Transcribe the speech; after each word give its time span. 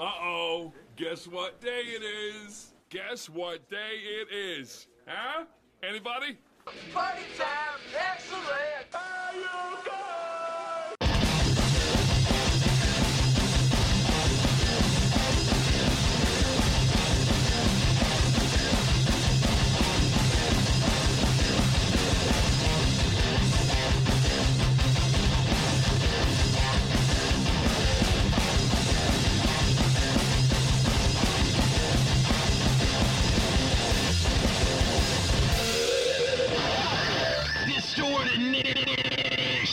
Uh 0.00 0.10
oh, 0.22 0.72
guess 0.96 1.28
what 1.28 1.60
day 1.60 1.82
it 1.84 2.02
is? 2.02 2.72
Guess 2.88 3.28
what 3.28 3.68
day 3.68 3.98
it 4.02 4.28
is? 4.32 4.86
Huh? 5.06 5.44
Anybody? 5.82 6.38
Party 6.94 7.20
time, 7.36 7.80
excellent. 7.94 8.94
Are 8.94 9.34
you 9.34 9.99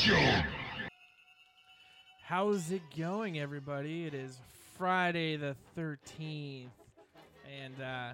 good? 0.08 0.44
How's 2.24 2.72
it 2.72 2.82
going, 2.98 3.40
everybody? 3.40 4.06
It 4.06 4.14
is 4.14 4.38
Friday 4.78 5.36
the 5.36 5.56
13th, 5.78 6.68
and 7.62 7.74
uh, 7.82 8.14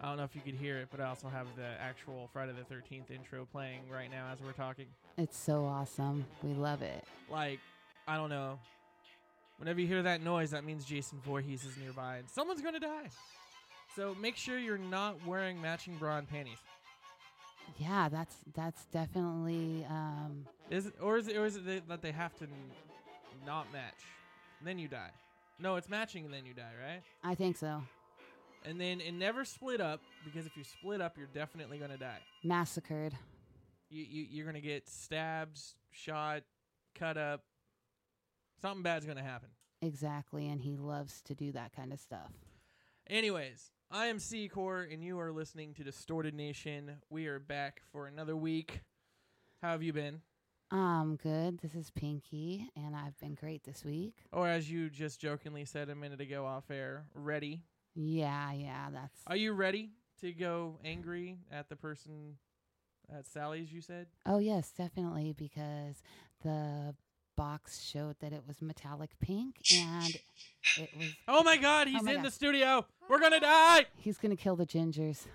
I 0.00 0.06
don't 0.06 0.16
know 0.16 0.24
if 0.24 0.34
you 0.34 0.40
could 0.40 0.54
hear 0.54 0.78
it, 0.78 0.88
but 0.90 1.00
I 1.00 1.08
also 1.08 1.28
have 1.28 1.46
the 1.56 1.66
actual 1.78 2.30
Friday 2.32 2.52
the 2.52 2.74
13th 2.74 3.10
intro 3.10 3.46
playing 3.52 3.80
right 3.92 4.10
now 4.10 4.28
as 4.32 4.40
we're 4.40 4.52
talking. 4.52 4.86
It's 5.18 5.36
so 5.36 5.66
awesome. 5.66 6.24
We 6.42 6.54
love 6.54 6.80
it. 6.80 7.04
Like, 7.30 7.60
I 8.08 8.16
don't 8.16 8.30
know. 8.30 8.58
Whenever 9.58 9.80
you 9.80 9.86
hear 9.86 10.02
that 10.02 10.22
noise, 10.22 10.52
that 10.52 10.64
means 10.64 10.86
Jason 10.86 11.18
Voorhees 11.22 11.64
is 11.66 11.76
nearby, 11.76 12.16
and 12.16 12.30
someone's 12.30 12.62
going 12.62 12.74
to 12.74 12.80
die. 12.80 13.10
So 13.94 14.14
make 14.20 14.36
sure 14.36 14.58
you're 14.58 14.78
not 14.78 15.24
wearing 15.26 15.60
matching 15.60 15.96
bra 15.96 16.16
and 16.16 16.28
panties. 16.28 16.58
Yeah, 17.78 18.08
that's 18.08 18.36
that's 18.54 18.84
definitely 18.86 19.86
um 19.88 20.46
Is 20.70 20.86
it, 20.86 20.94
or 21.00 21.18
is 21.18 21.28
it, 21.28 21.36
or 21.36 21.44
is 21.44 21.56
it 21.56 21.88
that 21.88 22.02
they 22.02 22.12
have 22.12 22.34
to 22.38 22.44
n- 22.44 22.50
not 23.46 23.70
match, 23.72 24.02
and 24.58 24.66
then 24.66 24.78
you 24.78 24.88
die? 24.88 25.10
No, 25.58 25.76
it's 25.76 25.88
matching 25.88 26.24
and 26.24 26.34
then 26.34 26.46
you 26.46 26.54
die, 26.54 26.72
right? 26.82 27.02
I 27.22 27.34
think 27.34 27.56
so. 27.56 27.82
And 28.64 28.80
then 28.80 29.00
it 29.00 29.12
never 29.12 29.44
split 29.44 29.80
up 29.80 30.00
because 30.24 30.46
if 30.46 30.56
you 30.56 30.64
split 30.64 31.00
up, 31.00 31.16
you're 31.18 31.28
definitely 31.28 31.78
gonna 31.78 31.98
die. 31.98 32.18
Massacred. 32.42 33.14
You, 33.90 34.04
you 34.08 34.26
you're 34.30 34.46
gonna 34.46 34.60
get 34.60 34.88
stabbed, 34.88 35.60
shot, 35.92 36.42
cut 36.94 37.16
up. 37.16 37.44
Something 38.62 38.82
bad's 38.82 39.04
gonna 39.06 39.22
happen. 39.22 39.50
Exactly, 39.82 40.48
and 40.48 40.62
he 40.62 40.76
loves 40.76 41.20
to 41.22 41.34
do 41.34 41.52
that 41.52 41.76
kind 41.76 41.92
of 41.92 42.00
stuff. 42.00 42.32
Anyways, 43.08 43.70
I 43.90 44.06
am 44.06 44.18
C 44.18 44.48
Core, 44.48 44.80
and 44.90 45.04
you 45.04 45.20
are 45.20 45.30
listening 45.30 45.74
to 45.74 45.84
Distorted 45.84 46.34
Nation. 46.34 46.96
We 47.10 47.26
are 47.26 47.38
back 47.38 47.82
for 47.92 48.06
another 48.06 48.34
week. 48.34 48.80
How 49.60 49.72
have 49.72 49.82
you 49.82 49.92
been? 49.92 50.22
Um, 50.74 51.20
good. 51.22 51.60
This 51.60 51.76
is 51.76 51.92
Pinky, 51.92 52.68
and 52.74 52.96
I've 52.96 53.16
been 53.20 53.34
great 53.34 53.62
this 53.62 53.84
week. 53.84 54.14
Or 54.32 54.48
as 54.48 54.68
you 54.68 54.90
just 54.90 55.20
jokingly 55.20 55.64
said 55.64 55.88
a 55.88 55.94
minute 55.94 56.20
ago 56.20 56.44
off 56.44 56.68
air, 56.68 57.04
ready? 57.14 57.62
Yeah, 57.94 58.50
yeah, 58.52 58.88
that's 58.92 59.20
Are 59.28 59.36
you 59.36 59.52
ready 59.52 59.90
to 60.20 60.32
go 60.32 60.80
angry 60.84 61.38
at 61.52 61.68
the 61.68 61.76
person 61.76 62.38
at 63.16 63.24
Sally's? 63.24 63.72
You 63.72 63.82
said. 63.82 64.08
Oh 64.26 64.38
yes, 64.38 64.72
definitely 64.76 65.32
because 65.38 66.02
the 66.42 66.96
box 67.36 67.80
showed 67.80 68.16
that 68.18 68.32
it 68.32 68.42
was 68.44 68.60
metallic 68.60 69.10
pink 69.20 69.54
and 69.72 70.16
it 70.76 70.90
was 70.96 71.06
Oh 71.28 71.44
my 71.44 71.56
God, 71.56 71.86
he's 71.86 72.02
my 72.02 72.10
in 72.14 72.16
God. 72.16 72.24
the 72.26 72.30
studio. 72.32 72.84
We're 73.08 73.20
gonna 73.20 73.38
die. 73.38 73.86
he's 73.96 74.18
to 74.18 74.34
kill 74.34 74.56
the 74.56 74.66
gingers. 74.66 75.26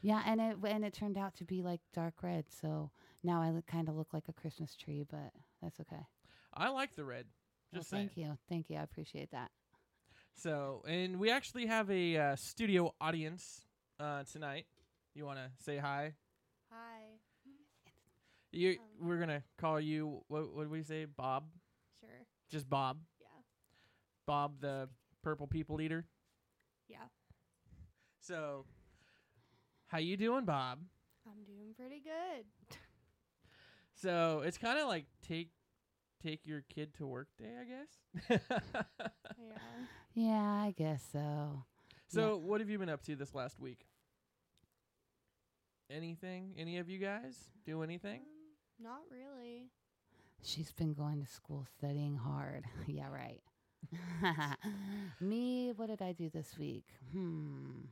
Yeah, 0.00 0.22
and 0.24 0.40
it 0.40 0.56
and 0.64 0.84
it 0.84 0.92
turned 0.92 1.18
out 1.18 1.34
to 1.38 1.44
be 1.44 1.60
like 1.60 1.80
dark 1.92 2.22
red, 2.22 2.44
so 2.48 2.92
now 3.22 3.40
I 3.42 3.52
kind 3.70 3.88
of 3.88 3.96
look 3.96 4.08
like 4.12 4.24
a 4.28 4.32
Christmas 4.32 4.74
tree, 4.76 5.04
but 5.10 5.32
that's 5.62 5.80
okay. 5.80 6.02
I 6.54 6.68
like 6.70 6.94
the 6.96 7.04
red. 7.04 7.26
Just 7.74 7.90
saying. 7.90 8.10
thank 8.14 8.16
you. 8.16 8.38
Thank 8.48 8.70
you. 8.70 8.76
I 8.76 8.82
appreciate 8.82 9.30
that. 9.30 9.50
So, 10.34 10.82
and 10.88 11.20
we 11.20 11.30
actually 11.30 11.66
have 11.66 11.90
a 11.90 12.16
uh, 12.16 12.36
studio 12.36 12.94
audience 13.00 13.62
uh, 14.00 14.24
tonight. 14.30 14.66
You 15.14 15.26
want 15.26 15.38
to 15.38 15.50
say 15.62 15.76
hi? 15.76 16.14
Hi. 16.72 17.02
You, 18.52 18.76
we're 19.00 19.18
gonna 19.18 19.42
call 19.58 19.78
you. 19.78 20.22
What 20.26 20.52
what 20.54 20.62
did 20.62 20.72
we 20.72 20.82
say? 20.82 21.04
Bob. 21.04 21.44
Sure. 22.00 22.10
Just 22.50 22.68
Bob. 22.68 22.98
Yeah. 23.20 23.26
Bob, 24.26 24.60
the 24.60 24.88
purple 25.22 25.46
people 25.46 25.80
eater. 25.80 26.04
Yeah. 26.88 26.96
So, 28.20 28.64
how 29.86 29.98
you 29.98 30.16
doing, 30.16 30.44
Bob? 30.44 30.80
I'm 31.26 31.44
doing 31.44 31.74
pretty 31.76 32.02
good. 32.02 32.76
So 34.02 34.42
it's 34.44 34.58
kind 34.58 34.78
of 34.78 34.88
like 34.88 35.06
take 35.26 35.50
take 36.22 36.46
your 36.46 36.62
kid 36.72 36.94
to 36.94 37.06
work 37.06 37.28
day, 37.38 37.52
I 37.60 37.64
guess. 37.64 38.40
Yeah. 39.42 39.56
Yeah, 40.14 40.64
I 40.66 40.74
guess 40.76 41.02
so. 41.12 41.64
so, 42.08 42.36
what 42.36 42.60
have 42.60 42.68
you 42.68 42.78
been 42.78 42.90
up 42.90 43.02
to 43.04 43.16
this 43.16 43.34
last 43.34 43.58
week? 43.58 43.86
Anything? 45.90 46.54
Any 46.58 46.76
of 46.78 46.90
you 46.90 46.98
guys 46.98 47.36
do 47.64 47.82
anything? 47.82 48.20
Um, 48.20 48.84
not 48.84 49.00
really. 49.10 49.70
She's 50.42 50.72
been 50.72 50.92
going 50.92 51.22
to 51.24 51.30
school 51.30 51.66
studying 51.78 52.16
hard. 52.16 52.64
yeah, 52.86 53.08
right. 53.08 53.40
Me, 55.20 55.72
what 55.74 55.88
did 55.88 56.02
I 56.02 56.12
do 56.12 56.28
this 56.28 56.58
week? 56.58 56.84
Hmm. 57.12 57.86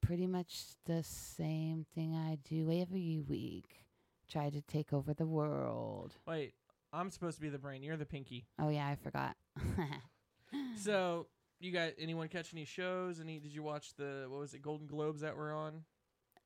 Pretty 0.00 0.26
much 0.26 0.54
the 0.86 1.02
same 1.02 1.84
thing 1.94 2.14
I 2.14 2.38
do 2.48 2.70
every 2.70 3.18
week. 3.18 3.83
Try 4.30 4.50
to 4.50 4.60
take 4.62 4.92
over 4.92 5.12
the 5.14 5.26
world. 5.26 6.14
Wait, 6.26 6.54
I'm 6.92 7.10
supposed 7.10 7.36
to 7.36 7.42
be 7.42 7.48
the 7.50 7.58
brain. 7.58 7.82
You're 7.82 7.96
the 7.96 8.06
pinky. 8.06 8.46
Oh 8.58 8.68
yeah, 8.68 8.86
I 8.88 8.96
forgot. 8.96 9.36
So, 10.76 11.26
you 11.58 11.72
got 11.72 11.92
anyone 11.98 12.28
catch 12.28 12.52
any 12.52 12.64
shows? 12.64 13.18
Any? 13.20 13.40
Did 13.40 13.52
you 13.52 13.62
watch 13.62 13.94
the 13.96 14.26
what 14.28 14.38
was 14.40 14.54
it? 14.54 14.62
Golden 14.62 14.86
Globes 14.86 15.20
that 15.22 15.36
were 15.36 15.52
on? 15.52 15.82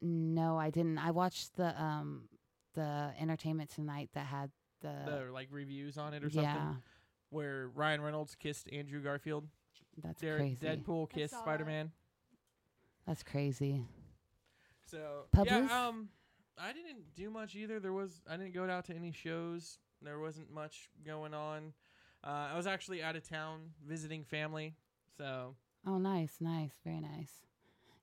no, 0.01 0.57
I 0.59 0.71
didn't. 0.71 0.99
I 0.99 1.11
watched 1.11 1.57
the 1.57 1.79
um 1.83 2.29
the 2.75 3.11
entertainment 3.21 3.69
tonight 3.71 4.11
that 4.15 4.27
had 4.27 4.51
the, 4.81 4.95
The 5.07 5.33
like 5.33 5.49
reviews 5.51 5.99
on 5.99 6.15
it 6.15 6.23
or 6.25 6.31
something? 6.31 6.43
yeah. 6.45 6.75
Where 7.31 7.69
Ryan 7.75 8.01
Reynolds 8.01 8.35
kissed 8.35 8.69
Andrew 8.73 9.03
Garfield. 9.03 9.45
That's 10.03 10.21
Derek, 10.21 10.41
crazy. 10.59 10.65
Deadpool 10.67 11.11
kissed. 11.11 11.35
Spider 11.35 11.65
Man. 11.67 11.91
That's 13.07 13.23
crazy. 13.23 13.85
So 14.91 15.25
Publis? 15.33 15.67
yeah, 15.69 15.89
um, 15.89 16.09
I 16.61 16.73
didn't 16.73 17.15
do 17.15 17.31
much 17.31 17.55
either. 17.55 17.81
There 17.81 17.93
was 17.93 18.21
I 18.29 18.37
didn't 18.37 18.55
go 18.55 18.69
out 18.69 18.85
to 18.87 18.95
any 18.95 19.13
shows. 19.13 19.79
There 20.03 20.19
wasn't 20.19 20.53
much 20.53 20.91
going 21.05 21.35
on. 21.35 21.73
Uh, 22.25 22.49
I 22.53 22.57
was 22.57 22.67
actually 22.67 23.03
out 23.03 23.17
of 23.17 23.29
town 23.29 23.71
visiting 23.87 24.25
family. 24.25 24.75
So 25.17 25.55
Oh, 25.87 25.99
nice, 25.99 26.37
nice, 26.41 26.73
very 26.85 27.01
nice. 27.01 27.33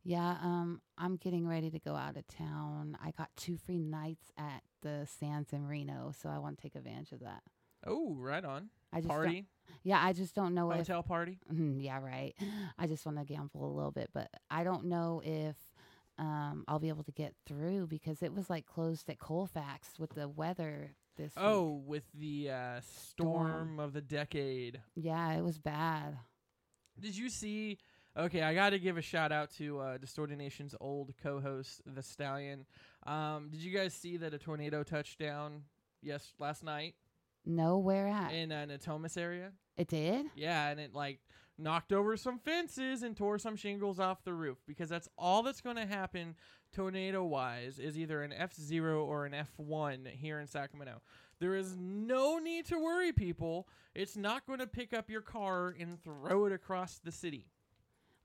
Yeah, 0.04 0.38
um, 0.42 0.82
I'm 0.98 1.18
getting 1.18 1.48
ready 1.48 1.72
to 1.72 1.80
go 1.80 1.96
out 1.96 2.16
of 2.16 2.28
town. 2.28 2.98
I 3.04 3.12
got 3.12 3.30
two 3.36 3.58
free 3.58 3.80
nights 3.80 4.32
at 4.38 4.62
the 4.82 5.08
Sands 5.20 5.52
in 5.52 5.66
Reno, 5.66 6.14
so 6.16 6.30
I 6.30 6.38
want 6.38 6.58
to 6.58 6.62
take 6.62 6.76
advantage 6.76 7.12
of 7.12 7.22
that. 7.22 7.42
oh, 7.86 8.16
right 8.16 8.46
on 8.46 8.70
I 8.94 8.98
just 8.98 9.10
party 9.10 9.48
yeah, 9.84 10.00
I 10.04 10.14
just 10.14 10.36
don't 10.36 10.54
know 10.54 10.72
if. 10.72 10.78
hotel 10.78 11.04
party. 11.04 11.40
Mhm, 11.52 11.84
yeah, 11.84 12.00
right. 12.00 12.34
I 12.80 12.88
just 12.88 13.06
want 13.06 13.18
to 13.20 13.24
gamble 13.26 13.66
a 13.66 13.74
little 13.76 13.92
bit, 13.92 14.10
but 14.14 14.30
I 14.50 14.64
don't 14.64 14.86
know 14.86 15.22
if 15.24 15.56
um, 16.18 16.64
I'll 16.68 16.80
be 16.80 16.90
able 16.90 17.04
to 17.04 17.12
get 17.12 17.34
through 17.46 17.88
because 17.88 18.22
it 18.24 18.34
was 18.34 18.50
like 18.50 18.66
closed 18.66 19.10
at 19.10 19.20
Colfax 19.20 20.00
with 20.00 20.12
the 20.16 20.28
weather 20.28 20.96
this. 21.18 21.34
Oh, 21.38 21.74
week. 21.74 21.84
with 21.88 22.04
the 22.14 22.50
uh, 22.52 22.80
storm 22.82 23.80
of 23.80 23.94
the 23.94 24.02
decade. 24.02 24.82
yeah, 24.96 25.34
it 25.34 25.42
was 25.44 25.58
bad. 25.58 26.18
Did 27.00 27.18
you 27.18 27.30
see? 27.30 27.78
Okay, 28.18 28.42
I 28.42 28.54
got 28.54 28.70
to 28.70 28.80
give 28.80 28.98
a 28.98 29.02
shout 29.02 29.34
out 29.34 29.52
to 29.58 29.80
uh, 29.80 29.98
Distorted 29.98 30.38
Nation's 30.38 30.74
old 30.80 31.14
co-host, 31.22 31.82
the 31.86 32.02
Stallion. 32.02 32.66
Um, 33.06 33.50
did 33.52 33.60
you 33.60 33.78
guys 33.78 33.94
see 33.94 34.16
that 34.18 34.34
a 34.34 34.38
tornado 34.38 34.84
touched 34.84 35.20
down 35.20 35.64
Yes, 36.02 36.34
last 36.40 36.64
night 36.64 36.94
No, 37.46 37.78
where 37.78 38.08
at? 38.08 38.32
in 38.32 38.52
uh, 38.54 38.66
Natomas 38.70 39.18
area. 39.18 39.52
it 39.76 39.88
did. 39.90 40.28
Yeah, 40.36 40.70
and 40.70 40.80
it 40.80 40.94
like 40.94 41.20
knocked 41.58 41.94
over 41.94 42.18
some 42.18 42.40
fences 42.40 43.04
and 43.04 43.16
tore 43.16 43.38
some 43.38 43.56
shingles 43.56 44.00
off 44.00 44.24
the 44.24 44.34
roof 44.34 44.58
because 44.68 44.90
that's 44.90 45.10
all 45.18 45.44
that's 45.44 45.62
going 45.62 45.78
to 45.78 45.86
happen 45.86 46.36
tornado 46.74 47.24
wise 47.24 47.80
is 47.80 47.98
either 47.98 48.22
an 48.22 48.34
F0 48.38 49.06
or 49.06 49.26
an 49.26 49.34
F1 49.34 50.08
here 50.08 50.40
in 50.40 50.48
Sacramento. 50.48 51.02
There 51.40 51.56
is 51.56 51.76
no 51.78 52.40
need 52.40 52.66
to 52.68 52.78
worry 52.78 53.12
people. 53.12 53.68
It's 53.94 54.18
not 54.18 54.46
going 54.46 54.60
to 54.60 54.68
pick 54.68 54.94
up 54.94 55.10
your 55.10 55.22
car 55.22 55.76
and 55.80 56.02
throw 56.04 56.46
it 56.46 56.54
across 56.54 57.00
the 57.00 57.12
city. 57.12 57.48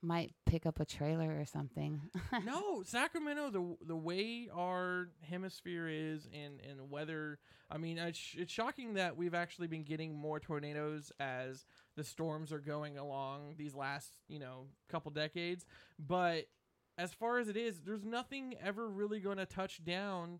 Might 0.02 0.32
pick 0.46 0.64
up 0.64 0.80
a 0.80 0.86
trailer 0.86 1.38
or 1.38 1.44
something. 1.44 2.00
no, 2.44 2.82
Sacramento, 2.84 3.50
the 3.50 3.76
the 3.86 3.96
way 3.96 4.48
our 4.54 5.08
hemisphere 5.28 5.88
is 5.88 6.26
and 6.32 6.60
and 6.68 6.90
weather. 6.90 7.38
I 7.70 7.76
mean, 7.76 7.98
it's, 7.98 8.34
it's 8.36 8.52
shocking 8.52 8.94
that 8.94 9.16
we've 9.16 9.34
actually 9.34 9.68
been 9.68 9.84
getting 9.84 10.16
more 10.16 10.40
tornadoes 10.40 11.12
as 11.20 11.66
the 11.96 12.02
storms 12.02 12.50
are 12.50 12.58
going 12.58 12.96
along 12.98 13.54
these 13.58 13.74
last 13.74 14.14
you 14.28 14.38
know 14.38 14.68
couple 14.88 15.10
decades. 15.10 15.66
But 15.98 16.46
as 16.96 17.12
far 17.12 17.38
as 17.38 17.48
it 17.48 17.56
is, 17.56 17.80
there's 17.80 18.04
nothing 18.04 18.54
ever 18.62 18.88
really 18.88 19.20
going 19.20 19.38
to 19.38 19.46
touch 19.46 19.84
down 19.84 20.38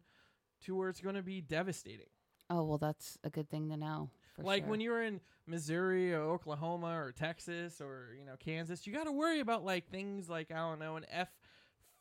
to 0.65 0.75
where 0.75 0.89
it's 0.89 1.01
going 1.01 1.15
to 1.15 1.23
be 1.23 1.41
devastating. 1.41 2.09
Oh 2.49 2.65
well, 2.65 2.79
that's 2.79 3.19
a 3.25 3.31
good 3.31 3.49
thing 3.51 3.69
to 3.71 3.77
know. 3.77 4.11
For 4.37 4.43
like 4.43 4.63
sure. 4.63 4.71
when 4.71 4.81
you're 4.81 5.03
in 5.03 5.21
Missouri 5.47 6.13
or 6.15 6.21
Oklahoma 6.23 6.99
or 7.01 7.13
Texas 7.13 7.81
or 7.81 8.15
you 8.19 8.25
know 8.25 8.37
Kansas, 8.39 8.87
you 8.87 8.93
got 8.93 9.05
to 9.05 9.13
worry 9.13 9.41
about 9.41 9.65
like 9.65 9.89
things 9.91 10.29
like 10.29 10.51
I 10.51 10.57
don't 10.57 10.79
know 10.79 10.97
an 10.97 11.07
F 11.11 11.29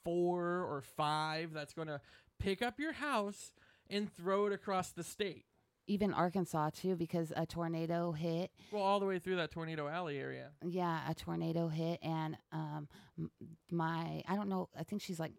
four 0.03 0.63
or 0.63 0.81
five 0.95 1.53
that's 1.53 1.73
going 1.73 1.87
to 1.87 1.99
pick 2.39 2.61
up 2.61 2.79
your 2.79 2.93
house 2.93 3.53
and 3.89 4.11
throw 4.15 4.45
it 4.45 4.53
across 4.53 4.91
the 4.91 5.03
state. 5.03 5.45
even 5.87 6.13
Arkansas 6.13 6.69
too, 6.69 6.95
because 6.95 7.33
a 7.35 7.45
tornado 7.45 8.11
hit. 8.11 8.51
Well, 8.71 8.83
all 8.83 8.99
the 8.99 9.05
way 9.07 9.17
through 9.19 9.37
that 9.37 9.51
tornado 9.51 9.87
alley 9.87 10.19
area. 10.19 10.51
Yeah, 10.63 10.99
a 11.09 11.15
tornado 11.15 11.67
hit, 11.67 11.99
and 12.03 12.37
um, 12.51 12.87
my 13.71 14.21
I 14.27 14.35
don't 14.35 14.47
know. 14.49 14.69
I 14.77 14.83
think 14.83 15.01
she's 15.01 15.19
like 15.19 15.33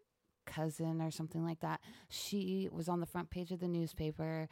cousin 0.47 1.01
or 1.01 1.13
something 1.13 1.45
like 1.45 1.61
that. 1.61 1.81
She 2.09 2.69
was 2.73 2.89
on 2.89 2.99
the 2.99 3.07
front 3.07 3.31
page 3.31 3.53
of 3.53 3.61
the 3.61 3.69
newspaper, 3.69 4.49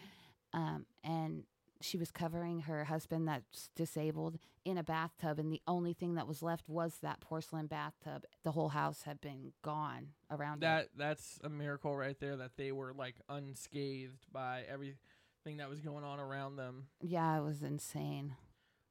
um, 0.52 0.86
and 1.02 1.42
she 1.80 1.96
was 1.96 2.10
covering 2.10 2.60
her 2.60 2.84
husband 2.84 3.28
that's 3.28 3.70
disabled 3.76 4.38
in 4.64 4.76
a 4.78 4.82
bathtub, 4.82 5.38
and 5.38 5.52
the 5.52 5.62
only 5.66 5.92
thing 5.92 6.14
that 6.14 6.26
was 6.26 6.42
left 6.42 6.68
was 6.68 6.98
that 7.02 7.20
porcelain 7.20 7.66
bathtub. 7.66 8.24
The 8.44 8.52
whole 8.52 8.68
house 8.70 9.02
had 9.02 9.20
been 9.20 9.52
gone 9.62 10.08
around 10.30 10.58
it. 10.58 10.60
That 10.60 10.88
that's 10.96 11.38
a 11.44 11.48
miracle 11.48 11.96
right 11.96 12.18
there 12.20 12.36
that 12.36 12.56
they 12.56 12.72
were 12.72 12.92
like 12.92 13.16
unscathed 13.28 14.26
by 14.32 14.62
everything 14.68 15.56
that 15.58 15.70
was 15.70 15.80
going 15.80 16.04
on 16.04 16.18
around 16.20 16.56
them. 16.56 16.88
Yeah, 17.00 17.38
it 17.38 17.42
was 17.42 17.62
insane. 17.62 18.34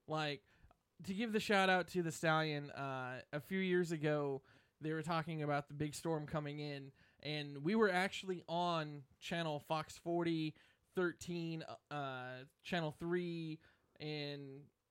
like 0.08 0.42
to 1.06 1.14
give 1.14 1.34
the 1.34 1.40
shout 1.40 1.70
out 1.70 1.88
to 1.90 2.02
the 2.02 2.12
stallion 2.12 2.72
uh, 2.72 3.20
a 3.34 3.40
few 3.40 3.60
years 3.60 3.92
ago 3.92 4.42
they 4.82 4.94
were 4.94 5.02
talking 5.02 5.44
about 5.44 5.68
the 5.68 5.74
big 5.74 5.94
storm 5.96 6.26
coming 6.26 6.60
in 6.60 6.92
and 7.24 7.64
we 7.64 7.76
were 7.76 7.92
actually 7.92 8.44
on 8.48 9.02
channel 9.20 9.60
fox 9.68 9.98
40 10.04 10.54
13 10.98 11.64
uh, 11.92 11.96
channel 12.64 12.94
3 13.00 13.60
and 14.00 14.42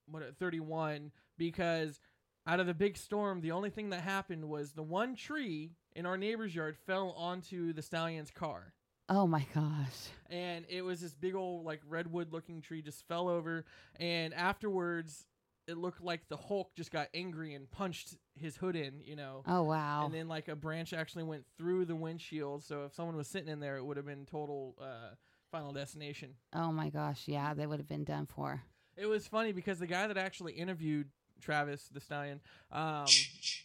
what 0.09 0.23
uh, 0.23 0.27
31 0.39 1.11
because 1.37 2.01
out 2.47 2.61
of 2.61 2.67
the 2.69 2.75
big 2.75 2.97
storm 2.97 3.41
the 3.41 3.51
only 3.51 3.71
thing 3.71 3.91
that 3.91 4.01
happened 4.03 4.49
was 4.49 4.71
the 4.73 4.83
one 4.85 5.17
tree 5.17 5.73
in 5.97 6.07
our 6.07 6.17
neighbor's 6.17 6.55
yard 6.55 6.77
fell 6.87 7.11
onto 7.19 7.73
the 7.73 7.83
stallion's 7.83 8.31
car 8.31 8.73
Oh 9.09 9.27
my 9.27 9.45
gosh. 9.55 10.09
and 10.31 10.65
it 10.69 10.83
was 10.83 11.01
this 11.01 11.15
big 11.15 11.35
old 11.35 11.65
like 11.65 11.81
redwood 11.89 12.33
looking 12.33 12.61
tree 12.61 12.83
just 12.83 13.07
fell 13.09 13.29
over 13.29 13.65
and 13.99 14.33
afterwards 14.33 15.27
it 15.69 15.77
looked 15.77 16.01
like 16.01 16.29
the 16.29 16.37
hulk 16.37 16.71
just 16.77 16.93
got 16.93 17.09
angry 17.15 17.55
and 17.55 17.69
punched 17.73 18.15
his 18.37 18.57
hood 18.57 18.77
in 18.77 19.01
you 19.05 19.17
know 19.17 19.43
Oh 19.47 19.65
wow. 19.65 20.05
and 20.05 20.15
then 20.15 20.29
like 20.29 20.47
a 20.47 20.55
branch 20.55 20.93
actually 20.93 21.25
went 21.25 21.45
through 21.59 21.85
the 21.87 21.97
windshield 21.97 22.63
so 22.63 22.85
if 22.85 22.95
someone 22.95 23.17
was 23.17 23.27
sitting 23.27 23.49
in 23.49 23.59
there 23.59 23.77
it 23.77 23.85
would 23.85 23.97
have 23.97 24.07
been 24.07 24.25
total 24.25 24.77
uh, 24.81 25.15
final 25.51 25.73
destination 25.73 26.35
oh 26.53 26.73
my 26.73 26.89
gosh. 26.91 27.23
Yeah, 27.27 27.55
they 27.55 27.67
would 27.67 27.79
have 27.79 27.89
been 27.89 28.05
done 28.05 28.27
for. 28.27 28.63
it 28.97 29.07
was 29.07 29.27
funny 29.27 29.53
because 29.53 29.79
the 29.79 29.87
guy 29.87 30.07
that 30.07 30.17
actually 30.17 30.53
interviewed 30.55 31.09
travis 31.41 31.89
the 31.93 32.01
stallion 32.01 32.41
um, 32.73 33.05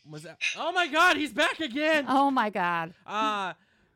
was 0.10 0.25
a- 0.25 0.38
oh 0.57 0.72
my 0.74 0.88
god 0.88 1.16
he's 1.18 1.31
back 1.33 1.60
again 1.60 2.06
Oh 2.07 2.30
my 2.30 2.50
god. 2.50 2.94
uh 3.06 3.54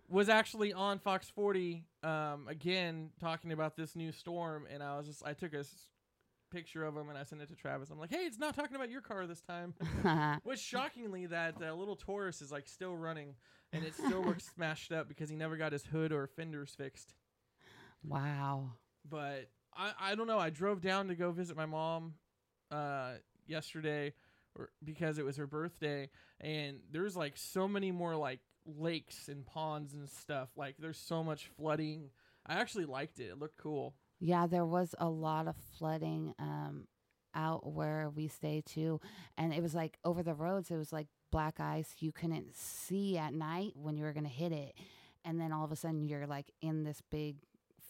was 0.07 0.29
actually 0.29 0.71
on 0.71 0.99
Fox 0.99 1.29
40 1.29 1.83
um 2.03 2.47
again 2.47 3.09
talking 3.19 3.51
about 3.51 3.75
this 3.75 3.95
new 3.95 4.11
storm 4.11 4.65
and 4.71 4.81
I 4.83 4.97
was 4.97 5.07
just 5.07 5.25
I 5.25 5.33
took 5.33 5.53
a 5.53 5.59
s- 5.59 5.89
picture 6.51 6.85
of 6.85 6.95
him 6.95 7.09
and 7.09 7.17
I 7.17 7.23
sent 7.23 7.41
it 7.41 7.49
to 7.49 7.55
Travis. 7.55 7.89
I'm 7.89 7.99
like, 7.99 8.11
"Hey, 8.11 8.23
it's 8.25 8.37
not 8.37 8.55
talking 8.55 8.75
about 8.75 8.89
your 8.89 9.01
car 9.01 9.25
this 9.27 9.41
time." 9.41 9.73
Which 10.43 10.59
shockingly 10.59 11.25
that 11.25 11.55
uh, 11.61 11.73
little 11.73 11.95
Taurus 11.97 12.41
is 12.41 12.51
like 12.51 12.67
still 12.67 12.95
running 12.95 13.33
and 13.73 13.83
it 13.83 13.93
still 13.95 14.21
looks 14.23 14.45
smashed 14.55 14.91
up 14.93 15.09
because 15.09 15.27
he 15.29 15.35
never 15.35 15.57
got 15.57 15.71
his 15.73 15.85
hood 15.87 16.11
or 16.13 16.27
fenders 16.27 16.73
fixed. 16.77 17.13
Wow. 18.07 18.71
But 19.09 19.49
I 19.75 19.91
I 19.99 20.15
don't 20.15 20.27
know. 20.27 20.39
I 20.39 20.49
drove 20.49 20.81
down 20.81 21.07
to 21.07 21.15
go 21.15 21.31
visit 21.31 21.55
my 21.55 21.65
mom 21.65 22.15
uh 22.71 23.13
yesterday 23.45 24.13
or 24.57 24.69
because 24.83 25.19
it 25.19 25.25
was 25.25 25.37
her 25.37 25.45
birthday 25.45 26.09
and 26.41 26.79
there's 26.91 27.15
like 27.15 27.37
so 27.37 27.67
many 27.67 27.91
more 27.91 28.15
like 28.15 28.39
lakes 28.65 29.27
and 29.27 29.45
ponds 29.45 29.93
and 29.93 30.09
stuff. 30.09 30.49
Like 30.55 30.75
there's 30.79 30.97
so 30.97 31.23
much 31.23 31.49
flooding. 31.57 32.09
I 32.45 32.55
actually 32.55 32.85
liked 32.85 33.19
it. 33.19 33.25
It 33.25 33.39
looked 33.39 33.57
cool. 33.57 33.93
Yeah, 34.19 34.47
there 34.47 34.65
was 34.65 34.95
a 34.97 35.09
lot 35.09 35.47
of 35.47 35.55
flooding 35.77 36.33
um 36.39 36.87
out 37.33 37.71
where 37.71 38.09
we 38.09 38.27
stay 38.27 38.63
too. 38.65 38.99
And 39.37 39.53
it 39.53 39.61
was 39.61 39.75
like 39.75 39.97
over 40.03 40.23
the 40.23 40.33
roads 40.33 40.71
it 40.71 40.77
was 40.77 40.93
like 40.93 41.07
black 41.31 41.59
ice 41.59 41.95
you 41.99 42.11
couldn't 42.11 42.55
see 42.55 43.17
at 43.17 43.33
night 43.33 43.73
when 43.75 43.97
you 43.97 44.05
were 44.05 44.13
gonna 44.13 44.29
hit 44.29 44.51
it. 44.51 44.73
And 45.25 45.39
then 45.39 45.51
all 45.51 45.65
of 45.65 45.71
a 45.71 45.75
sudden 45.75 46.05
you're 46.05 46.27
like 46.27 46.51
in 46.61 46.83
this 46.83 47.01
big 47.11 47.37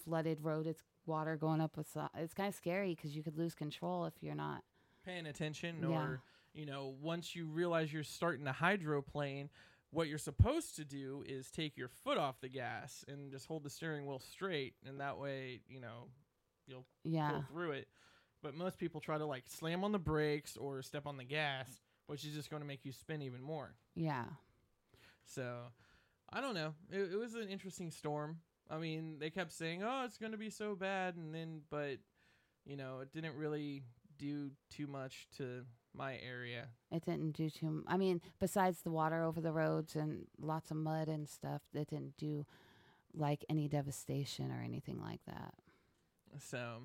flooded 0.05 0.41
road. 0.41 0.67
It's 0.67 0.83
water 1.05 1.35
going 1.35 1.59
up 1.61 1.75
with 1.77 1.87
so- 1.91 2.09
it's 2.15 2.33
kind 2.33 2.47
of 2.47 2.55
scary 2.55 2.95
because 2.95 3.15
you 3.15 3.23
could 3.23 3.37
lose 3.37 3.53
control 3.55 4.05
if 4.05 4.13
you're 4.21 4.35
not. 4.35 4.63
Paying 5.03 5.25
attention 5.25 5.77
Yeah. 5.81 5.87
or 5.89 6.21
you 6.53 6.65
know, 6.65 6.95
once 7.01 7.35
you 7.35 7.47
realize 7.47 7.91
you're 7.91 8.01
starting 8.03 8.45
to 8.45 8.53
hydroplane, 8.53 9.49
what 9.89 10.07
you're 10.07 10.17
supposed 10.17 10.77
to 10.77 10.85
do 10.85 11.21
is 11.27 11.51
take 11.51 11.75
your 11.75 11.89
foot 11.89 12.17
off 12.17 12.39
the 12.39 12.47
gas 12.47 13.03
and 13.09 13.29
just 13.29 13.45
hold 13.45 13.63
the 13.63 13.69
steering 13.69 14.05
wheel 14.05 14.19
straight 14.19 14.73
and 14.87 15.01
that 15.01 15.17
way, 15.17 15.59
you 15.67 15.81
know, 15.81 16.07
you'll 16.65 16.85
Yeah. 17.03 17.29
pull 17.31 17.41
through 17.43 17.71
it. 17.71 17.89
But 18.41 18.55
most 18.55 18.77
people 18.77 19.01
try 19.01 19.17
to 19.17 19.25
like 19.25 19.43
slam 19.49 19.83
on 19.83 19.91
the 19.91 19.99
brakes 19.99 20.55
or 20.55 20.81
step 20.81 21.05
on 21.05 21.17
the 21.17 21.25
gas, 21.25 21.81
which 22.07 22.23
is 22.23 22.33
just 22.33 22.49
going 22.49 22.61
to 22.61 22.67
make 22.67 22.85
you 22.85 22.93
spin 22.93 23.21
even 23.21 23.41
more. 23.41 23.75
Yeah. 23.95 24.25
So 25.25 25.65
I 26.29 26.39
don't 26.39 26.53
know. 26.53 26.73
It, 26.89 27.11
it 27.13 27.17
was 27.17 27.35
an 27.35 27.49
interesting 27.49 27.91
storm. 27.91 28.39
I 28.69 28.77
mean, 28.77 29.17
they 29.19 29.29
kept 29.29 29.51
saying, 29.51 29.83
"Oh, 29.83 30.03
it's 30.05 30.17
going 30.17 30.31
to 30.31 30.37
be 30.37 30.49
so 30.49 30.75
bad," 30.75 31.15
and 31.15 31.33
then, 31.33 31.61
but 31.69 31.97
you 32.65 32.75
know, 32.75 32.99
it 32.99 33.11
didn't 33.11 33.35
really 33.35 33.83
do 34.17 34.49
too 34.69 34.87
much 34.87 35.27
to 35.37 35.65
my 35.93 36.17
area. 36.17 36.67
It 36.91 37.05
didn't 37.05 37.33
do 37.33 37.49
too. 37.49 37.67
m- 37.67 37.85
I 37.87 37.97
mean, 37.97 38.21
besides 38.39 38.81
the 38.81 38.91
water 38.91 39.23
over 39.23 39.39
the 39.39 39.51
roads 39.51 39.95
and 39.95 40.25
lots 40.39 40.71
of 40.71 40.77
mud 40.77 41.07
and 41.07 41.27
stuff, 41.29 41.61
it 41.73 41.89
didn't 41.89 42.17
do 42.17 42.45
like 43.13 43.45
any 43.49 43.67
devastation 43.67 44.51
or 44.51 44.61
anything 44.63 44.99
like 45.01 45.21
that, 45.27 45.53
So 46.39 46.83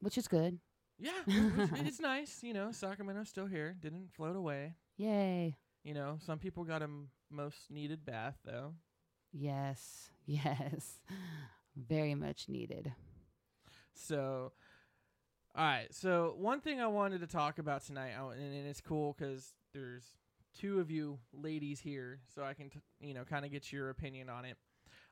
which 0.00 0.16
is 0.18 0.28
good. 0.28 0.58
yeah, 0.98 1.12
it 1.26 1.56
was- 1.72 1.80
it's 1.86 2.00
nice. 2.00 2.42
You 2.42 2.54
know, 2.54 2.72
Sacramento's 2.72 3.28
still 3.28 3.46
here. 3.46 3.76
Didn't 3.78 4.12
float 4.12 4.34
away. 4.36 4.74
Yay! 4.96 5.56
You 5.84 5.94
know, 5.94 6.18
some 6.24 6.38
people 6.38 6.64
got 6.64 6.80
a 6.82 6.84
m- 6.84 7.10
most 7.30 7.70
needed 7.70 8.04
bath 8.04 8.38
though. 8.44 8.74
Yes, 9.40 10.10
yes, 10.26 11.00
very 11.76 12.14
much 12.14 12.48
needed. 12.48 12.92
So, 13.94 14.52
all 15.54 15.64
right. 15.64 15.92
So 15.92 16.34
one 16.38 16.60
thing 16.60 16.80
I 16.80 16.86
wanted 16.86 17.20
to 17.20 17.26
talk 17.26 17.58
about 17.58 17.84
tonight, 17.84 18.12
and, 18.16 18.66
it's 18.66 18.80
cool 18.80 19.14
because 19.18 19.54
there's 19.74 20.04
two 20.58 20.80
of 20.80 20.90
you 20.90 21.18
ladies 21.32 21.80
here, 21.80 22.20
so 22.34 22.44
I 22.44 22.54
can, 22.54 22.70
t- 22.70 22.80
you 23.00 23.14
know, 23.14 23.24
kind 23.24 23.44
of 23.44 23.50
get 23.50 23.72
your 23.72 23.90
opinion 23.90 24.28
on 24.28 24.44
it. 24.44 24.56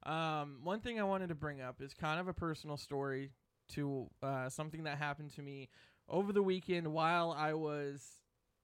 Um, 0.08 0.60
one 0.62 0.80
thing 0.80 1.00
I 1.00 1.04
wanted 1.04 1.28
to 1.30 1.34
bring 1.34 1.60
up 1.60 1.80
is 1.80 1.94
kind 1.94 2.20
of 2.20 2.28
a 2.28 2.32
personal 2.34 2.76
story 2.76 3.32
to 3.70 4.08
uh, 4.22 4.48
something 4.48 4.84
that 4.84 4.98
happened 4.98 5.34
to 5.34 5.42
me 5.42 5.68
over 6.08 6.32
the 6.32 6.42
weekend 6.42 6.86
while 6.92 7.32
I 7.32 7.54
was 7.54 8.04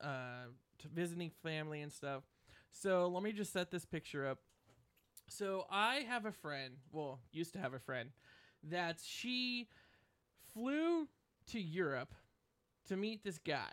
uh, 0.00 0.46
visiting 0.94 1.30
family 1.42 1.80
and 1.80 1.92
stuff. 1.92 2.22
So 2.70 3.08
let 3.08 3.22
me 3.22 3.32
just 3.32 3.52
set 3.52 3.70
this 3.70 3.84
picture 3.84 4.26
up. 4.26 4.38
So 5.32 5.64
I 5.70 6.04
have 6.08 6.26
a 6.26 6.32
friend, 6.32 6.74
well, 6.92 7.18
used 7.32 7.54
to 7.54 7.58
have 7.58 7.72
a 7.72 7.78
friend, 7.78 8.10
that 8.64 8.98
she 9.02 9.68
flew 10.52 11.08
to 11.50 11.60
Europe 11.60 12.12
to 12.88 12.96
meet 12.96 13.24
this 13.24 13.38
guy 13.38 13.72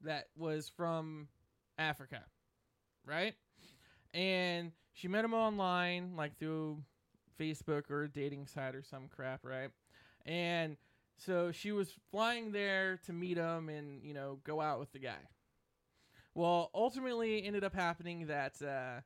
that 0.00 0.28
was 0.34 0.68
from 0.68 1.28
Africa, 1.78 2.24
right? 3.04 3.34
And 4.14 4.72
she 4.94 5.08
met 5.08 5.24
him 5.24 5.34
online, 5.34 6.16
like 6.16 6.38
through 6.38 6.82
Facebook 7.38 7.90
or 7.90 8.04
a 8.04 8.08
dating 8.08 8.46
site 8.46 8.74
or 8.74 8.82
some 8.82 9.08
crap, 9.14 9.44
right? 9.44 9.70
And 10.24 10.78
so 11.18 11.52
she 11.52 11.72
was 11.72 11.92
flying 12.10 12.52
there 12.52 12.98
to 13.04 13.12
meet 13.12 13.36
him 13.36 13.68
and, 13.68 14.02
you 14.02 14.14
know, 14.14 14.38
go 14.42 14.60
out 14.60 14.80
with 14.80 14.92
the 14.92 15.00
guy. 15.00 15.28
Well, 16.34 16.70
ultimately, 16.74 17.44
ended 17.44 17.62
up 17.62 17.74
happening 17.74 18.26
that, 18.28 18.60
uh, 18.62 19.02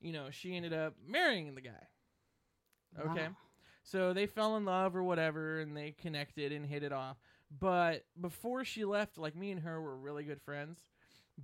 you 0.00 0.12
know, 0.12 0.26
she 0.30 0.54
ended 0.56 0.72
up 0.72 0.94
marrying 1.06 1.54
the 1.54 1.60
guy. 1.60 1.86
Okay. 2.98 3.26
Wow. 3.28 3.36
So 3.82 4.12
they 4.12 4.26
fell 4.26 4.56
in 4.56 4.64
love 4.64 4.96
or 4.96 5.02
whatever 5.02 5.60
and 5.60 5.76
they 5.76 5.92
connected 5.92 6.52
and 6.52 6.64
hit 6.64 6.82
it 6.82 6.92
off. 6.92 7.16
But 7.60 8.04
before 8.20 8.64
she 8.64 8.84
left, 8.84 9.18
like 9.18 9.36
me 9.36 9.50
and 9.50 9.60
her 9.60 9.80
were 9.80 9.96
really 9.96 10.24
good 10.24 10.40
friends. 10.40 10.78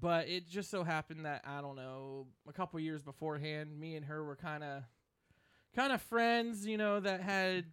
but 0.00 0.28
it 0.28 0.48
just 0.48 0.70
so 0.70 0.84
happened 0.84 1.24
that 1.26 1.42
I 1.46 1.60
don't 1.60 1.76
know, 1.76 2.26
a 2.48 2.52
couple 2.52 2.78
years 2.80 3.02
beforehand, 3.02 3.78
me 3.78 3.96
and 3.96 4.06
her 4.06 4.22
were 4.24 4.36
kind 4.36 4.62
of 4.64 4.82
kind 5.74 5.92
of 5.92 6.00
friends, 6.02 6.64
you 6.66 6.76
know, 6.78 7.00
that 7.00 7.20
had 7.20 7.64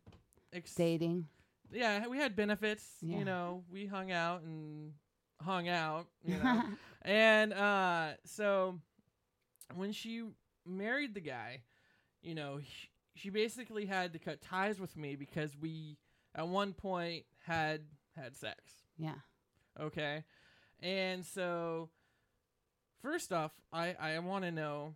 ex- 0.51 0.74
Dating. 0.75 1.27
yeah, 1.72 2.07
we 2.07 2.17
had 2.17 2.36
benefits, 2.36 2.84
Yeah. 3.01 3.19
you 3.19 3.25
know, 3.25 3.63
we 3.72 3.86
hung 3.86 4.12
out 4.12 4.41
and 4.41 4.93
hung 5.41 5.67
out, 5.69 6.07
you 6.25 6.38
know. 6.38 6.63
and 7.03 7.53
uh 7.53 8.10
so 8.25 8.79
when 9.75 9.91
she 9.91 10.24
married 10.68 11.14
the 11.14 11.22
guy, 11.22 11.62
you 12.22 12.36
know, 12.36 12.60
sh- 12.60 12.88
she 13.16 13.30
basically 13.30 13.86
had 13.86 14.14
to 14.14 14.20
cut 14.20 14.42
ties 14.42 14.80
with 14.80 14.96
me 14.96 15.16
because 15.16 15.56
we 15.60 15.98
at 16.36 16.48
one 16.48 16.74
point 16.74 17.26
had 17.46 17.82
had 18.16 18.36
sex. 18.36 18.62
yeah. 18.98 19.16
Okay. 19.80 20.24
And 20.82 21.26
so 21.26 21.90
first 23.02 23.32
off, 23.32 23.52
I 23.72 23.96
I 24.00 24.20
want 24.20 24.44
to 24.46 24.52
know 24.52 24.96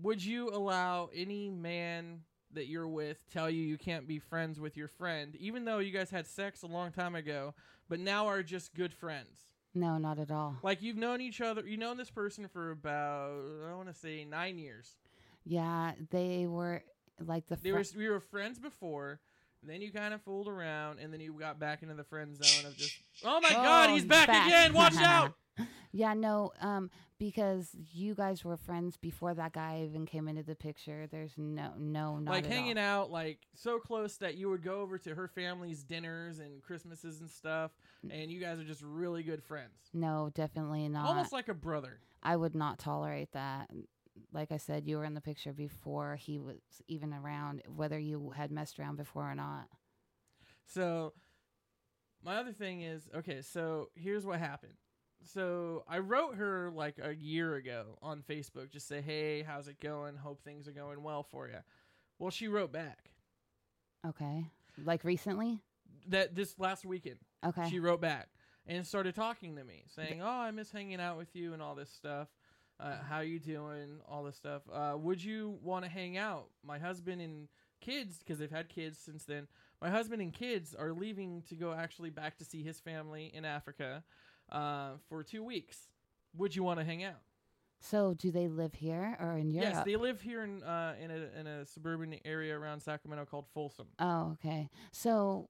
would 0.00 0.24
you 0.24 0.48
allow 0.50 1.10
any 1.14 1.50
man 1.50 2.22
that 2.52 2.66
you're 2.66 2.88
with 2.88 3.18
tell 3.30 3.48
you 3.50 3.62
you 3.62 3.78
can't 3.78 4.06
be 4.06 4.18
friends 4.18 4.58
with 4.60 4.76
your 4.76 4.88
friend 4.88 5.36
even 5.36 5.64
though 5.64 5.78
you 5.78 5.90
guys 5.90 6.10
had 6.10 6.26
sex 6.26 6.62
a 6.62 6.66
long 6.66 6.90
time 6.92 7.14
ago 7.14 7.54
but 7.88 7.98
now 8.00 8.26
are 8.26 8.42
just 8.42 8.74
good 8.74 8.92
friends? 8.92 9.51
No, 9.74 9.98
not 9.98 10.18
at 10.18 10.30
all. 10.30 10.56
Like 10.62 10.82
you've 10.82 10.96
known 10.96 11.20
each 11.20 11.40
other, 11.40 11.62
you've 11.66 11.80
known 11.80 11.96
this 11.96 12.10
person 12.10 12.48
for 12.48 12.70
about 12.70 13.40
I 13.70 13.74
want 13.74 13.88
to 13.88 13.94
say 13.94 14.24
9 14.24 14.58
years. 14.58 14.96
Yeah, 15.44 15.92
they 16.10 16.46
were 16.46 16.82
like 17.18 17.46
the. 17.48 17.56
They 17.56 17.72
were 17.72 17.84
we 17.96 18.08
were 18.08 18.20
friends 18.20 18.58
before. 18.58 19.20
Then 19.64 19.80
you 19.80 19.92
kind 19.92 20.12
of 20.12 20.20
fooled 20.22 20.48
around, 20.48 20.98
and 20.98 21.12
then 21.12 21.20
you 21.20 21.32
got 21.38 21.60
back 21.60 21.82
into 21.82 21.94
the 21.94 22.02
friend 22.02 22.36
zone 22.36 22.66
of 22.66 22.76
just, 22.76 22.98
oh 23.24 23.40
my 23.40 23.50
oh, 23.50 23.54
god, 23.54 23.90
Oh, 23.90 23.94
he's 23.94 24.04
back, 24.04 24.28
again! 24.28 24.72
Watch 24.72 24.96
out! 24.98 25.34
Yeah, 25.94 26.14
no, 26.14 26.52
um, 26.60 26.90
because 27.18 27.76
you 27.92 28.14
guys 28.14 28.44
were 28.44 28.56
friends 28.56 28.96
before 28.96 29.34
that 29.34 29.52
guy 29.52 29.84
even 29.86 30.06
came 30.06 30.26
into 30.26 30.42
the 30.42 30.54
picture. 30.54 31.06
There's 31.10 31.32
no, 31.36 31.72
no, 31.78 32.18
not 32.18 32.30
like 32.32 32.46
hanging 32.46 32.78
all. 32.78 33.02
out 33.02 33.10
like 33.10 33.40
so 33.54 33.78
close 33.78 34.16
that 34.16 34.36
you 34.36 34.48
would 34.48 34.62
go 34.62 34.80
over 34.80 34.96
to 34.98 35.14
her 35.14 35.28
family's 35.28 35.82
dinners 35.84 36.38
and 36.38 36.62
christmases 36.62 37.20
and 37.20 37.28
stuff 37.30 37.72
and 38.10 38.30
you 38.30 38.40
guys 38.40 38.58
are 38.58 38.64
just 38.64 38.82
really 38.82 39.22
good 39.22 39.42
friends 39.44 39.90
No, 39.92 40.30
definitely 40.34 40.88
not. 40.88 41.06
almost 41.06 41.32
like 41.32 41.48
a 41.48 41.54
brother 41.54 42.00
I 42.22 42.36
would 42.36 42.54
not 42.54 42.78
tolerate 42.78 43.32
that. 43.32 43.68
Like 44.32 44.50
I 44.52 44.56
said, 44.56 44.86
you 44.86 44.96
were 44.96 45.04
in 45.04 45.14
the 45.14 45.20
picture 45.20 45.52
before 45.52 46.16
he 46.16 46.38
was 46.38 46.56
even 46.88 47.12
around, 47.12 47.62
whether 47.66 47.98
you 47.98 48.30
had 48.36 48.50
messed 48.50 48.78
around 48.78 48.96
before 48.96 49.30
or 49.30 49.34
not. 49.34 49.66
so 50.66 51.12
my 52.24 52.36
other 52.36 52.52
thing 52.52 52.82
is 52.82 53.08
okay 53.14 53.42
so 53.42 53.88
here's 53.94 54.24
what 54.24 54.38
happened 54.38 54.74
so 55.24 55.84
i 55.88 55.98
wrote 55.98 56.36
her 56.36 56.70
like 56.74 56.98
a 57.02 57.14
year 57.14 57.54
ago 57.56 57.98
on 58.02 58.22
facebook 58.22 58.70
just 58.70 58.88
say 58.88 59.00
hey 59.00 59.42
how's 59.42 59.68
it 59.68 59.80
going? 59.80 60.16
Hope 60.16 60.42
things 60.42 60.66
are 60.68 60.72
going 60.72 61.02
well 61.02 61.22
for 61.22 61.48
you 61.48 61.58
well 62.18 62.30
she 62.30 62.48
wrote 62.48 62.72
back. 62.72 63.10
Okay. 64.06 64.46
Like 64.84 65.04
recently? 65.04 65.60
that 66.08 66.34
this 66.34 66.58
last 66.58 66.84
weekend. 66.84 67.18
Okay. 67.44 67.68
she 67.70 67.78
wrote 67.78 68.00
back 68.00 68.28
and 68.66 68.86
started 68.86 69.14
talking 69.14 69.56
to 69.56 69.64
me 69.64 69.84
saying 69.88 70.20
oh 70.22 70.28
i 70.28 70.50
miss 70.50 70.70
hanging 70.70 71.00
out 71.00 71.16
with 71.18 71.34
you 71.34 71.52
and 71.52 71.62
all 71.62 71.74
this 71.74 71.90
stuff. 71.90 72.28
Uh, 72.80 72.96
how 73.08 73.20
you 73.20 73.38
doing? 73.38 74.00
All 74.08 74.24
this 74.24 74.34
stuff. 74.34 74.62
Uh, 74.72 74.94
would 74.96 75.22
you 75.22 75.56
want 75.62 75.84
to 75.84 75.90
hang 75.90 76.16
out? 76.16 76.46
My 76.64 76.80
husband 76.80 77.20
and 77.20 77.46
kids 77.80 78.18
because 78.18 78.38
they've 78.38 78.50
had 78.50 78.68
kids 78.68 78.98
since 78.98 79.24
then. 79.24 79.46
My 79.80 79.90
husband 79.90 80.22
and 80.22 80.32
kids 80.32 80.74
are 80.74 80.92
leaving 80.92 81.42
to 81.48 81.54
go 81.54 81.72
actually 81.72 82.10
back 82.10 82.38
to 82.38 82.44
see 82.44 82.62
his 82.62 82.78
family 82.78 83.30
in 83.34 83.44
africa 83.44 84.04
uh, 84.52 84.90
for 85.08 85.22
two 85.24 85.42
weeks 85.42 85.88
would 86.36 86.54
you 86.54 86.62
want 86.62 86.78
to 86.78 86.84
hang 86.84 87.02
out 87.02 87.20
so 87.80 88.14
do 88.14 88.30
they 88.30 88.46
live 88.48 88.74
here 88.74 89.16
or 89.20 89.36
in 89.36 89.50
Europe? 89.50 89.72
yes 89.74 89.84
they 89.84 89.96
live 89.96 90.20
here 90.20 90.44
in, 90.44 90.62
uh, 90.62 90.94
in, 91.02 91.10
a, 91.10 91.40
in 91.40 91.46
a 91.48 91.66
suburban 91.66 92.14
area 92.24 92.56
around 92.56 92.80
sacramento 92.80 93.24
called 93.24 93.46
folsom 93.52 93.86
Oh, 93.98 94.32
okay. 94.34 94.70
So 94.92 95.48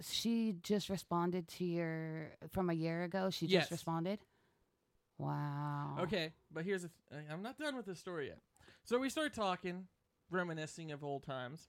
she 0.00 0.56
just 0.62 0.88
responded 0.88 1.46
to 1.48 1.64
your 1.64 2.30
from 2.50 2.70
a 2.70 2.72
year 2.72 3.02
ago. 3.04 3.28
She 3.30 3.46
Yes. 3.46 3.62
just 3.64 3.70
responded. 3.72 4.18
Wow. 5.18 5.96
Okay, 6.00 6.32
but 6.50 6.64
here's 6.64 6.82
the 6.82 6.90
th- 7.10 7.24
I'm 7.30 7.42
not 7.42 7.58
done 7.58 7.76
with 7.76 7.86
the 7.86 7.94
story 7.94 8.28
yet. 8.28 8.38
So 8.84 8.98
we 8.98 9.10
start 9.10 9.34
talking, 9.34 9.86
reminiscing 10.30 10.90
of 10.92 11.04
old 11.04 11.22
times, 11.24 11.68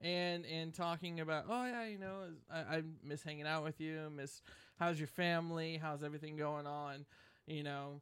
and 0.00 0.44
and 0.46 0.74
talking 0.74 1.20
about 1.20 1.44
oh 1.48 1.64
yeah, 1.64 1.84
you 1.86 1.98
know, 1.98 2.24
I, 2.52 2.58
I 2.78 2.82
miss 3.04 3.22
hanging 3.22 3.46
out 3.46 3.62
with 3.62 3.80
you. 3.80 4.10
Miss 4.14 4.42
how's 4.78 4.98
your 4.98 5.08
family? 5.08 5.78
How's 5.80 6.02
everything 6.02 6.36
going 6.36 6.66
on? 6.66 7.04
You 7.46 7.62
know, 7.62 8.00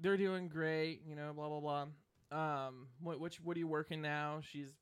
they're 0.00 0.16
doing 0.16 0.48
great. 0.48 1.02
You 1.06 1.16
know, 1.16 1.32
blah 1.34 1.48
blah 1.48 1.60
blah. 1.60 1.86
Um, 2.30 2.88
what 3.00 3.20
which 3.20 3.40
what 3.40 3.56
are 3.56 3.60
you 3.60 3.68
working 3.68 4.02
now? 4.02 4.40
She's 4.42 4.72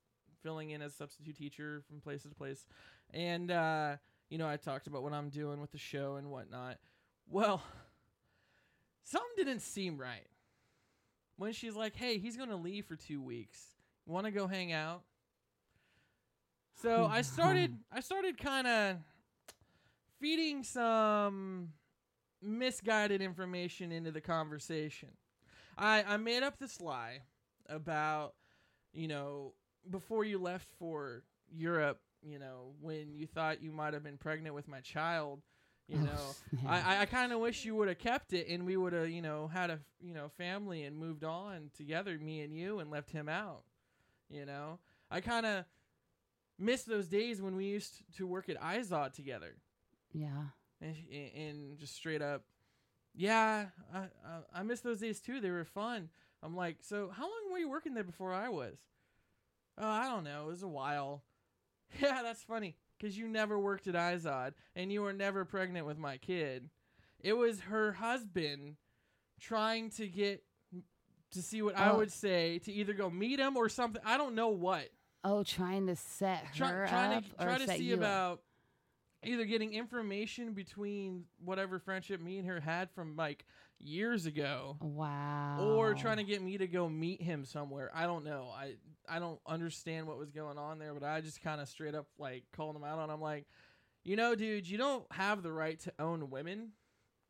filling 0.42 0.70
in 0.70 0.82
as 0.82 0.92
a 0.92 0.96
substitute 0.96 1.36
teacher 1.36 1.82
from 1.88 2.00
place 2.00 2.22
to 2.22 2.28
place, 2.30 2.66
and 3.12 3.50
uh, 3.50 3.96
you 4.30 4.38
know, 4.38 4.48
I 4.48 4.56
talked 4.56 4.86
about 4.86 5.02
what 5.02 5.12
I'm 5.12 5.28
doing 5.28 5.60
with 5.60 5.72
the 5.72 5.78
show 5.78 6.16
and 6.16 6.30
whatnot. 6.30 6.78
Well, 7.28 7.62
something 9.04 9.30
didn't 9.36 9.60
seem 9.60 9.98
right 9.98 10.26
when 11.36 11.52
she's 11.52 11.74
like, 11.74 11.94
"Hey, 11.96 12.18
he's 12.18 12.36
gonna 12.36 12.56
leave 12.56 12.86
for 12.86 12.96
two 12.96 13.22
weeks. 13.22 13.60
Want 14.06 14.26
to 14.26 14.30
go 14.30 14.46
hang 14.46 14.72
out?" 14.72 15.02
So 16.82 17.06
I 17.06 17.22
started, 17.22 17.78
I 17.92 18.00
started 18.00 18.38
kind 18.38 18.66
of 18.66 18.96
feeding 20.24 20.62
some 20.62 21.68
misguided 22.40 23.20
information 23.20 23.92
into 23.92 24.10
the 24.10 24.22
conversation. 24.22 25.10
I 25.76 26.02
I 26.02 26.16
made 26.16 26.42
up 26.42 26.58
this 26.58 26.80
lie 26.80 27.18
about, 27.68 28.32
you 28.94 29.06
know, 29.06 29.52
before 29.90 30.24
you 30.24 30.38
left 30.38 30.66
for 30.78 31.24
Europe, 31.54 32.00
you 32.22 32.38
know, 32.38 32.72
when 32.80 33.12
you 33.14 33.26
thought 33.26 33.62
you 33.62 33.70
might 33.70 33.92
have 33.92 34.02
been 34.02 34.16
pregnant 34.16 34.54
with 34.54 34.66
my 34.66 34.80
child, 34.80 35.42
you 35.88 35.98
Oh, 35.98 36.04
know. 36.06 36.36
I, 36.66 36.96
I, 36.96 37.00
I 37.02 37.04
kind 37.04 37.30
of 37.32 37.40
wish 37.40 37.66
you 37.66 37.74
would 37.74 37.88
have 37.88 37.98
kept 37.98 38.32
it 38.32 38.48
and 38.48 38.64
we 38.64 38.78
would 38.78 38.94
have, 38.94 39.10
you 39.10 39.20
know, 39.20 39.48
had 39.48 39.68
a, 39.68 39.78
you 40.00 40.14
know, 40.14 40.30
family 40.30 40.84
and 40.84 40.96
moved 40.96 41.24
on 41.24 41.70
together, 41.76 42.18
me 42.18 42.40
and 42.40 42.56
you, 42.56 42.78
and 42.78 42.90
left 42.90 43.10
him 43.10 43.28
out. 43.28 43.64
You 44.30 44.46
know, 44.46 44.78
I 45.10 45.20
kind 45.20 45.44
of 45.44 45.66
miss 46.58 46.84
those 46.84 47.08
days 47.08 47.42
when 47.42 47.56
we 47.56 47.66
used 47.66 48.02
to 48.16 48.26
work 48.26 48.48
at 48.48 48.58
Izod 48.62 49.12
together 49.12 49.56
yeah. 50.14 50.44
and, 50.80 50.96
and 51.36 51.78
just 51.78 51.94
straight 51.94 52.22
up, 52.22 52.42
yeah, 53.14 53.66
I, 53.92 53.98
I, 53.98 54.60
I 54.60 54.62
miss 54.62 54.80
those 54.80 55.00
days 55.00 55.20
too. 55.20 55.40
They 55.40 55.50
were 55.50 55.64
fun. 55.64 56.08
I'm 56.42 56.56
like, 56.56 56.78
so 56.80 57.10
how 57.14 57.24
long 57.24 57.52
were 57.52 57.58
you 57.58 57.68
working 57.68 57.94
there 57.94 58.04
before 58.04 58.32
I 58.32 58.48
was? 58.48 58.76
Oh, 59.78 59.86
I 59.88 60.08
don't 60.08 60.24
know. 60.24 60.44
It 60.46 60.50
was 60.50 60.62
a 60.62 60.68
while. 60.68 61.22
Yeah, 62.00 62.22
that's 62.24 62.42
funny 62.42 62.74
because 62.98 63.16
you 63.16 63.28
never 63.28 63.56
worked 63.58 63.86
at 63.86 63.94
Izod 63.94 64.54
and 64.74 64.90
you 64.92 65.02
were 65.02 65.12
never 65.12 65.44
pregnant 65.44 65.86
with 65.86 65.98
my 65.98 66.16
kid. 66.16 66.70
It 67.20 67.34
was 67.34 67.60
her 67.60 67.92
husband 67.92 68.76
trying 69.40 69.90
to 69.90 70.08
get 70.08 70.42
to 71.32 71.42
see 71.42 71.62
what 71.62 71.76
I 71.78 71.90
Oh. 71.90 71.98
would 71.98 72.10
say 72.10 72.58
to 72.60 72.72
either 72.72 72.94
go 72.94 73.10
meet 73.10 73.38
him 73.38 73.56
or 73.56 73.68
something. 73.68 74.02
I 74.04 74.16
don't 74.16 74.34
know 74.34 74.48
what. 74.48 74.88
Oh, 75.22 75.44
trying 75.44 75.86
to 75.86 75.94
set 75.94 76.52
Try, 76.54 76.68
her 76.70 76.86
trying 76.88 77.18
up 77.18 77.24
to 77.24 77.42
or 77.42 77.46
try 77.46 77.58
to 77.58 77.68
see 77.76 77.92
about 77.92 78.32
up? 78.32 78.40
Either 79.26 79.44
getting 79.44 79.74
information 79.74 80.52
between 80.52 81.24
whatever 81.44 81.78
friendship 81.78 82.20
me 82.20 82.38
and 82.38 82.48
her 82.48 82.60
had 82.60 82.90
from 82.90 83.16
like 83.16 83.44
years 83.80 84.24
ago 84.26 84.76
Wow. 84.80 85.58
or 85.60 85.94
trying 85.94 86.16
to 86.18 86.24
get 86.24 86.40
me 86.42 86.56
to 86.58 86.66
go 86.66 86.88
meet 86.88 87.20
him 87.20 87.44
somewhere. 87.44 87.90
I 87.94 88.04
don't 88.06 88.24
know. 88.24 88.48
I 88.54 88.74
I 89.08 89.18
don't 89.18 89.40
understand 89.46 90.06
what 90.06 90.16
was 90.18 90.30
going 90.30 90.56
on 90.58 90.78
there, 90.78 90.94
but 90.94 91.02
I 91.02 91.20
just 91.20 91.42
kind 91.42 91.60
of 91.60 91.68
straight 91.68 91.94
up 91.94 92.06
like 92.18 92.44
called 92.56 92.76
him 92.76 92.84
out 92.84 92.98
on. 92.98 93.10
I'm 93.10 93.20
like, 93.20 93.46
you 94.04 94.16
know, 94.16 94.34
dude, 94.34 94.68
you 94.68 94.78
don't 94.78 95.04
have 95.12 95.42
the 95.42 95.52
right 95.52 95.78
to 95.80 95.92
own 95.98 96.30
women. 96.30 96.70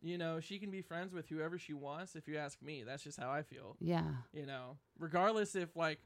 You 0.02 0.18
know, 0.18 0.38
she 0.38 0.58
can 0.58 0.70
be 0.70 0.82
friends 0.82 1.12
with 1.14 1.28
whoever 1.28 1.58
she 1.58 1.72
wants. 1.72 2.14
If 2.14 2.28
you 2.28 2.36
ask 2.36 2.60
me, 2.62 2.84
that's 2.86 3.02
just 3.02 3.18
how 3.18 3.30
I 3.30 3.42
feel. 3.42 3.76
Yeah. 3.80 4.04
You 4.32 4.44
know, 4.46 4.76
regardless 4.98 5.54
if 5.56 5.74
like 5.74 5.98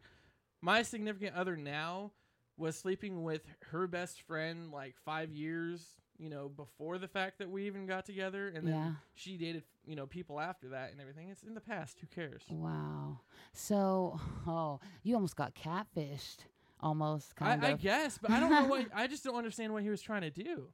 my 0.63 0.83
significant 0.83 1.35
other 1.37 1.57
now 1.57 2.13
was 2.59 2.77
sleeping 2.77 3.23
with 3.23 3.43
her 3.71 3.87
best 3.87 4.21
friend 4.23 4.71
like 4.71 4.97
five 5.05 5.31
years, 5.33 5.87
you 6.19 6.29
know, 6.29 6.49
before 6.49 6.99
the 6.99 7.09
fact 7.09 7.39
that 7.39 7.49
we 7.51 7.67
even 7.67 7.87
got 7.87 8.05
together, 8.05 8.49
and 8.49 8.67
then 8.67 8.75
Yeah. 8.75 8.93
she 9.15 9.37
dated, 9.37 9.63
you 9.87 9.95
know, 9.97 10.07
people 10.07 10.41
after 10.41 10.69
that 10.71 10.91
and 10.91 11.01
everything. 11.01 11.29
It's 11.31 11.45
in 11.45 11.55
the 11.55 11.61
past. 11.61 11.99
Who 12.01 12.07
cares? 12.09 12.43
Wow. 12.51 13.21
So, 13.53 14.21
oh, 14.47 14.81
you 15.05 15.15
almost 15.15 15.37
got 15.37 15.55
catfished. 15.55 16.39
Almost 16.81 17.35
kind 17.37 17.65
I, 17.65 17.69
I 17.69 17.71
of. 17.73 17.81
guess, 17.81 18.19
but 18.19 18.31
I 18.31 18.39
don't 18.41 18.51
know 18.51 18.67
what. 18.67 18.87
I 18.95 19.07
just 19.09 19.25
don't 19.25 19.35
understand 19.37 19.73
what 19.73 19.83
he 19.83 19.89
was 19.91 20.01
trying 20.03 20.23
to 20.23 20.31
do. 20.31 20.69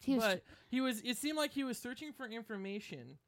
He 0.00 0.14
was- 0.16 0.24
but 0.24 0.42
he 0.68 0.80
was. 0.80 1.00
It 1.02 1.16
seemed 1.18 1.36
like 1.38 1.52
he 1.52 1.62
was 1.62 1.78
searching 1.78 2.12
for 2.12 2.26
information, 2.26 3.18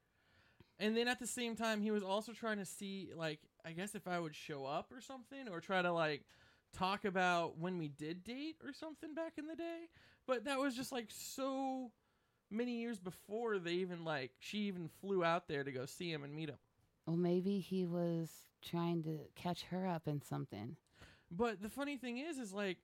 and 0.79 0.97
then 0.97 1.07
at 1.07 1.19
the 1.19 1.27
same 1.27 1.55
time, 1.55 1.81
he 1.81 1.91
was 1.91 2.03
also 2.03 2.33
trying 2.33 2.57
to 2.57 2.65
see, 2.65 3.11
like, 3.15 3.39
I 3.63 3.71
guess 3.71 3.95
if 3.95 4.05
I 4.07 4.19
would 4.19 4.35
show 4.35 4.65
up 4.65 4.91
or 4.91 4.99
something, 4.99 5.47
or 5.49 5.61
try 5.61 5.81
to 5.81 5.91
like 5.93 6.25
talk 6.73 7.05
about 7.05 7.57
when 7.57 7.77
we 7.77 7.87
did 7.87 8.23
date 8.23 8.57
or 8.63 8.73
something 8.73 9.13
back 9.13 9.33
in 9.37 9.47
the 9.47 9.55
day. 9.55 9.87
But 10.27 10.45
that 10.45 10.59
was 10.59 10.75
just 10.75 10.91
like 10.91 11.07
so 11.09 11.91
many 12.49 12.79
years 12.81 12.99
before 12.99 13.57
they 13.59 13.73
even 13.73 14.03
like 14.05 14.31
she 14.39 14.59
even 14.59 14.89
flew 15.01 15.23
out 15.23 15.47
there 15.47 15.63
to 15.63 15.71
go 15.71 15.85
see 15.85 16.11
him 16.11 16.23
and 16.23 16.33
meet 16.33 16.49
him. 16.49 16.57
Well, 17.05 17.17
maybe 17.17 17.59
he 17.59 17.85
was 17.85 18.29
trying 18.61 19.03
to 19.03 19.19
catch 19.35 19.63
her 19.63 19.85
up 19.87 20.07
in 20.07 20.21
something. 20.21 20.77
But 21.29 21.61
the 21.61 21.69
funny 21.69 21.97
thing 21.97 22.17
is, 22.19 22.37
is 22.37 22.53
like, 22.53 22.77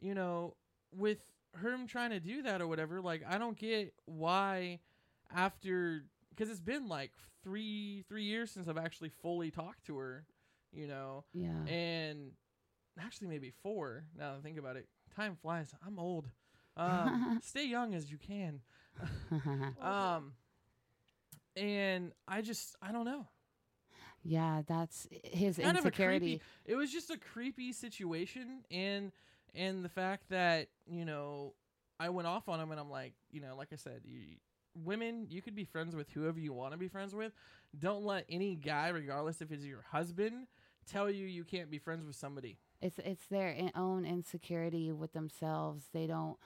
you 0.00 0.14
know, 0.14 0.56
with 0.94 1.18
him 1.62 1.86
trying 1.86 2.10
to 2.10 2.20
do 2.20 2.42
that 2.42 2.60
or 2.60 2.66
whatever, 2.66 3.00
like 3.00 3.22
I 3.28 3.38
don't 3.38 3.56
get 3.56 3.94
why 4.06 4.80
after 5.34 6.04
because 6.30 6.50
it's 6.50 6.60
been 6.60 6.88
like 6.88 7.12
three 7.42 8.04
three 8.08 8.24
years 8.24 8.50
since 8.50 8.68
I've 8.68 8.76
actually 8.78 9.10
fully 9.22 9.50
talked 9.50 9.86
to 9.86 9.96
her, 9.98 10.24
you 10.72 10.86
know, 10.86 11.24
Yeah. 11.32 11.64
and 11.66 12.32
actually 13.04 13.28
maybe 13.28 13.52
four 13.62 14.04
now 14.18 14.32
that 14.32 14.38
I 14.38 14.42
think 14.42 14.58
about 14.58 14.76
it. 14.76 14.86
Time 15.16 15.36
flies. 15.40 15.74
I'm 15.86 15.98
old. 15.98 16.26
Um, 16.76 17.40
stay 17.44 17.66
young 17.66 17.94
as 17.94 18.10
you 18.10 18.16
can. 18.16 18.60
Um, 19.82 20.32
and 21.56 22.12
I 22.28 22.40
just 22.42 22.76
I 22.80 22.92
don't 22.92 23.04
know. 23.04 23.26
yeah, 24.22 24.62
that's 24.66 25.08
his 25.24 25.56
kind 25.56 25.76
of 25.76 25.84
insecurity. 25.84 26.18
creepy. 26.38 26.42
It 26.66 26.76
was 26.76 26.92
just 26.92 27.10
a 27.10 27.18
creepy 27.18 27.72
situation, 27.72 28.60
and 28.70 29.12
and 29.54 29.84
the 29.84 29.88
fact 29.88 30.28
that 30.30 30.68
you 30.86 31.04
know 31.04 31.54
I 31.98 32.10
went 32.10 32.28
off 32.28 32.48
on 32.48 32.60
him, 32.60 32.70
and 32.70 32.80
I'm 32.80 32.90
like, 32.90 33.14
you 33.30 33.40
know, 33.40 33.56
like 33.56 33.68
I 33.72 33.76
said, 33.76 34.02
you, 34.04 34.20
women, 34.74 35.26
you 35.28 35.42
could 35.42 35.54
be 35.54 35.64
friends 35.64 35.94
with 35.96 36.08
whoever 36.10 36.38
you 36.38 36.52
want 36.52 36.72
to 36.72 36.78
be 36.78 36.88
friends 36.88 37.14
with. 37.14 37.32
Don't 37.78 38.04
let 38.04 38.24
any 38.28 38.54
guy, 38.54 38.88
regardless 38.88 39.40
if 39.42 39.50
it's 39.52 39.64
your 39.64 39.84
husband, 39.90 40.46
tell 40.86 41.10
you 41.10 41.26
you 41.26 41.44
can't 41.44 41.70
be 41.70 41.78
friends 41.78 42.06
with 42.06 42.16
somebody. 42.16 42.56
It's 42.82 42.98
it's 42.98 43.26
their 43.26 43.70
own 43.74 44.04
insecurity 44.04 44.92
with 44.92 45.12
themselves. 45.12 45.84
They 45.92 46.06
don't 46.06 46.36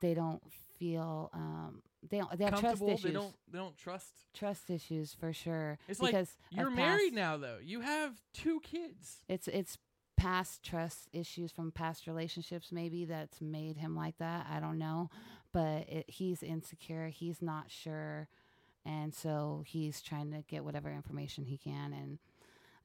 they 0.00 0.14
don't 0.14 0.42
feel 0.78 1.30
um 1.32 1.82
they 2.08 2.18
don't 2.18 2.38
they 2.38 2.44
have 2.44 2.60
trust 2.60 2.82
issues. 2.82 3.02
They 3.02 3.10
don't. 3.10 3.34
They 3.50 3.58
don't 3.58 3.76
trust. 3.76 4.12
trust 4.32 4.70
issues 4.70 5.14
for 5.14 5.32
sure. 5.32 5.78
It's 5.88 6.00
like 6.00 6.12
because 6.12 6.36
You're 6.50 6.68
of 6.68 6.74
married 6.74 7.12
past- 7.12 7.14
now, 7.14 7.36
though. 7.36 7.58
You 7.62 7.80
have 7.80 8.14
two 8.32 8.60
kids. 8.60 9.18
It's 9.28 9.48
it's 9.48 9.78
past 10.16 10.62
trust 10.64 11.08
issues 11.12 11.52
from 11.52 11.70
past 11.70 12.08
relationships 12.08 12.72
maybe 12.72 13.04
that's 13.04 13.40
made 13.40 13.76
him 13.76 13.94
like 13.96 14.18
that. 14.18 14.46
I 14.50 14.58
don't 14.60 14.78
know, 14.78 15.10
but 15.52 15.88
it, 15.88 16.04
he's 16.08 16.42
insecure. 16.42 17.08
He's 17.08 17.42
not 17.42 17.66
sure, 17.68 18.28
and 18.84 19.12
so 19.12 19.64
he's 19.66 20.00
trying 20.00 20.30
to 20.32 20.42
get 20.48 20.64
whatever 20.64 20.90
information 20.90 21.44
he 21.44 21.58
can. 21.58 21.92
And 21.92 22.18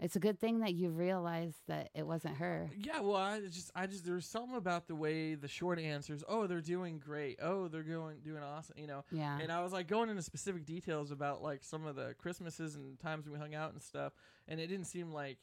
it's 0.03 0.15
a 0.17 0.19
good 0.19 0.37
thing 0.39 0.59
that 0.59 0.73
you 0.73 0.89
realized 0.89 1.57
that 1.67 1.89
it 1.95 2.05
wasn't 2.05 2.35
her. 2.37 2.69
Yeah, 2.77 2.99
well, 2.99 3.15
I 3.15 3.39
just, 3.39 3.71
I 3.73 3.87
just, 3.87 4.05
there's 4.05 4.25
something 4.27 4.55
about 4.57 4.87
the 4.87 4.95
way 4.95 5.35
the 5.35 5.47
short 5.47 5.79
answers. 5.79 6.23
Oh, 6.27 6.45
they're 6.45 6.59
doing 6.61 6.99
great. 6.99 7.39
Oh, 7.41 7.67
they're 7.69 7.83
going 7.83 8.17
doing 8.19 8.43
awesome. 8.43 8.75
You 8.77 8.87
know, 8.87 9.05
Yeah. 9.11 9.39
and 9.41 9.51
I 9.51 9.63
was 9.63 9.71
like 9.71 9.87
going 9.87 10.09
into 10.09 10.21
specific 10.21 10.65
details 10.65 11.09
about 11.11 11.41
like 11.41 11.63
some 11.63 11.85
of 11.85 11.95
the 11.95 12.13
Christmases 12.19 12.75
and 12.75 12.99
times 12.99 13.29
we 13.29 13.39
hung 13.39 13.55
out 13.55 13.71
and 13.71 13.81
stuff, 13.81 14.13
and 14.47 14.59
it 14.59 14.67
didn't 14.67 14.87
seem 14.87 15.11
like 15.13 15.37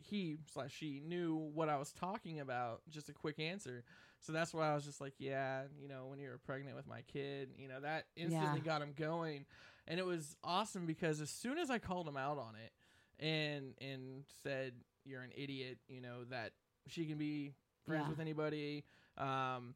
he 0.00 0.36
slash 0.52 0.72
she 0.76 1.00
knew 1.04 1.34
what 1.54 1.68
I 1.68 1.76
was 1.78 1.92
talking 1.92 2.40
about. 2.40 2.82
Just 2.90 3.08
a 3.08 3.12
quick 3.12 3.38
answer. 3.40 3.84
So 4.20 4.32
that's 4.32 4.52
why 4.52 4.70
I 4.70 4.74
was 4.74 4.84
just 4.84 5.00
like, 5.00 5.14
yeah, 5.18 5.62
you 5.80 5.88
know, 5.88 6.06
when 6.06 6.18
you 6.18 6.28
were 6.28 6.38
pregnant 6.38 6.76
with 6.76 6.86
my 6.86 7.02
kid, 7.02 7.50
you 7.56 7.68
know, 7.68 7.80
that 7.80 8.04
instantly 8.16 8.60
got 8.60 8.82
him 8.82 8.92
going, 8.96 9.46
and 9.86 9.98
it 9.98 10.04
was 10.06 10.36
awesome 10.44 10.86
because 10.86 11.20
as 11.20 11.30
soon 11.30 11.56
as 11.58 11.70
I 11.70 11.78
called 11.78 12.06
him 12.06 12.16
out 12.16 12.36
on 12.36 12.54
it, 12.56 12.72
and 13.18 13.74
and 13.80 14.24
said 14.42 14.72
you're 15.04 15.22
an 15.22 15.32
idiot, 15.36 15.78
you 15.88 16.00
know 16.00 16.24
that 16.30 16.52
she 16.86 17.06
can 17.06 17.18
be 17.18 17.54
friends 17.86 18.04
Yeah. 18.04 18.10
with 18.10 18.20
anybody, 18.20 18.84
um, 19.16 19.74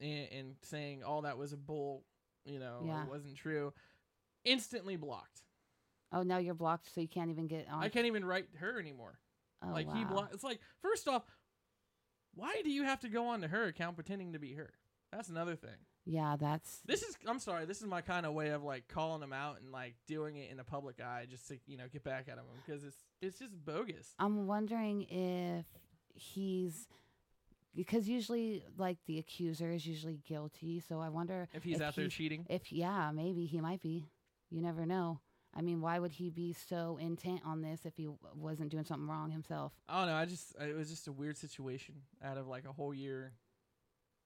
and, 0.00 0.28
and 0.32 0.56
saying 0.62 1.02
all 1.02 1.22
that 1.22 1.36
was 1.38 1.52
a 1.52 1.56
bull, 1.56 2.04
you 2.44 2.58
know, 2.58 2.82
Yeah. 2.84 3.02
it 3.04 3.08
wasn't 3.10 3.36
true, 3.36 3.72
instantly 4.44 4.96
blocked. 4.96 5.42
oh, 6.12 6.22
now 6.22 6.38
you're 6.38 6.54
blocked, 6.54 6.92
so 6.92 7.00
you 7.00 7.08
can't 7.08 7.30
even 7.30 7.46
get 7.46 7.68
on. 7.68 7.82
I 7.82 7.88
can't 7.88 8.06
even 8.06 8.24
write 8.24 8.46
her 8.58 8.78
anymore. 8.80 9.18
oh, 9.62 9.68
like 9.70 9.92
he 9.92 10.04
wow. 10.04 10.10
blocked. 10.10 10.34
It's 10.34 10.44
like 10.44 10.60
first 10.80 11.06
off, 11.08 11.24
why 12.34 12.60
do 12.64 12.70
you 12.70 12.84
have 12.84 13.00
to 13.00 13.08
go 13.08 13.26
on 13.28 13.40
to 13.42 13.48
her 13.48 13.66
account 13.66 13.96
pretending 13.96 14.32
to 14.32 14.38
be 14.38 14.54
her? 14.54 14.72
That's 15.12 15.28
another 15.28 15.56
thing. 15.56 15.76
Yeah, 16.12 16.34
that's 16.36 16.80
This 16.86 17.02
is 17.02 17.16
I'm 17.24 17.38
sorry, 17.38 17.66
this 17.66 17.80
is 17.80 17.86
my 17.86 18.00
kind 18.00 18.26
of 18.26 18.32
way 18.34 18.48
of 18.48 18.64
like 18.64 18.88
calling 18.88 19.22
him 19.22 19.32
out 19.32 19.60
and 19.62 19.70
like 19.70 19.94
doing 20.08 20.36
it 20.36 20.50
in 20.50 20.56
the 20.56 20.64
public 20.64 21.00
eye 21.00 21.26
just 21.30 21.46
to, 21.48 21.58
you 21.68 21.76
know, 21.76 21.84
get 21.92 22.02
back 22.02 22.26
at 22.28 22.36
him 22.36 22.44
because 22.66 22.82
it's 22.82 22.96
it's 23.22 23.38
just 23.38 23.64
bogus. 23.64 24.12
I'm 24.18 24.48
wondering 24.48 25.02
if 25.02 25.66
he's 26.14 26.88
because 27.76 28.08
usually 28.08 28.64
like 28.76 28.98
the 29.06 29.18
accuser 29.20 29.70
is 29.70 29.86
usually 29.86 30.18
guilty. 30.26 30.80
So 30.80 30.98
I 31.00 31.10
wonder 31.10 31.48
If 31.54 31.62
he's 31.62 31.80
out 31.80 31.94
there 31.94 32.06
he's- 32.06 32.14
cheating. 32.14 32.44
if 32.50 32.72
yeah, 32.72 33.12
maybe 33.12 33.46
he 33.46 33.60
might 33.60 33.80
be. 33.80 34.06
You 34.50 34.60
never 34.62 34.84
know. 34.86 35.20
I 35.54 35.62
mean, 35.62 35.80
why 35.80 36.00
would 36.00 36.10
he 36.12 36.30
be 36.30 36.52
so 36.52 36.96
intent 37.00 37.42
on 37.44 37.60
this 37.62 37.84
if 37.86 37.96
he 37.96 38.04
w- 38.06 38.18
wasn't 38.34 38.70
doing 38.70 38.84
something 38.84 39.08
wrong 39.08 39.30
himself? 39.30 39.72
I 39.88 39.98
don't 40.00 40.08
know. 40.08 40.16
I 40.16 40.24
just 40.24 40.56
it 40.60 40.74
was 40.76 40.90
just 40.90 41.06
a 41.06 41.12
weird 41.12 41.36
situation 41.38 41.94
out 42.20 42.36
of 42.36 42.48
like 42.48 42.64
a 42.66 42.72
whole 42.72 42.92
year, 42.92 43.32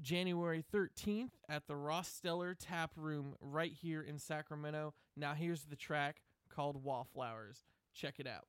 January 0.00 0.64
13th 0.72 1.32
at 1.48 1.66
the 1.66 1.74
Ross 1.74 2.08
Stellar 2.08 2.54
Tap 2.54 2.92
Room 2.94 3.34
right 3.40 3.72
here 3.72 4.02
in 4.02 4.20
Sacramento. 4.20 4.94
Now, 5.16 5.34
here's 5.34 5.64
the 5.64 5.74
track 5.74 6.22
called 6.54 6.82
Wallflowers. 6.82 7.64
Check 7.94 8.14
it 8.18 8.26
out. 8.26 8.46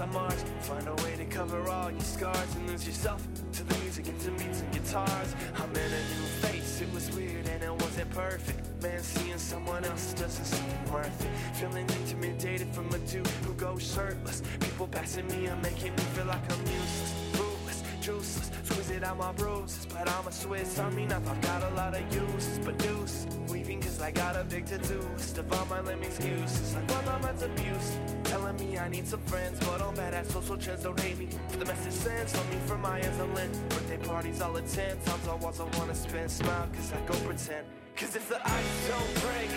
On 0.00 0.12
Mars, 0.12 0.44
find 0.60 0.86
a 0.88 0.94
way 1.02 1.14
to 1.16 1.24
cover 1.26 1.68
all 1.68 1.90
your 1.90 2.00
scars 2.00 2.54
and 2.56 2.68
lose 2.68 2.86
yourself 2.86 3.26
to 3.52 3.62
the 3.64 3.78
music 3.80 4.08
and 4.08 4.18
to 4.20 4.30
beats 4.32 4.60
and 4.62 4.72
guitars. 4.72 5.34
I'm 5.56 5.70
in 5.70 5.92
a 5.92 6.02
new 6.14 6.26
face, 6.40 6.80
it 6.80 6.92
was 6.94 7.10
weird 7.14 7.46
and 7.46 7.62
it 7.62 7.72
wasn't 7.72 8.10
perfect. 8.10 8.82
Man, 8.82 9.02
seeing 9.02 9.38
someone 9.38 9.84
else 9.84 10.14
doesn't 10.14 10.44
seem 10.44 10.92
worth 10.92 11.24
it. 11.24 11.56
Feeling 11.56 11.88
intimidated 11.90 12.68
from 12.74 12.88
a 12.94 12.98
dude 12.98 13.26
who 13.44 13.52
goes 13.54 13.92
shirtless. 13.94 14.42
People 14.60 14.86
passing 14.88 15.26
me 15.28 15.46
and 15.46 15.60
making 15.62 15.92
me 15.92 16.02
feel 16.14 16.26
like 16.26 16.50
I'm 16.50 16.60
useless. 16.60 17.14
Fruitless, 17.32 17.82
juiceless, 18.00 18.66
squeezing 18.66 19.04
out 19.04 19.18
my 19.18 19.32
bruises. 19.32 19.86
But 19.86 20.08
I'm 20.08 20.26
a 20.26 20.32
Swiss, 20.32 20.78
I 20.78 20.88
mean, 20.90 21.12
I've 21.12 21.42
got 21.42 21.62
a 21.62 21.74
lot 21.74 21.94
of 21.94 22.14
uses. 22.14 22.58
But 22.60 22.78
deuce, 22.78 23.26
cause 23.48 23.59
I 24.02 24.10
got 24.10 24.34
a 24.34 24.44
big 24.44 24.64
to-do 24.66 24.98
list 25.16 25.36
of 25.38 25.48
my 25.70 25.80
lame 25.80 26.02
excuses. 26.02 26.74
Like 26.74 26.88
my 26.88 27.04
mama's 27.04 27.42
abuse, 27.42 27.98
telling 28.24 28.56
me 28.56 28.78
I 28.78 28.88
need 28.88 29.06
some 29.06 29.20
friends. 29.20 29.60
But 29.60 29.82
I'm 29.82 29.94
bad 29.94 30.14
at 30.14 30.26
social 30.26 30.56
trends, 30.56 30.84
don't 30.84 30.98
hate 30.98 31.18
me. 31.18 31.28
For 31.48 31.58
the 31.58 31.66
message 31.66 31.92
sends 31.92 32.34
on 32.38 32.48
me 32.50 32.56
from 32.66 32.80
my 32.80 33.00
ends 33.00 33.18
and 33.18 33.34
lint. 33.34 33.68
Birthday 33.68 33.98
parties 33.98 34.40
all 34.40 34.56
attend, 34.56 35.04
times 35.04 35.28
I 35.28 35.34
was 35.34 35.60
I 35.60 35.64
wanna 35.78 35.94
spend. 35.94 36.30
Smile 36.30 36.68
cause 36.72 36.92
I 36.92 37.00
go 37.06 37.14
pretend. 37.26 37.66
Cause 37.96 38.16
if 38.16 38.28
the 38.28 38.40
ice 38.42 38.88
don't 38.88 39.14
break, 39.22 39.50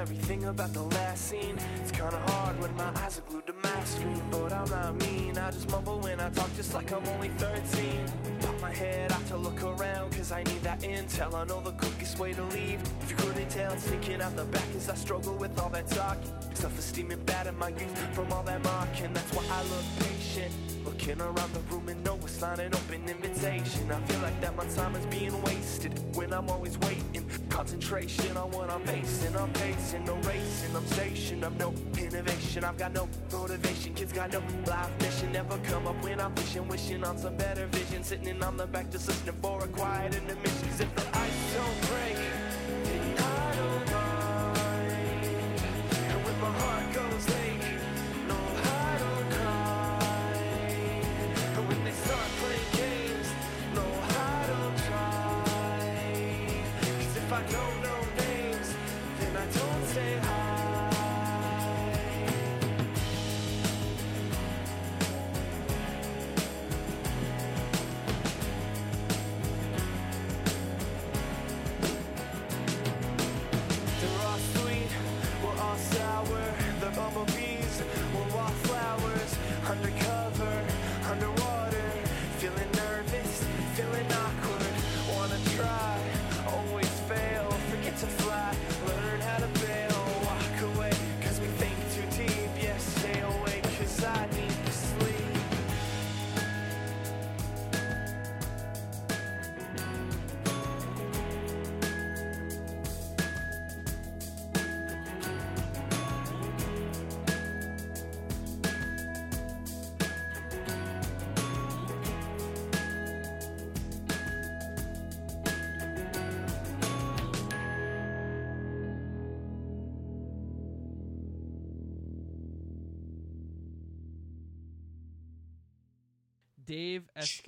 everything 0.00 0.44
about 0.44 0.72
the 0.72 0.82
last 0.82 1.28
scene, 1.28 1.58
it's 1.76 1.90
kinda 1.90 2.18
hard 2.28 2.58
when 2.58 2.74
my 2.74 2.90
eyes 3.02 3.18
are 3.18 3.22
glued 3.28 3.46
to 3.46 3.52
my 3.62 3.84
screen. 3.84 4.22
But 4.30 4.50
I'm 4.50 4.70
not 4.70 4.94
mean, 4.96 5.36
I 5.36 5.50
just 5.50 5.70
mumble 5.70 5.98
when 6.00 6.18
I 6.18 6.30
talk 6.30 6.48
just 6.56 6.72
like 6.72 6.90
I'm 6.90 7.06
only 7.08 7.28
13. 7.36 8.06
Pop 8.40 8.58
my 8.62 8.72
head 8.72 9.12
out 9.12 9.26
to 9.26 9.36
look 9.36 9.62
around, 9.62 10.12
cause 10.16 10.32
I 10.32 10.42
need 10.44 10.62
that 10.62 10.80
intel. 10.80 11.34
I 11.34 11.44
know 11.44 11.60
the 11.60 11.72
quickest 11.72 12.18
way 12.18 12.32
to 12.32 12.42
leave. 12.44 12.80
If 13.02 13.10
you 13.10 13.16
couldn't 13.16 13.50
tell, 13.50 13.76
sneaking 13.76 14.22
out 14.22 14.34
the 14.36 14.44
back 14.44 14.68
as 14.74 14.88
I 14.88 14.94
struggle 14.94 15.34
with 15.34 15.58
all 15.60 15.68
that 15.68 15.86
talk. 15.88 16.16
Self 16.54 16.78
esteem 16.78 17.10
and 17.10 17.24
bad 17.26 17.46
in 17.46 17.58
my 17.58 17.68
youth 17.68 17.98
from 18.14 18.32
all 18.32 18.42
that 18.44 18.64
mocking. 18.64 19.12
That's 19.12 19.32
why 19.34 19.44
I 19.52 19.62
look 19.64 19.84
patient. 19.98 20.52
Looking 20.82 21.20
around 21.20 21.52
the 21.52 21.60
room 21.70 21.90
and 21.90 22.02
know 22.02 22.18
it's 22.22 22.40
not 22.40 22.58
an 22.58 22.74
open 22.74 23.06
invitation. 23.06 23.92
I 23.92 24.00
feel 24.06 24.20
like 24.20 24.40
that 24.40 24.56
my 24.56 24.66
time 24.68 24.96
is 24.96 25.04
being 25.06 25.42
wasted 25.42 25.92
when 26.16 26.32
I'm 26.32 26.48
always 26.48 26.78
waiting. 26.78 27.19
Concentration 27.60 28.38
on 28.38 28.50
what 28.52 28.70
I'm 28.70 28.82
facing. 28.86 29.36
I'm 29.36 29.52
pacing, 29.52 30.06
no 30.06 30.14
racing. 30.22 30.74
I'm 30.74 30.86
stationed. 30.86 31.44
I'm 31.44 31.58
no 31.58 31.74
innovation. 31.98 32.64
I've 32.64 32.78
got 32.78 32.94
no 32.94 33.06
motivation. 33.30 33.92
Kids 33.92 34.14
got 34.14 34.32
no 34.32 34.40
life 34.66 34.90
mission. 34.98 35.30
Never 35.32 35.58
come 35.58 35.86
up 35.86 36.02
when 36.02 36.22
I'm 36.22 36.34
wishing, 36.36 36.66
wishing 36.68 37.04
on 37.04 37.18
some 37.18 37.36
better 37.36 37.66
vision. 37.66 38.02
Sitting 38.02 38.42
on 38.42 38.56
the 38.56 38.66
back 38.66 38.90
just 38.90 39.08
listening 39.08 39.34
for 39.42 39.62
a 39.62 39.68
quiet 39.68 40.14
intermission. 40.14 40.68
if 40.70 40.94
the 40.94 41.18
ice 41.18 41.54
don't 41.54 41.80
break, 41.90 42.19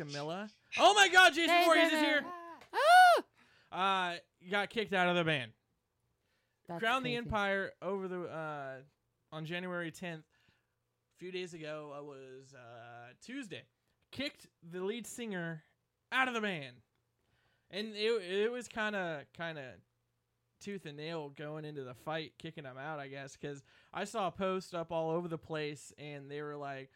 Dave 0.04 0.14
Escamilla. 0.14 0.50
Oh 0.78 0.94
my 0.94 1.08
God, 1.08 1.34
Jason 1.34 1.54
Voorhees 1.64 1.92
is 1.92 2.00
here. 2.00 2.24
Ah! 3.72 4.12
Uh, 4.12 4.14
got 4.50 4.70
kicked 4.70 4.92
out 4.92 5.08
of 5.08 5.16
the 5.16 5.24
band. 5.24 5.52
That's 6.68 6.80
Crown 6.80 7.02
the 7.02 7.10
crazy. 7.10 7.16
Empire 7.16 7.72
over 7.80 8.08
the 8.08 8.22
uh, 8.22 8.74
on 9.32 9.44
January 9.44 9.90
10th. 9.90 10.18
A 10.18 11.18
few 11.18 11.32
days 11.32 11.54
ago, 11.54 11.92
I 11.96 12.00
was 12.00 12.54
uh, 12.54 13.12
Tuesday. 13.24 13.62
Kicked 14.10 14.46
the 14.72 14.80
lead 14.82 15.06
singer 15.06 15.64
out 16.10 16.28
of 16.28 16.34
the 16.34 16.40
band, 16.40 16.76
and 17.70 17.88
it 17.94 18.22
it 18.22 18.52
was 18.52 18.68
kind 18.68 18.94
of 18.94 19.22
kind 19.36 19.58
of 19.58 19.64
tooth 20.60 20.84
and 20.86 20.96
nail 20.96 21.30
going 21.30 21.64
into 21.64 21.82
the 21.82 21.94
fight, 21.94 22.32
kicking 22.38 22.64
him 22.64 22.76
out. 22.78 22.98
I 22.98 23.08
guess 23.08 23.36
because 23.40 23.62
I 23.92 24.04
saw 24.04 24.28
a 24.28 24.30
post 24.30 24.74
up 24.74 24.92
all 24.92 25.10
over 25.10 25.28
the 25.28 25.38
place, 25.38 25.92
and 25.98 26.30
they 26.30 26.42
were 26.42 26.56
like, 26.56 26.90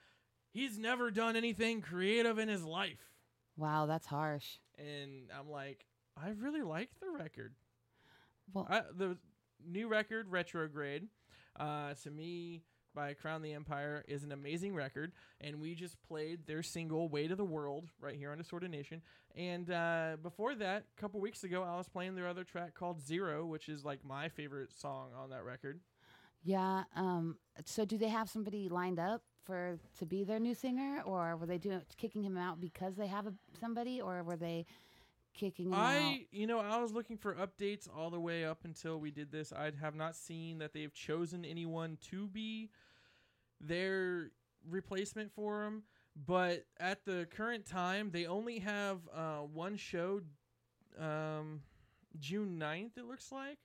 "He's 0.56 0.78
never 0.78 1.10
done 1.10 1.36
anything 1.36 1.80
creative 1.82 2.38
in 2.38 2.48
his 2.48 2.64
life," 2.64 3.12
Wow, 3.56 3.86
that's 3.86 4.06
harsh. 4.06 4.58
and 4.78 5.30
I'm 5.38 5.50
like, 5.50 5.84
I 6.16 6.30
really 6.30 6.62
like 6.62 6.90
the 7.00 7.10
record. 7.10 7.54
Well, 8.52 8.66
I, 8.70 8.82
the 8.96 9.18
new 9.66 9.88
record, 9.88 10.28
Retrograde, 10.30 11.08
uh, 11.58 11.94
to 12.02 12.10
me, 12.10 12.62
by 12.94 13.12
Crown 13.14 13.42
the 13.42 13.52
Empire, 13.52 14.04
is 14.08 14.22
an 14.24 14.32
amazing 14.32 14.74
record. 14.74 15.12
And 15.40 15.60
we 15.60 15.74
just 15.74 16.00
played 16.02 16.46
their 16.46 16.62
single, 16.62 17.08
Way 17.08 17.28
to 17.28 17.36
the 17.36 17.44
World, 17.44 17.90
right 18.00 18.14
here 18.14 18.30
on 18.32 18.38
Distorted 18.38 18.70
Nation. 18.70 19.02
And 19.34 19.70
uh, 19.70 20.16
before 20.22 20.54
that, 20.54 20.84
a 20.96 21.00
couple 21.00 21.20
weeks 21.20 21.44
ago, 21.44 21.62
I 21.62 21.76
was 21.76 21.88
playing 21.88 22.14
their 22.14 22.28
other 22.28 22.44
track 22.44 22.74
called 22.74 23.00
Zero, 23.04 23.44
which 23.44 23.68
is 23.68 23.84
like 23.84 24.04
my 24.04 24.28
favorite 24.28 24.72
song 24.72 25.10
on 25.14 25.30
that 25.30 25.44
record. 25.44 25.80
yeah. 26.42 26.84
Um. 26.94 27.36
So, 27.64 27.84
do 27.84 27.98
they 27.98 28.08
have 28.08 28.30
somebody 28.30 28.68
lined 28.68 28.98
up 28.98 29.22
for 29.46 29.78
to 29.98 30.06
be 30.06 30.24
their 30.24 30.40
new 30.40 30.54
singer, 30.54 31.02
or 31.06 31.36
were 31.36 31.46
they 31.46 31.58
doing 31.58 31.80
kicking 31.96 32.22
him 32.22 32.36
out 32.36 32.60
because 32.60 32.96
they 32.96 33.06
have 33.06 33.26
a, 33.26 33.32
somebody, 33.60 34.00
or 34.00 34.22
were 34.22 34.36
they 34.36 34.66
kicking 35.34 35.66
him 35.68 35.74
out? 35.74 35.80
I, 35.80 36.26
you 36.32 36.46
know, 36.46 36.58
I 36.58 36.78
was 36.80 36.92
looking 36.92 37.16
for 37.16 37.34
updates 37.34 37.88
all 37.94 38.10
the 38.10 38.20
way 38.20 38.44
up 38.44 38.64
until 38.64 38.98
we 38.98 39.10
did 39.10 39.30
this. 39.30 39.52
I 39.52 39.70
have 39.80 39.94
not 39.94 40.16
seen 40.16 40.58
that 40.58 40.72
they've 40.72 40.92
chosen 40.92 41.44
anyone 41.44 41.98
to 42.10 42.26
be 42.26 42.70
their 43.60 44.30
replacement 44.68 45.32
for 45.32 45.64
him. 45.64 45.82
But 46.26 46.64
at 46.80 47.04
the 47.04 47.26
current 47.36 47.66
time, 47.66 48.10
they 48.10 48.26
only 48.26 48.60
have 48.60 49.00
uh, 49.14 49.40
one 49.40 49.76
show, 49.76 50.22
um, 50.98 51.60
June 52.18 52.58
9th, 52.58 52.96
it 52.96 53.04
looks 53.04 53.30
like, 53.30 53.58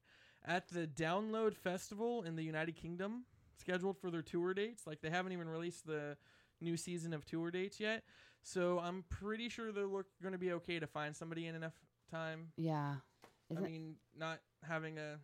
at 0.45 0.67
the 0.67 0.85
Download 0.85 1.55
Festival 1.55 2.23
in 2.23 2.35
the 2.35 2.43
United 2.43 2.75
Kingdom, 2.75 3.23
scheduled 3.61 3.97
for 3.97 4.11
their 4.11 4.21
tour 4.21 4.53
dates. 4.53 4.85
Like, 4.85 5.01
they 5.01 5.09
haven't 5.09 5.31
even 5.31 5.47
released 5.47 5.85
the 5.87 6.17
new 6.59 6.75
season 6.75 7.13
of 7.13 7.25
tour 7.25 7.49
dates 7.51 7.79
yet. 7.79 8.03
So 8.43 8.79
I'm 8.79 9.03
pretty 9.09 9.49
sure 9.49 9.71
they're 9.71 9.85
look 9.87 10.07
going 10.21 10.33
to 10.33 10.37
be 10.39 10.51
okay 10.53 10.79
to 10.79 10.87
find 10.87 11.15
somebody 11.15 11.47
in 11.47 11.55
enough 11.55 11.73
time. 12.09 12.51
Yeah. 12.57 12.95
Isn't- 13.49 13.63
I 13.63 13.67
mean, 13.67 13.95
not 14.17 14.39
having 14.67 14.97
a 14.97 15.19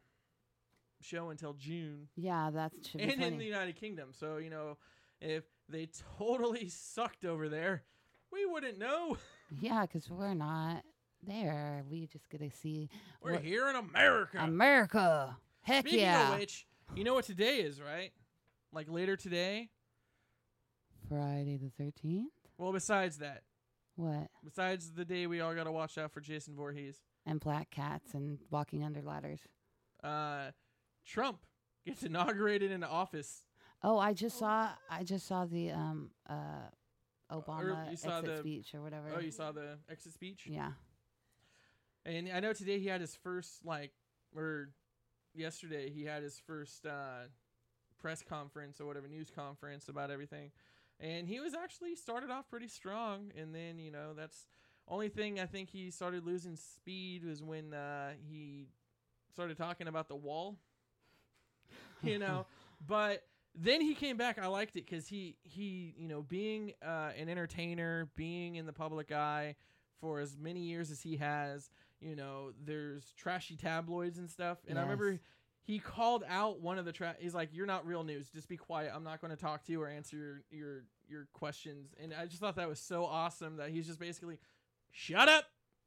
show 1.01 1.29
until 1.29 1.53
June, 1.53 2.07
Yeah, 2.15 2.49
that's 2.51 2.75
be 2.89 3.01
and 3.03 3.21
in 3.23 3.37
the 3.37 3.45
United 3.45 3.75
Kingdom. 3.75 4.09
So 4.13 4.37
you 4.37 4.49
know, 4.49 4.77
if 5.21 5.43
they 5.69 5.89
totally 6.17 6.69
sucked 6.69 7.23
over 7.25 7.49
there, 7.49 7.83
we 8.31 8.45
wouldn't 8.45 8.77
know. 8.79 9.17
yeah, 9.61 9.81
because 9.83 10.09
we're 10.09 10.33
not 10.33 10.83
there. 11.23 11.83
We 11.89 12.07
just 12.07 12.29
get 12.29 12.39
to 12.41 12.49
see 12.49 12.89
We're 13.21 13.37
here 13.39 13.69
in 13.69 13.75
America. 13.75 14.39
America. 14.39 15.37
Heck 15.61 15.83
Speaking 15.87 15.99
yeah! 16.01 16.33
of 16.33 16.39
which, 16.39 16.65
you 16.95 17.03
know 17.03 17.13
what 17.13 17.25
today 17.25 17.57
is, 17.57 17.79
right? 17.81 18.11
Like 18.77 18.91
later 18.91 19.15
today. 19.17 19.69
Friday 21.09 21.57
the 21.57 21.71
thirteenth. 21.83 22.31
Well, 22.59 22.71
besides 22.71 23.17
that, 23.17 23.41
What? 23.95 24.27
besides 24.43 24.91
the 24.91 25.03
day 25.03 25.25
we 25.25 25.41
all 25.41 25.55
got 25.55 25.63
to 25.63 25.71
watch 25.71 25.97
out 25.97 26.11
for 26.11 26.21
Jason 26.21 26.53
Voorhees, 26.55 26.97
And 27.25 27.39
black 27.39 27.71
cats 27.71 28.13
and 28.13 28.37
walking 28.51 28.83
under 28.83 29.01
ladders. 29.01 29.39
uh, 30.03 30.51
Trump 31.07 31.39
gets 31.87 32.03
inaugurated 32.03 32.69
into 32.69 32.87
office. 32.87 33.45
Oh, 33.81 33.97
I 33.97 34.13
just 34.13 34.37
saw. 34.37 34.69
I 34.91 35.03
just 35.03 35.25
saw 35.25 35.45
the 35.45 35.71
um 35.71 36.11
uh 36.29 36.69
Obama 37.31 37.89
exit 37.91 38.25
the- 38.25 38.37
speech 38.37 38.75
or 38.75 38.83
whatever. 38.83 39.07
Oh, 39.15 39.19
you 39.19 39.31
saw 39.31 39.51
the 39.51 39.79
exit 39.89 40.13
speech? 40.13 40.43
Yeah. 40.45 40.73
And 42.05 42.29
I 42.31 42.41
know 42.41 42.53
today 42.53 42.77
he 42.77 42.85
had 42.85 43.01
his 43.01 43.15
first 43.15 43.65
like, 43.65 43.93
or 44.35 44.69
yesterday 45.33 45.89
he 45.89 46.03
had 46.03 46.21
his 46.21 46.39
first 46.45 46.85
uh, 46.85 47.23
press 47.99 48.23
conference 48.27 48.79
or 48.79 48.85
whatever 48.85 49.07
news 49.07 49.29
conference 49.29 49.89
about 49.89 50.11
everything, 50.11 50.51
and 50.99 51.27
he 51.27 51.39
was 51.39 51.53
actually 51.53 51.95
started 51.95 52.29
off 52.29 52.49
pretty 52.49 52.67
strong, 52.67 53.31
and 53.37 53.53
then 53.53 53.79
you 53.79 53.91
know 53.91 54.13
that's 54.15 54.47
only 54.87 55.09
thing 55.09 55.39
I 55.39 55.45
think 55.45 55.69
he 55.69 55.91
started 55.91 56.25
losing 56.25 56.55
speed 56.55 57.25
was 57.25 57.43
when 57.43 57.73
uh, 57.73 58.11
he 58.29 58.67
started 59.33 59.57
talking 59.57 59.87
about 59.87 60.07
the 60.07 60.15
wall, 60.15 60.57
you 62.03 62.19
know, 62.19 62.45
but. 62.87 63.23
Then 63.59 63.81
he 63.81 63.95
came 63.95 64.17
back. 64.17 64.37
I 64.37 64.45
liked 64.45 64.75
it 64.75 64.85
because 64.85 65.07
he 65.07 65.35
he 65.41 65.95
you 65.97 66.07
know 66.07 66.21
being 66.21 66.73
uh, 66.85 67.09
an 67.17 67.27
entertainer, 67.27 68.07
being 68.15 68.53
in 68.55 68.67
the 68.67 68.73
public 68.73 69.11
eye 69.11 69.55
for 69.99 70.19
as 70.19 70.37
many 70.37 70.59
years 70.59 70.91
as 70.91 71.01
he 71.01 71.17
has, 71.17 71.71
you 71.99 72.15
know, 72.15 72.51
there's 72.63 73.13
trashy 73.17 73.55
tabloids 73.55 74.19
and 74.19 74.29
stuff. 74.29 74.59
And 74.67 74.77
I 74.77 74.83
remember 74.83 75.11
Yes. 75.13 75.19
He 75.67 75.79
called 75.79 76.23
out 76.29 76.61
one 76.61 76.79
of 76.79 76.85
the 76.85 76.93
tra- 76.93 77.17
he's 77.19 77.35
like, 77.35 77.49
"You're 77.51 77.65
not 77.65 77.85
real 77.85 78.05
news. 78.05 78.29
Just 78.29 78.47
be 78.47 78.55
quiet. 78.55 78.91
I'm 78.95 79.03
not 79.03 79.19
going 79.19 79.31
to 79.31 79.37
talk 79.37 79.65
to 79.65 79.71
you 79.73 79.81
or 79.81 79.89
answer 79.89 80.15
your 80.15 80.41
your 80.49 80.83
your 81.09 81.27
questions." 81.33 81.93
And 82.01 82.13
I 82.13 82.25
just 82.25 82.39
thought 82.39 82.55
that 82.55 82.69
was 82.69 82.79
so 82.79 83.03
awesome 83.05 83.57
that 83.57 83.69
he's 83.69 83.85
just 83.85 83.99
basically, 83.99 84.39
"Shut 84.91 85.27
up. 85.27 85.43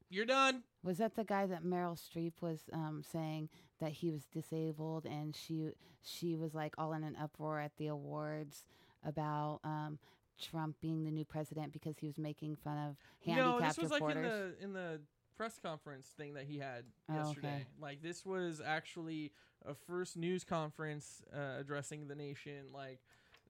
You're 0.07 0.27
done." 0.27 0.61
Was 0.83 0.99
that 0.99 1.15
the 1.15 1.23
guy 1.23 1.47
that 1.47 1.63
Meryl 1.63 1.99
Streep 1.99 2.33
was 2.41 2.69
um, 2.71 3.01
saying 3.11 3.49
that 3.79 3.91
he 3.91 4.11
was 4.11 4.27
disabled 4.27 5.07
and 5.07 5.35
she 5.35 5.71
she 6.03 6.35
was 6.35 6.53
like 6.53 6.75
all 6.77 6.93
in 6.93 7.03
an 7.03 7.15
uproar 7.19 7.59
at 7.59 7.71
the 7.77 7.87
awards 7.87 8.65
about 9.03 9.61
um, 9.63 9.97
Trump 10.39 10.75
being 10.79 11.05
the 11.05 11.11
new 11.11 11.25
president 11.25 11.73
because 11.73 11.97
he 11.97 12.05
was 12.05 12.19
making 12.19 12.55
fun 12.55 12.77
of 12.77 12.95
handicapped 13.25 13.47
people? 13.47 13.59
no, 13.59 13.67
this 13.67 13.77
was 13.79 13.91
like 13.91 14.15
in 14.15 14.21
the 14.21 14.53
in 14.61 14.73
the 14.73 15.01
press 15.41 15.57
conference 15.57 16.05
thing 16.15 16.35
that 16.35 16.43
he 16.45 16.59
had 16.59 16.83
Oh, 17.09 17.13
okay. 17.13 17.23
yesterday. 17.25 17.65
Like 17.81 18.03
this 18.03 18.23
was 18.23 18.61
actually 18.63 19.31
a 19.65 19.73
first 19.73 20.15
news 20.15 20.43
conference 20.43 21.23
uh, 21.35 21.59
addressing 21.59 22.07
the 22.07 22.13
nation, 22.15 22.65
like 22.73 22.99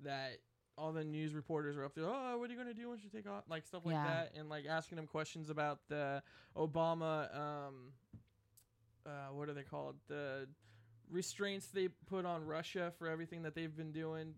that. 0.06 0.38
All 0.78 0.94
the 0.94 1.04
news 1.04 1.34
reporters 1.34 1.76
are 1.76 1.84
up 1.84 1.94
there. 1.96 2.06
Oh, 2.08 2.38
what 2.38 2.50
are 2.50 2.54
you 2.54 2.58
gonna 2.58 2.74
do 2.74 2.88
once 2.88 3.02
you 3.04 3.10
take 3.10 3.30
off? 3.30 3.44
Like 3.50 3.66
stuff 3.68 3.86
like 3.86 3.96
Yeah. 3.96 4.06
that, 4.06 4.32
and 4.40 4.48
like 4.50 4.66
asking 4.66 4.98
him 5.00 5.06
questions 5.06 5.50
about 5.50 5.80
the 5.90 6.24
Obama. 6.56 7.36
Um, 7.38 7.74
uh, 9.06 9.34
what 9.34 9.50
are 9.50 9.54
they 9.54 9.64
called? 9.64 9.96
The 10.08 10.48
restraints 11.12 11.68
they 11.68 11.90
put 12.10 12.26
on 12.26 12.46
Russia 12.46 12.94
for 12.98 13.10
everything 13.10 13.44
that 13.44 13.54
they've 13.54 13.76
been 13.76 13.92
doing 13.92 14.34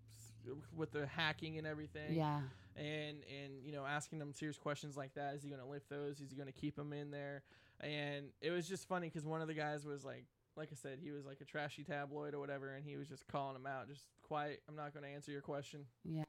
with 0.75 0.91
the 0.91 1.05
hacking 1.05 1.59
and 1.59 1.67
everything 1.67 2.15
yeah, 2.15 2.41
and 2.77 3.17
and 3.29 3.63
you 3.63 3.71
know 3.71 3.85
asking 3.85 4.19
him 4.19 4.33
serious 4.33 4.57
questions 4.57 4.95
like 4.97 5.13
that. 5.15 5.35
Is 5.35 5.43
he 5.43 5.49
going 5.49 5.61
to 5.61 5.67
lift 5.67 5.89
those? 5.89 6.19
Is 6.19 6.29
he 6.31 6.35
going 6.35 6.47
to 6.47 6.53
keep 6.53 6.75
them 6.75 6.93
in 6.93 7.11
there? 7.11 7.43
And 7.81 8.27
it 8.41 8.51
was 8.51 8.67
just 8.67 8.87
funny 8.87 9.07
because 9.09 9.25
one 9.25 9.41
of 9.41 9.47
the 9.47 9.53
guys 9.53 9.85
was 9.85 10.05
like, 10.05 10.25
like 10.55 10.69
I 10.71 10.75
said, 10.75 10.99
he 11.01 11.11
was 11.11 11.25
like 11.25 11.41
a 11.41 11.45
trashy 11.45 11.83
tabloid 11.83 12.33
or 12.33 12.39
whatever, 12.39 12.73
and 12.75 12.85
he 12.85 12.95
was 12.97 13.07
just 13.07 13.27
calling 13.27 13.55
him 13.55 13.65
out, 13.65 13.87
just 13.89 14.05
quiet. 14.21 14.61
I'm 14.69 14.75
not 14.75 14.93
going 14.93 15.03
to 15.03 15.09
answer 15.09 15.31
your 15.31 15.41
question. 15.41 15.85
yeah. 16.03 16.23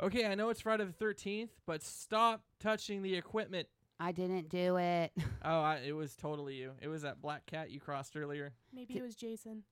Okay, 0.00 0.26
I 0.26 0.34
know 0.34 0.48
it's 0.48 0.60
Friday 0.62 0.84
the 0.84 1.04
13th, 1.04 1.50
but 1.64 1.80
stop 1.82 2.42
touching 2.58 3.02
the 3.02 3.14
equipment. 3.14 3.68
I 4.00 4.10
didn't 4.10 4.48
do 4.48 4.76
it. 4.78 5.12
Oh, 5.44 5.60
I, 5.60 5.76
it 5.86 5.92
was 5.92 6.14
totally 6.16 6.54
you. 6.54 6.72
It 6.80 6.88
was 6.88 7.02
that 7.02 7.20
black 7.20 7.46
cat 7.46 7.70
you 7.70 7.80
crossed 7.80 8.16
earlier. 8.16 8.52
Maybe 8.72 8.94
Di- 8.94 9.00
it 9.00 9.02
was 9.02 9.14
Jason. 9.16 9.62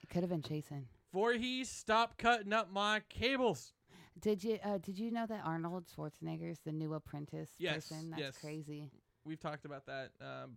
it 0.00 0.08
could 0.08 0.22
have 0.22 0.30
been 0.30 0.42
Jason. 0.42 0.86
Voorhees, 1.12 1.68
stop 1.68 2.18
cutting 2.18 2.52
up 2.52 2.72
my 2.72 3.02
cables. 3.08 3.72
Did 4.20 4.42
you 4.42 4.58
uh, 4.64 4.78
did 4.78 4.98
you 4.98 5.10
know 5.10 5.26
that 5.26 5.42
Arnold 5.44 5.86
Schwarzenegger 5.86 6.50
is 6.50 6.58
the 6.60 6.72
new 6.72 6.94
apprentice 6.94 7.50
Yes, 7.58 7.88
person? 7.88 8.10
That's 8.10 8.20
yes. 8.22 8.38
crazy. 8.38 8.90
we've 9.24 9.38
talked 9.40 9.64
about 9.64 9.86
that 9.86 10.10
um, 10.20 10.56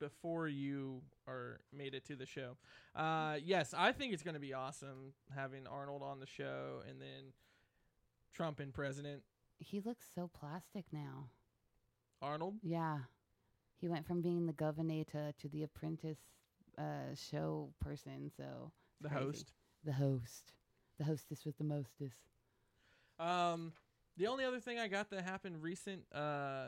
before 0.00 0.48
you 0.48 1.02
are 1.28 1.60
made 1.76 1.94
it 1.94 2.04
to 2.06 2.16
the 2.16 2.26
show. 2.26 2.56
Uh, 2.94 3.36
yes, 3.42 3.74
I 3.76 3.92
think 3.92 4.12
it's 4.12 4.22
going 4.22 4.34
to 4.34 4.40
be 4.40 4.54
awesome 4.54 5.12
having 5.34 5.66
Arnold 5.66 6.02
on 6.02 6.20
the 6.20 6.26
show 6.26 6.80
and 6.88 7.00
then 7.00 7.32
Trump 8.32 8.60
in 8.60 8.72
president. 8.72 9.22
He 9.58 9.80
looks 9.80 10.06
so 10.14 10.28
plastic 10.32 10.86
now. 10.92 11.28
Arnold, 12.20 12.56
Yeah. 12.62 12.98
He 13.80 13.88
went 13.88 14.06
from 14.06 14.22
being 14.22 14.46
the 14.46 14.52
governor 14.52 15.02
to, 15.04 15.32
to 15.38 15.48
the 15.48 15.64
apprentice 15.64 16.20
uh, 16.78 17.14
show 17.14 17.72
person. 17.80 18.30
So 18.36 18.70
the 19.00 19.08
crazy. 19.08 19.24
host. 19.24 19.52
the 19.84 19.92
host, 19.92 20.52
the 20.98 21.04
hostess 21.04 21.44
with 21.44 21.58
the 21.58 21.64
mostest. 21.64 22.31
Um, 23.22 23.72
the 24.16 24.26
only 24.26 24.44
other 24.44 24.60
thing 24.60 24.78
I 24.78 24.88
got 24.88 25.10
that 25.10 25.22
happened 25.22 25.62
recent, 25.62 26.02
uh, 26.14 26.66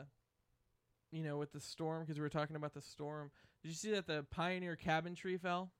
you 1.11 1.23
know, 1.23 1.37
with 1.37 1.51
the 1.51 1.59
storm 1.59 2.01
because 2.01 2.17
we 2.17 2.21
were 2.21 2.29
talking 2.29 2.55
about 2.55 2.73
the 2.73 2.81
storm. 2.81 3.31
Did 3.61 3.69
you 3.69 3.75
see 3.75 3.91
that 3.91 4.07
the 4.07 4.25
pioneer 4.31 4.75
cabin 4.75 5.15
tree 5.15 5.37
fell? 5.37 5.71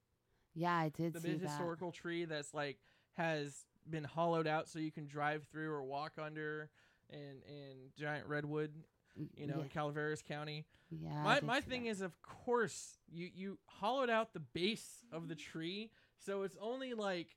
Yeah, 0.53 0.73
I 0.73 0.89
did 0.89 1.13
the 1.13 1.19
see 1.19 1.29
big 1.29 1.41
that. 1.41 1.49
historical 1.49 1.91
tree 1.91 2.25
that's 2.25 2.53
like 2.53 2.77
has 3.13 3.65
been 3.89 4.03
hollowed 4.03 4.47
out 4.47 4.67
so 4.69 4.79
you 4.79 4.91
can 4.91 5.07
drive 5.07 5.45
through 5.51 5.71
or 5.71 5.83
walk 5.83 6.13
under, 6.21 6.69
and 7.09 7.41
and 7.47 7.91
giant 7.97 8.27
redwood. 8.27 8.71
You 9.15 9.47
know, 9.47 9.55
yeah, 9.57 9.63
in 9.63 9.69
Calaveras 9.69 10.21
County. 10.21 10.65
yeah. 10.89 11.23
My 11.23 11.39
my 11.41 11.61
thing 11.61 11.83
that. 11.83 11.89
is, 11.89 12.01
of 12.01 12.21
course, 12.21 12.97
you 13.09 13.29
you 13.33 13.57
hollowed 13.65 14.09
out 14.09 14.33
the 14.33 14.41
base 14.41 15.05
of 15.11 15.29
the 15.29 15.35
tree, 15.35 15.89
so 16.17 16.43
it's 16.43 16.57
only 16.59 16.93
like, 16.93 17.27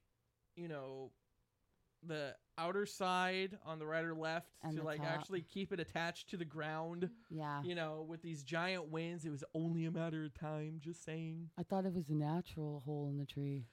you 0.57 0.67
know, 0.67 1.13
the 2.05 2.35
outer 2.59 2.85
side 2.85 3.57
on 3.65 3.79
the 3.79 3.87
right 3.87 4.05
or 4.05 4.15
left 4.15 4.49
And 4.63 4.77
to 4.77 4.83
like 4.83 4.99
top. 4.99 5.07
actually 5.07 5.43
keep 5.43 5.73
it 5.73 5.81
attached 5.81 6.29
to 6.31 6.37
the 6.37 6.45
ground. 6.45 7.09
yeah. 7.31 7.63
You 7.63 7.75
know, 7.75 8.05
with 8.09 8.21
these 8.23 8.43
giant 8.43 8.89
winds, 8.91 9.25
it 9.25 9.31
was 9.31 9.45
only 9.55 9.85
a 9.87 9.91
matter 9.91 10.25
of 10.25 10.35
time. 10.35 10.81
Just 10.83 11.05
saying. 11.05 11.51
I 11.59 11.63
thought 11.63 11.87
it 11.87 11.95
was 11.95 12.09
a 12.09 12.15
natural 12.15 12.81
hole 12.85 13.09
in 13.09 13.17
the 13.19 13.25
tree. 13.27 13.67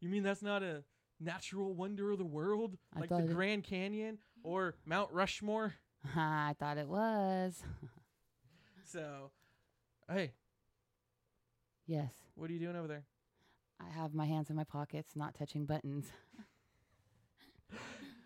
You 0.00 0.08
mean 0.10 0.22
that's 0.22 0.42
not 0.42 0.62
a 0.62 0.84
natural 1.18 1.74
wonder 1.74 2.10
of 2.12 2.18
the 2.18 2.24
world, 2.26 2.76
I 2.94 3.00
like 3.00 3.08
the 3.08 3.18
it- 3.24 3.32
Grand 3.32 3.64
Canyon 3.64 4.18
or 4.42 4.74
Mount 4.84 5.10
Rushmore? 5.12 5.74
I 6.14 6.54
thought 6.58 6.76
it 6.78 6.88
was. 6.88 7.62
So, 8.88 9.32
hey, 10.08 10.30
yes. 11.86 12.12
what 12.36 12.48
are 12.48 12.52
you 12.52 12.60
doing 12.60 12.76
over 12.76 12.86
there? 12.86 13.04
I 13.80 13.90
have 13.90 14.14
my 14.14 14.24
hands 14.26 14.48
in 14.48 14.56
my 14.56 14.64
pockets, 14.64 15.16
not 15.16 15.34
touching 15.34 15.66
buttons. 15.66 16.06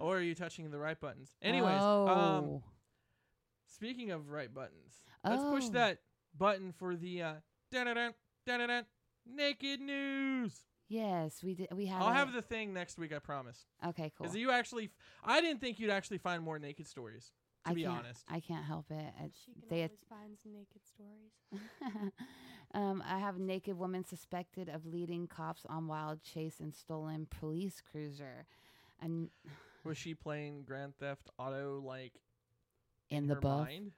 Or 0.00 0.16
are 0.16 0.22
you 0.22 0.34
touching 0.34 0.70
the 0.70 0.78
right 0.78 0.98
buttons? 0.98 1.36
Anyways, 1.42 1.78
oh. 1.80 2.08
um, 2.08 2.62
speaking 3.66 4.10
of 4.10 4.30
right 4.30 4.52
buttons, 4.52 5.04
let's 5.24 5.42
push 5.44 5.64
Oh. 5.66 5.72
that 5.72 5.98
button 6.36 6.72
for 6.72 6.96
the 6.96 7.22
uh, 7.22 7.34
dun-dun-dun, 7.70 8.14
dun-dun-dun, 8.46 8.86
naked 9.26 9.80
news. 9.80 10.58
yes, 10.88 11.42
we 11.42 11.54
did. 11.54 11.68
We 11.72 11.86
had. 11.86 12.00
I'll 12.02 12.08
a- 12.08 12.14
have 12.14 12.32
the 12.32 12.40
thing 12.42 12.72
next 12.72 12.98
week, 12.98 13.12
I 13.14 13.18
promise. 13.18 13.66
Okay, 13.88 14.10
cool. 14.16 14.24
Because 14.24 14.36
you 14.36 14.50
actually, 14.50 14.84
f- 14.84 14.90
I 15.22 15.40
didn't 15.42 15.60
think 15.60 15.78
you'd 15.78 15.90
actually 15.90 16.18
find 16.18 16.42
more 16.42 16.58
naked 16.58 16.86
stories. 16.86 17.32
To 17.66 17.72
I 17.72 17.74
be 17.74 17.82
can't, 17.82 17.98
honest, 17.98 18.24
I 18.26 18.40
can't 18.40 18.64
help 18.64 18.86
it. 18.90 19.12
It's, 19.22 19.38
She 19.44 19.52
can 19.52 19.62
they 19.68 19.76
always 19.82 19.90
find 20.08 20.38
some 20.42 20.52
naked 20.54 20.80
stories. 20.86 22.12
um, 22.74 23.02
I 23.06 23.18
have 23.18 23.38
naked 23.38 23.76
woman 23.78 24.02
suspected 24.06 24.70
of 24.70 24.86
leading 24.86 25.26
cops 25.26 25.66
on 25.68 25.86
wild 25.86 26.22
chase 26.22 26.58
and 26.58 26.74
stolen 26.74 27.26
police 27.38 27.82
cruiser, 27.92 28.46
and 29.02 29.28
was 29.84 29.98
she 29.98 30.14
playing 30.14 30.64
Grand 30.64 30.96
Theft 30.98 31.30
Auto 31.38 31.80
like 31.84 32.12
in 33.08 33.26
the 33.26 33.34
her 33.34 33.40
buff. 33.40 33.66
mind? 33.66 33.92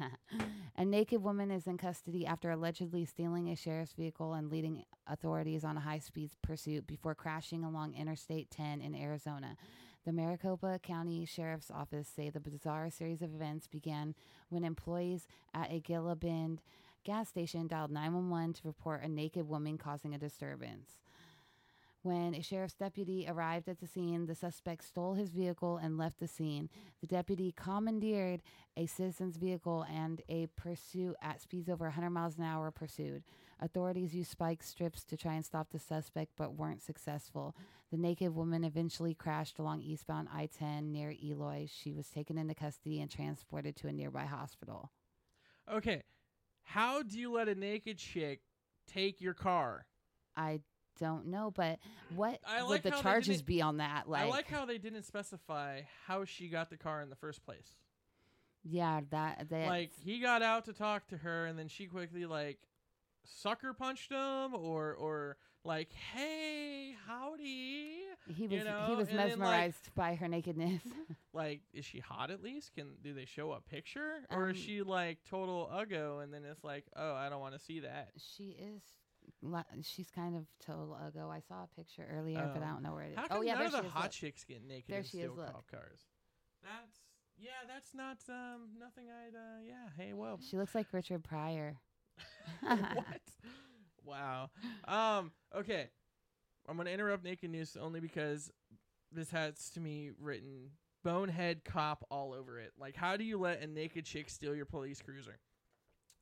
a 0.76 0.84
naked 0.84 1.22
woman 1.22 1.50
is 1.50 1.66
in 1.66 1.78
custody 1.78 2.26
after 2.26 2.50
allegedly 2.50 3.04
stealing 3.04 3.48
a 3.48 3.56
sheriff's 3.56 3.92
vehicle 3.92 4.34
and 4.34 4.50
leading 4.50 4.84
authorities 5.06 5.64
on 5.64 5.76
a 5.76 5.80
high 5.80 5.98
speed 5.98 6.30
pursuit 6.42 6.86
before 6.86 7.14
crashing 7.14 7.64
along 7.64 7.94
Interstate 7.94 8.50
10 8.50 8.80
in 8.80 8.94
Arizona. 8.94 9.56
The 10.04 10.12
Maricopa 10.12 10.80
County 10.82 11.24
Sheriff's 11.24 11.70
Office 11.70 12.08
say 12.08 12.28
the 12.28 12.40
bizarre 12.40 12.90
series 12.90 13.22
of 13.22 13.34
events 13.34 13.66
began 13.66 14.14
when 14.50 14.64
employees 14.64 15.26
at 15.54 15.72
a 15.72 15.80
Gila 15.80 16.16
gas 17.04 17.28
station 17.28 17.66
dialed 17.66 17.90
911 17.90 18.54
to 18.54 18.60
report 18.64 19.02
a 19.02 19.08
naked 19.08 19.48
woman 19.48 19.78
causing 19.78 20.14
a 20.14 20.18
disturbance. 20.18 20.98
When 22.04 22.34
a 22.34 22.42
sheriff's 22.42 22.74
deputy 22.74 23.24
arrived 23.26 23.66
at 23.66 23.80
the 23.80 23.86
scene, 23.86 24.26
the 24.26 24.34
suspect 24.34 24.84
stole 24.84 25.14
his 25.14 25.30
vehicle 25.30 25.78
and 25.78 25.96
left 25.96 26.20
the 26.20 26.28
scene. 26.28 26.68
The 27.00 27.06
deputy 27.06 27.50
commandeered 27.56 28.42
a 28.76 28.84
citizen's 28.84 29.38
vehicle 29.38 29.86
and 29.90 30.20
a 30.28 30.48
pursuit 30.48 31.16
at 31.22 31.40
speeds 31.40 31.70
over 31.70 31.86
100 31.86 32.10
miles 32.10 32.36
an 32.36 32.44
hour 32.44 32.70
pursued. 32.70 33.24
Authorities 33.58 34.14
used 34.14 34.30
spike 34.30 34.62
strips 34.62 35.02
to 35.04 35.16
try 35.16 35.32
and 35.32 35.46
stop 35.46 35.70
the 35.70 35.78
suspect 35.78 36.32
but 36.36 36.54
weren't 36.54 36.82
successful. 36.82 37.56
The 37.90 37.96
naked 37.96 38.34
woman 38.34 38.64
eventually 38.64 39.14
crashed 39.14 39.58
along 39.58 39.80
eastbound 39.80 40.28
I 40.30 40.50
10 40.58 40.92
near 40.92 41.14
Eloy. 41.24 41.68
She 41.72 41.94
was 41.94 42.10
taken 42.10 42.36
into 42.36 42.54
custody 42.54 43.00
and 43.00 43.10
transported 43.10 43.76
to 43.76 43.88
a 43.88 43.92
nearby 43.94 44.26
hospital. 44.26 44.90
Okay, 45.72 46.02
how 46.64 47.02
do 47.02 47.18
you 47.18 47.32
let 47.32 47.48
a 47.48 47.54
naked 47.54 47.96
chick 47.96 48.40
take 48.86 49.22
your 49.22 49.32
car? 49.32 49.86
I 50.36 50.60
don't 51.00 51.26
know, 51.26 51.50
but 51.54 51.78
what 52.14 52.40
like 52.46 52.68
would 52.68 52.82
the 52.82 52.90
charges 52.92 53.42
be 53.42 53.60
on 53.62 53.78
that? 53.78 54.08
Like, 54.08 54.26
I 54.26 54.28
like 54.28 54.48
how 54.48 54.64
they 54.64 54.78
didn't 54.78 55.04
specify 55.04 55.82
how 56.06 56.24
she 56.24 56.48
got 56.48 56.70
the 56.70 56.76
car 56.76 57.02
in 57.02 57.10
the 57.10 57.16
first 57.16 57.44
place. 57.44 57.74
yeah, 58.62 59.00
that 59.10 59.48
that 59.50 59.68
like 59.68 59.90
he 60.04 60.20
got 60.20 60.42
out 60.42 60.64
to 60.66 60.72
talk 60.72 61.08
to 61.08 61.16
her 61.18 61.46
and 61.46 61.58
then 61.58 61.68
she 61.68 61.86
quickly 61.86 62.24
like 62.26 62.58
sucker 63.24 63.72
punched 63.72 64.10
him 64.12 64.54
or 64.54 64.92
or 64.94 65.36
like 65.64 65.90
hey 66.14 66.94
howdy 67.06 68.00
he 68.28 68.42
was 68.46 68.52
you 68.58 68.64
know, 68.64 68.84
he 68.86 68.94
was 68.94 69.08
and 69.08 69.18
then, 69.18 69.28
like- 69.30 69.38
mesmerized 69.38 69.94
by 69.94 70.14
her 70.14 70.28
nakedness. 70.28 70.82
like 71.32 71.60
is 71.72 71.86
she 71.86 72.00
hot 72.00 72.30
at 72.30 72.42
least 72.42 72.74
can 72.74 72.92
do 73.02 73.14
they 73.14 73.24
show 73.24 73.52
a 73.52 73.60
picture 73.62 74.16
or 74.30 74.50
is 74.50 74.56
Um, 74.58 74.62
she 74.62 74.82
like 74.82 75.18
total 75.28 75.70
uggo 75.74 76.22
and 76.22 76.32
then 76.34 76.44
it's 76.44 76.62
like 76.62 76.84
oh 76.96 77.14
i 77.14 77.28
don't 77.30 77.40
want 77.40 77.54
to 77.54 77.60
see 77.60 77.80
that 77.80 78.10
she 78.18 78.56
is. 78.58 78.82
She's 79.82 80.10
kind 80.10 80.36
of 80.36 80.46
total 80.64 80.96
uggo. 81.02 81.30
I 81.30 81.40
saw 81.40 81.64
a 81.64 81.68
picture 81.76 82.06
earlier, 82.10 82.50
but 82.54 82.62
I 82.62 82.66
Oh. 82.70 82.72
don't 82.74 82.82
know 82.82 82.92
where 82.94 83.04
it 83.04 83.12
is. 83.12 83.16
how 83.18 83.26
oh 83.30 83.42
yeah, 83.42 83.54
none 83.54 83.66
of 83.66 83.72
the 83.72 83.84
is. 83.86 83.92
hot 83.92 84.02
look. 84.04 84.10
chicks 84.12 84.44
get 84.44 84.62
naked 84.66 84.84
There 84.88 84.98
and 84.98 85.06
she 85.06 85.18
is, 85.18 85.24
steal 85.30 85.34
look. 85.36 85.52
cop 85.52 85.66
cars 85.70 86.00
that's 86.62 86.98
yeah 87.38 87.50
that's 87.68 87.92
not 87.94 88.16
um 88.28 88.70
nothing 88.78 89.06
i'd 89.10 89.34
uh 89.34 89.60
yeah 89.66 89.88
hey 90.02 90.12
well 90.14 90.38
She 90.48 90.56
looks 90.56 90.74
like 90.74 90.86
Richard 90.92 91.22
Pryor. 91.24 91.76
what? 92.60 93.20
Wow. 94.04 94.50
Um. 94.86 95.32
Okay. 95.56 95.88
I'm 96.68 96.76
gonna 96.76 96.90
interrupt 96.90 97.24
naked 97.24 97.50
news 97.50 97.76
only 97.80 98.00
because 98.00 98.50
this 99.12 99.30
has 99.30 99.70
to 99.70 99.80
me 99.80 100.10
written 100.18 100.70
bonehead 101.02 101.64
cop 101.64 102.06
all 102.10 102.32
over 102.32 102.58
it. 102.58 102.72
Like, 102.78 102.96
how 102.96 103.16
do 103.16 103.24
you 103.24 103.38
let 103.38 103.60
a 103.62 103.66
naked 103.66 104.04
chick 104.06 104.30
steal 104.30 104.54
your 104.54 104.64
police 104.64 105.02
cruiser? 105.02 105.38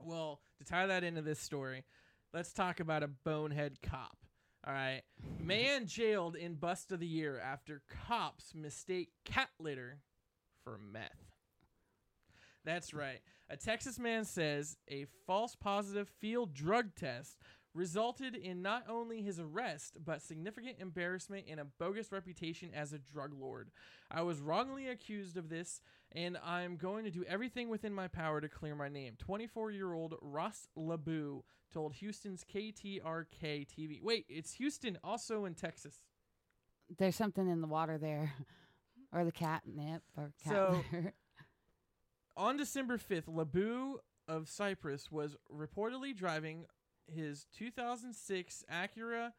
Well, 0.00 0.40
to 0.58 0.64
tie 0.64 0.86
that 0.88 1.04
into 1.04 1.22
this 1.22 1.38
story, 1.38 1.84
let's 2.32 2.52
talk 2.52 2.80
about 2.80 3.02
a 3.02 3.08
bonehead 3.08 3.78
cop. 3.82 4.16
All 4.66 4.72
right. 4.72 5.02
Man 5.40 5.86
jailed 5.86 6.36
in 6.36 6.54
bust 6.54 6.92
of 6.92 7.00
the 7.00 7.06
year 7.06 7.40
after 7.40 7.82
cops 8.06 8.54
mistake 8.54 9.08
cat 9.24 9.48
litter 9.58 9.98
for 10.62 10.78
meth. 10.78 11.32
That's 12.64 12.94
right. 12.94 13.20
A 13.50 13.56
Texas 13.56 13.98
man 13.98 14.24
says 14.24 14.76
a 14.88 15.06
false 15.26 15.56
positive 15.56 16.08
field 16.20 16.54
drug 16.54 16.94
test 16.94 17.38
resulted 17.74 18.34
in 18.34 18.60
not 18.62 18.84
only 18.88 19.22
his 19.22 19.40
arrest, 19.40 19.96
but 20.04 20.20
significant 20.22 20.76
embarrassment 20.78 21.46
and 21.48 21.58
a 21.58 21.64
bogus 21.64 22.12
reputation 22.12 22.70
as 22.74 22.92
a 22.92 22.98
drug 22.98 23.32
lord. 23.38 23.70
I 24.10 24.22
was 24.22 24.40
wrongly 24.40 24.88
accused 24.88 25.36
of 25.36 25.48
this, 25.48 25.80
and 26.12 26.36
I'm 26.44 26.76
going 26.76 27.04
to 27.04 27.10
do 27.10 27.24
everything 27.26 27.68
within 27.68 27.94
my 27.94 28.08
power 28.08 28.40
to 28.40 28.48
clear 28.48 28.74
my 28.74 28.88
name. 28.88 29.14
24 29.18 29.70
year 29.70 29.92
old 29.94 30.14
Ross 30.20 30.68
LeBeau 30.76 31.44
told 31.72 31.94
Houston's 31.94 32.44
KTRK 32.44 33.66
TV. 33.66 34.02
Wait, 34.02 34.26
it's 34.28 34.52
Houston, 34.54 34.98
also 35.02 35.46
in 35.46 35.54
Texas. 35.54 36.02
There's 36.98 37.16
something 37.16 37.48
in 37.48 37.62
the 37.62 37.66
water 37.66 37.96
there, 37.96 38.34
or 39.12 39.24
the 39.24 39.32
catnip, 39.32 40.02
or 40.16 40.32
cat 40.44 40.52
So- 40.52 40.84
litter. 40.92 41.12
On 42.36 42.56
December 42.56 42.96
5th, 42.96 43.28
LeBeau 43.28 44.00
of 44.26 44.48
Cypress 44.48 45.10
was 45.10 45.36
reportedly 45.54 46.16
driving 46.16 46.64
his 47.06 47.46
2006 47.56 48.64
Acura 48.72 49.32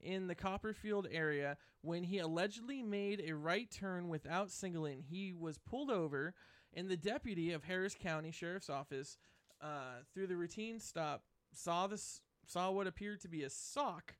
in 0.00 0.26
the 0.26 0.34
Copperfield 0.34 1.06
area 1.10 1.56
when 1.80 2.04
he 2.04 2.18
allegedly 2.18 2.82
made 2.82 3.22
a 3.26 3.34
right 3.34 3.70
turn 3.70 4.08
without 4.08 4.50
signaling. 4.50 5.04
He 5.08 5.32
was 5.32 5.58
pulled 5.58 5.90
over, 5.90 6.34
and 6.74 6.88
the 6.88 6.96
deputy 6.96 7.52
of 7.52 7.64
Harris 7.64 7.94
County 7.94 8.30
Sheriff's 8.30 8.70
Office, 8.70 9.16
uh, 9.60 10.02
through 10.12 10.26
the 10.26 10.36
routine 10.36 10.80
stop, 10.80 11.22
saw 11.52 11.86
this 11.86 12.20
saw 12.46 12.70
what 12.70 12.86
appeared 12.86 13.20
to 13.20 13.28
be 13.28 13.44
a 13.44 13.50
sock 13.50 14.14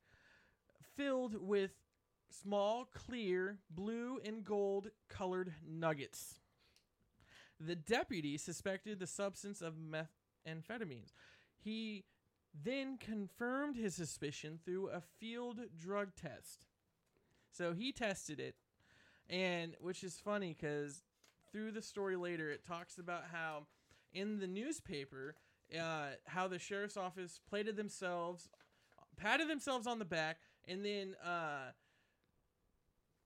filled 0.97 1.35
with 1.35 1.73
small, 2.31 2.87
clear, 2.87 3.59
blue 3.69 4.19
and 4.25 4.45
gold 4.45 4.89
colored 5.09 5.53
nuggets. 5.67 6.41
The 7.61 7.77
deputy 7.77 8.39
suspected 8.39 8.99
the 8.99 9.07
substance 9.07 9.61
of 9.61 9.75
methamphetamines. 9.75 11.13
He 11.59 12.05
then 12.55 12.99
confirmed 12.99 13.77
his 13.77 13.95
suspicion 13.95 14.59
through 14.65 14.89
a 14.89 15.01
field 15.01 15.61
drug 15.79 16.15
test. 16.15 16.61
So 17.51 17.73
he 17.73 17.93
tested 17.93 18.41
it, 18.41 18.57
and 19.29 19.77
which 19.81 20.03
is 20.05 20.21
funny 20.23 20.57
because 20.59 21.03
through 21.51 21.73
the 21.73 21.83
story 21.83 22.17
later, 22.17 22.51
it 22.51 22.67
talks 22.67 22.99
about 22.99 23.25
how 23.33 23.67
in 24.13 24.39
the 24.39 24.47
newspaper, 24.47 25.35
uh, 25.79 26.11
how 26.27 26.49
the 26.49 26.59
sheriff's 26.59 26.97
office 26.97 27.41
plated 27.49 27.77
themselves, 27.77 28.49
patted 29.17 29.49
themselves 29.49 29.87
on 29.87 29.99
the 29.99 30.05
back, 30.05 30.39
and 30.67 30.85
then 30.85 31.15
uh, 31.25 31.73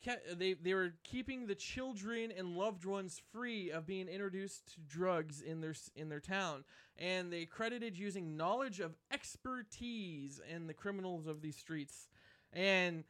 kept, 0.02 0.38
they 0.38 0.54
they 0.54 0.74
were 0.74 0.94
keeping 1.04 1.46
the 1.46 1.54
children 1.54 2.32
and 2.36 2.56
loved 2.56 2.84
ones 2.84 3.20
free 3.32 3.70
of 3.70 3.86
being 3.86 4.08
introduced 4.08 4.74
to 4.74 4.80
drugs 4.80 5.40
in 5.40 5.60
their 5.60 5.74
in 5.94 6.08
their 6.08 6.20
town, 6.20 6.64
and 6.98 7.32
they 7.32 7.44
credited 7.44 7.98
using 7.98 8.36
knowledge 8.36 8.80
of 8.80 8.96
expertise 9.12 10.40
in 10.52 10.66
the 10.66 10.74
criminals 10.74 11.26
of 11.26 11.42
these 11.42 11.56
streets, 11.56 12.08
and 12.52 13.04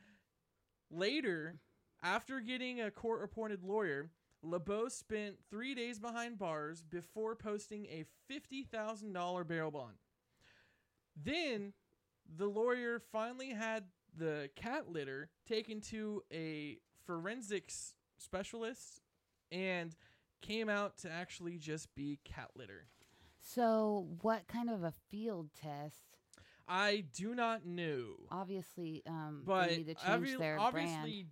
later, 0.91 1.59
after 2.03 2.41
getting 2.41 2.81
a 2.81 2.91
court 2.91 3.23
appointed 3.23 3.63
lawyer. 3.63 4.11
LeBeau 4.43 4.89
spent 4.89 5.37
three 5.51 5.75
days 5.75 5.99
behind 5.99 6.39
bars 6.39 6.81
before 6.81 7.35
posting 7.35 7.87
a 7.87 8.05
$50,000 8.31 9.49
bail 9.49 9.71
bond. 9.73 9.95
Then 11.21 11.73
the 12.37 12.47
lawyer 12.47 13.01
finally 13.13 13.51
had 13.51 13.85
the 14.17 14.51
cat 14.57 14.91
litter 14.91 15.31
taken 15.49 15.81
to 15.83 16.23
a 16.33 16.79
forensics 17.07 17.95
specialist 18.19 19.01
and 19.53 19.95
came 20.43 20.69
out 20.69 20.99
to 20.99 21.11
actually 21.11 21.59
just 21.59 21.95
be 21.95 22.19
cat 22.25 22.51
litter. 22.57 22.87
So, 23.41 24.09
what 24.23 24.49
kind 24.49 24.69
of 24.71 24.83
a 24.83 24.93
field 25.11 25.51
test? 25.61 26.19
I 26.69 27.05
do 27.15 27.35
not 27.35 27.65
know. 27.65 28.15
Obviously, 28.31 29.03
um, 29.07 29.43
But 29.47 29.69
they 29.69 29.77
need 29.79 29.87
to 29.87 29.95
change 29.95 30.29
obvi- 30.29 30.39
their 30.39 30.59
obviously, 30.59 30.95
brand. 30.95 31.27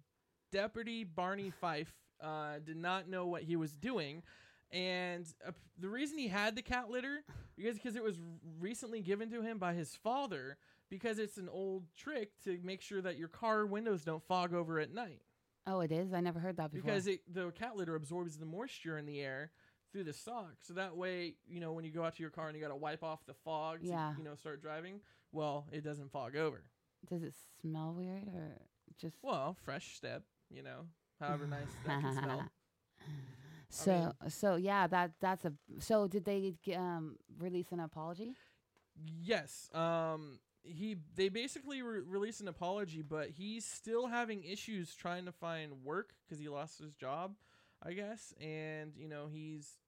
Deputy 0.52 1.02
Barney 1.02 1.50
Fife 1.50 1.92
uh, 2.22 2.60
did 2.64 2.76
not 2.76 3.08
know 3.08 3.26
what 3.26 3.42
he 3.42 3.56
was 3.56 3.72
doing. 3.72 4.22
And 4.70 5.26
uh, 5.46 5.50
the 5.78 5.88
reason 5.88 6.18
he 6.18 6.28
had 6.28 6.54
the 6.54 6.62
cat 6.62 6.88
litter 6.88 7.24
because 7.56 7.74
because 7.76 7.96
it 7.96 8.02
was 8.02 8.18
recently 8.60 9.00
given 9.00 9.30
to 9.30 9.42
him 9.42 9.58
by 9.58 9.74
his 9.74 9.94
father 9.96 10.56
because 10.94 11.18
it's 11.18 11.37
an 11.37 11.48
old 11.48 11.85
trick 11.96 12.30
to 12.44 12.59
make 12.62 12.80
sure 12.80 13.02
that 13.02 13.16
your 13.16 13.28
car 13.28 13.66
windows 13.66 14.04
don't 14.04 14.22
fog 14.22 14.54
over 14.54 14.78
at 14.78 14.92
night. 14.94 15.20
Oh, 15.66 15.80
it 15.80 15.90
is. 15.90 16.12
I 16.12 16.20
never 16.20 16.38
heard 16.38 16.57
that 16.59 16.72
before. 16.72 16.85
because 16.85 17.07
it, 17.07 17.20
the 17.33 17.50
cat 17.50 17.76
litter 17.76 17.94
absorbs 17.94 18.37
the 18.37 18.46
moisture 18.46 18.96
in 18.98 19.07
the 19.07 19.20
air 19.20 19.50
through 19.92 20.04
the 20.04 20.12
sock. 20.12 20.54
So 20.62 20.74
that 20.74 20.96
way, 20.96 21.35
you 21.48 21.61
know, 21.61 21.72
when 21.72 21.85
you 21.85 21.90
go 21.90 22.04
out 22.04 22.14
to 22.16 22.22
your 22.22 22.30
car 22.30 22.48
and 22.48 22.57
you 22.57 22.62
got 22.62 22.68
to 22.68 22.76
wipe 22.76 23.02
off 23.02 23.24
the 23.26 23.35
fog 23.35 23.80
to, 23.83 23.87
Yeah. 23.88 24.14
you 24.18 24.24
know, 24.24 24.35
start 24.35 24.61
driving, 24.62 25.00
well, 25.33 25.66
it 25.73 25.83
doesn't 25.83 26.10
fog 26.12 26.37
over. 26.37 26.62
Does 27.08 27.23
it 27.23 27.35
smell 27.60 27.94
weird 27.96 28.29
or 28.29 28.56
just? 29.00 29.16
Well, 29.23 29.56
fresh 29.64 29.96
step, 29.96 30.23
you 30.50 30.62
know, 30.62 30.87
however 31.21 31.46
nice 31.46 31.60
that 31.87 32.00
can 32.00 32.12
smell. 32.23 32.42
So, 33.68 34.12
so 34.29 34.56
yeah, 34.56 34.87
that 34.87 35.12
that's 35.21 35.44
a. 35.44 35.52
So, 35.81 36.06
did 36.06 36.25
they 36.25 36.54
um 36.77 37.16
release 37.38 37.73
an 37.73 37.81
apology? 37.81 38.35
Yes. 39.23 39.68
Um 39.75 40.38
he 40.65 40.96
they 41.15 41.29
basically 41.29 41.83
re- 41.83 42.00
released 42.00 42.40
an 42.40 42.48
apology, 42.48 43.02
but 43.02 43.31
he's 43.31 43.65
still 43.65 44.06
having 44.06 44.42
issues 44.44 44.94
trying 44.94 45.27
to 45.27 45.33
find 45.33 45.85
work 45.85 46.15
cuz 46.29 46.38
he 46.38 46.48
lost 46.48 46.79
his 46.79 46.94
job, 46.94 47.37
I 47.83 47.92
guess, 47.92 48.33
and 48.40 48.92
you 48.96 49.08
know, 49.08 49.29
he's 49.29 49.79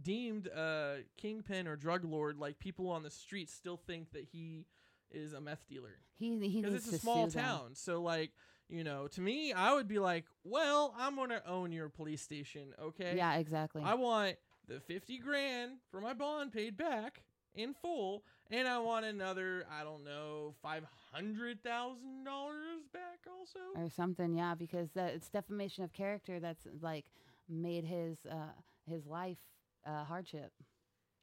deemed 0.00 0.48
a 0.48 1.04
kingpin 1.16 1.68
or 1.68 1.76
drug 1.76 2.04
lord 2.04 2.36
like 2.36 2.58
people 2.58 2.90
on 2.90 3.04
the 3.04 3.10
street 3.10 3.48
still 3.48 3.76
think 3.76 4.10
that 4.10 4.24
he 4.24 4.66
is 5.12 5.32
a 5.32 5.40
meth 5.40 5.64
dealer 5.68 6.00
He 6.18 6.36
he 6.48 6.60
because 6.60 6.74
it's 6.74 6.92
a 6.92 6.98
small 6.98 7.30
sue 7.30 7.38
them. 7.38 7.44
town. 7.44 7.74
So 7.74 8.02
like, 8.02 8.32
you 8.68 8.82
know, 8.82 9.06
to 9.08 9.20
me, 9.20 9.52
I 9.52 9.72
would 9.72 9.86
be 9.86 10.00
like, 10.00 10.24
"Well, 10.42 10.94
I'm 10.98 11.14
to 11.28 11.46
own 11.46 11.70
your 11.70 11.88
police 11.88 12.22
station, 12.22 12.74
okay? 12.80 13.14
Yeah, 13.16 13.34
exactly. 13.36 13.82
I 13.84 13.94
want 13.94 14.36
the 14.66 14.80
50 14.80 15.18
grand 15.18 15.72
for 15.90 16.00
my 16.00 16.14
bond 16.14 16.52
paid 16.52 16.76
back 16.76 17.22
in 17.54 17.74
full, 17.74 18.24
and 18.50 18.68
I 18.68 18.78
want 18.78 19.04
another, 19.04 19.64
I 19.70 19.84
don't 19.84 20.04
know, 20.04 20.54
five 20.62 20.84
hundred 21.12 21.62
thousand 21.62 22.24
dollars 22.24 22.82
back 22.92 23.20
also. 23.28 23.58
or 23.76 23.88
something. 23.88 24.36
Yeah, 24.36 24.54
because 24.54 24.90
that 24.94 25.14
it's 25.14 25.28
defamation 25.28 25.84
of 25.84 25.92
character 25.92 26.40
that's 26.40 26.66
like 26.80 27.06
made 27.48 27.84
his 27.84 28.18
uh 28.30 28.52
his 28.86 29.06
life 29.06 29.38
uh 29.86 30.04
hardship. 30.04 30.52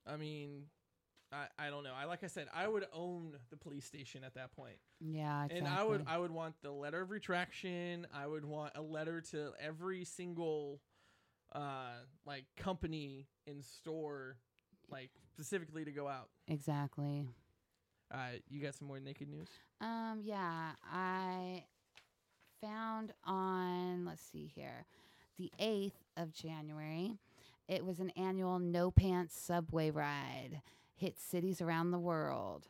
I 0.07 0.17
mean, 0.17 0.63
I, 1.31 1.45
I 1.57 1.69
don't 1.69 1.83
know. 1.83 1.93
I 1.95 2.05
like 2.05 2.23
I 2.23 2.27
said, 2.27 2.47
I 2.53 2.67
would 2.67 2.85
own 2.93 3.33
the 3.49 3.57
police 3.57 3.85
station 3.85 4.23
at 4.23 4.33
that 4.35 4.55
point. 4.55 4.77
Yeah, 4.99 5.45
exactly. 5.45 5.59
And 5.59 5.67
I 5.67 5.83
would 5.83 6.03
I 6.07 6.17
would 6.17 6.31
want 6.31 6.55
the 6.61 6.71
letter 6.71 7.01
of 7.01 7.11
retraction. 7.11 8.07
I 8.13 8.27
would 8.27 8.45
want 8.45 8.73
a 8.75 8.81
letter 8.81 9.21
to 9.31 9.51
every 9.59 10.05
single 10.05 10.81
uh 11.53 11.99
like 12.25 12.45
company 12.55 13.27
in 13.45 13.61
store 13.61 14.37
like 14.89 15.11
specifically 15.41 15.83
to 15.83 15.91
go 15.91 16.07
out. 16.07 16.29
exactly. 16.47 17.25
Uh 18.13 18.37
you 18.49 18.61
got 18.61 18.75
some 18.75 18.87
more 18.87 18.99
naked 18.99 19.27
news? 19.27 19.47
Um, 19.79 20.21
yeah, 20.23 20.71
I 20.91 21.63
found 22.61 23.13
on, 23.23 24.05
let's 24.05 24.21
see 24.21 24.51
here, 24.53 24.85
the 25.39 25.51
8th 25.59 25.93
of 26.17 26.31
January, 26.31 27.17
it 27.67 27.83
was 27.83 27.99
an 27.99 28.11
annual 28.11 28.59
no 28.59 28.91
pants 28.91 29.39
subway 29.39 29.89
ride, 29.89 30.61
hit 30.93 31.17
cities 31.19 31.61
around 31.61 31.89
the 31.89 31.97
world. 31.99 32.67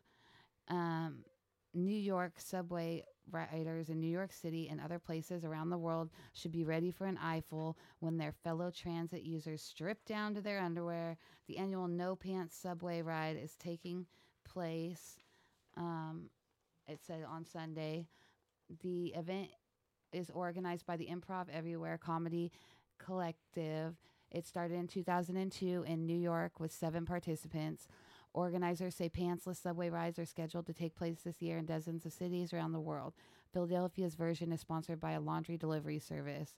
Um, 0.69 1.25
New 1.73 1.97
York 1.97 2.33
subway 2.37 3.03
riders 3.31 3.89
in 3.89 3.99
New 3.99 4.09
York 4.09 4.31
City 4.33 4.67
and 4.69 4.79
other 4.79 4.99
places 4.99 5.43
around 5.43 5.69
the 5.69 5.77
world 5.77 6.09
should 6.33 6.51
be 6.51 6.63
ready 6.63 6.91
for 6.91 7.05
an 7.05 7.17
eyeful 7.17 7.77
when 7.99 8.17
their 8.17 8.31
fellow 8.31 8.71
transit 8.71 9.23
users 9.23 9.61
strip 9.61 10.05
down 10.05 10.33
to 10.33 10.41
their 10.41 10.59
underwear. 10.59 11.17
The 11.47 11.57
annual 11.57 11.87
no 11.87 12.15
pants 12.15 12.55
subway 12.55 13.01
ride 13.01 13.37
is 13.41 13.55
taking 13.55 14.05
place. 14.43 15.17
Um, 15.77 16.29
it 16.87 16.99
said 17.05 17.23
on 17.29 17.45
Sunday. 17.45 18.07
The 18.81 19.07
event 19.07 19.49
is 20.13 20.29
organized 20.29 20.85
by 20.85 20.97
the 20.97 21.07
Improv 21.07 21.47
Everywhere 21.49 21.97
Comedy 21.97 22.51
Collective. 22.97 23.95
It 24.31 24.45
started 24.47 24.75
in 24.75 24.87
2002 24.87 25.83
in 25.85 26.05
New 26.05 26.17
York 26.17 26.59
with 26.59 26.71
seven 26.71 27.05
participants. 27.05 27.87
Organizers 28.33 28.95
say 28.95 29.09
pantsless 29.09 29.61
subway 29.61 29.89
rides 29.89 30.17
are 30.17 30.25
scheduled 30.25 30.65
to 30.67 30.73
take 30.73 30.95
place 30.95 31.21
this 31.21 31.41
year 31.41 31.57
in 31.57 31.65
dozens 31.65 32.05
of 32.05 32.13
cities 32.13 32.53
around 32.53 32.71
the 32.71 32.79
world. 32.79 33.13
Philadelphia's 33.53 34.15
version 34.15 34.51
is 34.53 34.61
sponsored 34.61 34.99
by 34.99 35.11
a 35.11 35.19
laundry 35.19 35.57
delivery 35.57 35.99
service. 35.99 36.55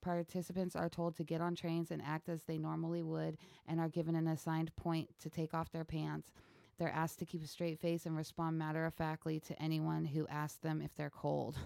Participants 0.00 0.76
are 0.76 0.88
told 0.88 1.16
to 1.16 1.24
get 1.24 1.40
on 1.40 1.56
trains 1.56 1.90
and 1.90 2.00
act 2.00 2.28
as 2.28 2.44
they 2.44 2.58
normally 2.58 3.02
would 3.02 3.38
and 3.66 3.80
are 3.80 3.88
given 3.88 4.14
an 4.14 4.28
assigned 4.28 4.74
point 4.76 5.08
to 5.18 5.28
take 5.28 5.52
off 5.52 5.72
their 5.72 5.84
pants. 5.84 6.32
They're 6.78 6.92
asked 6.92 7.18
to 7.20 7.26
keep 7.26 7.42
a 7.42 7.48
straight 7.48 7.80
face 7.80 8.06
and 8.06 8.16
respond 8.16 8.58
matter 8.58 8.84
of 8.84 8.94
factly 8.94 9.40
to 9.40 9.60
anyone 9.60 10.04
who 10.04 10.28
asks 10.28 10.58
them 10.58 10.80
if 10.80 10.94
they're 10.94 11.10
cold. 11.10 11.58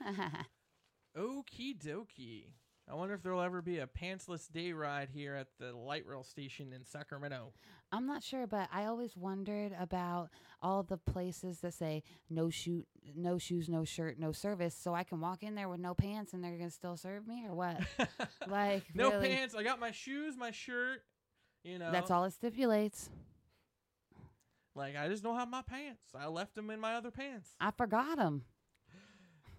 Okie 1.16 1.78
dokie. 1.78 2.54
I 2.88 2.94
wonder 2.94 3.14
if 3.14 3.22
there'll 3.22 3.40
ever 3.40 3.62
be 3.62 3.78
a 3.78 3.86
pantsless 3.86 4.50
day 4.50 4.72
ride 4.72 5.08
here 5.10 5.34
at 5.34 5.46
the 5.58 5.74
light 5.74 6.06
rail 6.06 6.22
station 6.22 6.72
in 6.74 6.84
Sacramento. 6.84 7.52
I'm 7.90 8.06
not 8.06 8.22
sure, 8.22 8.46
but 8.46 8.68
I 8.72 8.84
always 8.84 9.16
wondered 9.16 9.72
about 9.80 10.28
all 10.60 10.82
the 10.82 10.98
places 10.98 11.60
that 11.60 11.72
say 11.72 12.02
no 12.28 12.50
shoot, 12.50 12.86
no 13.16 13.38
shoes, 13.38 13.70
no 13.70 13.84
shirt, 13.84 14.18
no 14.18 14.32
service, 14.32 14.74
so 14.74 14.94
I 14.94 15.02
can 15.02 15.20
walk 15.20 15.42
in 15.42 15.54
there 15.54 15.68
with 15.68 15.80
no 15.80 15.94
pants 15.94 16.34
and 16.34 16.44
they're 16.44 16.58
gonna 16.58 16.70
still 16.70 16.96
serve 16.96 17.26
me 17.26 17.46
or 17.48 17.54
what? 17.54 17.80
like 18.48 18.84
no 18.94 19.10
really, 19.12 19.28
pants. 19.28 19.54
I 19.54 19.62
got 19.62 19.80
my 19.80 19.90
shoes, 19.90 20.36
my 20.36 20.50
shirt. 20.50 21.02
You 21.62 21.78
know, 21.78 21.90
That's 21.90 22.10
all 22.10 22.24
it 22.24 22.32
stipulates. 22.34 23.08
Like 24.74 24.94
I 24.96 25.08
just 25.08 25.22
don't 25.22 25.36
have 25.36 25.48
my 25.48 25.62
pants. 25.62 26.02
I 26.14 26.26
left 26.26 26.54
them 26.54 26.68
in 26.68 26.80
my 26.80 26.96
other 26.96 27.10
pants. 27.10 27.48
I 27.60 27.70
forgot 27.70 28.18
them. 28.18 28.42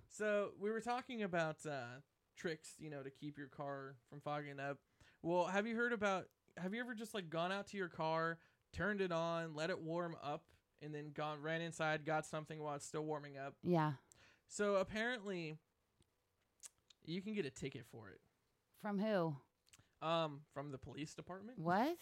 So 0.09 0.51
we 0.61 0.69
were 0.69 0.79
talking 0.79 1.23
about 1.23 1.57
uh, 1.65 1.99
tricks, 2.35 2.75
you 2.79 2.89
know, 2.89 3.01
to 3.01 3.09
keep 3.09 3.37
your 3.37 3.47
car 3.47 3.95
from 4.09 4.21
fogging 4.21 4.59
up. 4.59 4.77
Well, 5.21 5.45
have 5.45 5.65
you 5.67 5.75
heard 5.75 5.93
about? 5.93 6.27
Have 6.57 6.73
you 6.73 6.79
ever 6.79 6.93
just 6.93 7.13
like 7.13 7.29
gone 7.29 7.51
out 7.51 7.67
to 7.67 7.77
your 7.77 7.89
car, 7.89 8.37
turned 8.73 9.01
it 9.01 9.11
on, 9.11 9.55
let 9.55 9.69
it 9.69 9.81
warm 9.81 10.15
up, 10.23 10.43
and 10.81 10.93
then 10.93 11.11
gone 11.13 11.41
ran 11.41 11.61
inside, 11.61 12.05
got 12.05 12.25
something 12.25 12.61
while 12.61 12.75
it's 12.75 12.85
still 12.85 13.03
warming 13.03 13.37
up? 13.37 13.55
Yeah. 13.63 13.93
So 14.47 14.75
apparently, 14.75 15.57
you 17.03 17.21
can 17.21 17.33
get 17.33 17.45
a 17.45 17.49
ticket 17.49 17.85
for 17.91 18.09
it. 18.09 18.19
From 18.81 18.99
who? 18.99 19.35
Um, 20.01 20.41
from 20.53 20.71
the 20.71 20.77
police 20.77 21.13
department. 21.13 21.59
What? 21.59 21.97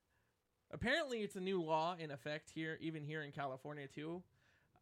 Apparently, 0.70 1.20
it's 1.20 1.36
a 1.36 1.40
new 1.40 1.62
law 1.62 1.96
in 1.98 2.10
effect 2.10 2.50
here, 2.54 2.78
even 2.80 3.02
here 3.02 3.22
in 3.22 3.32
California 3.32 3.86
too. 3.86 4.22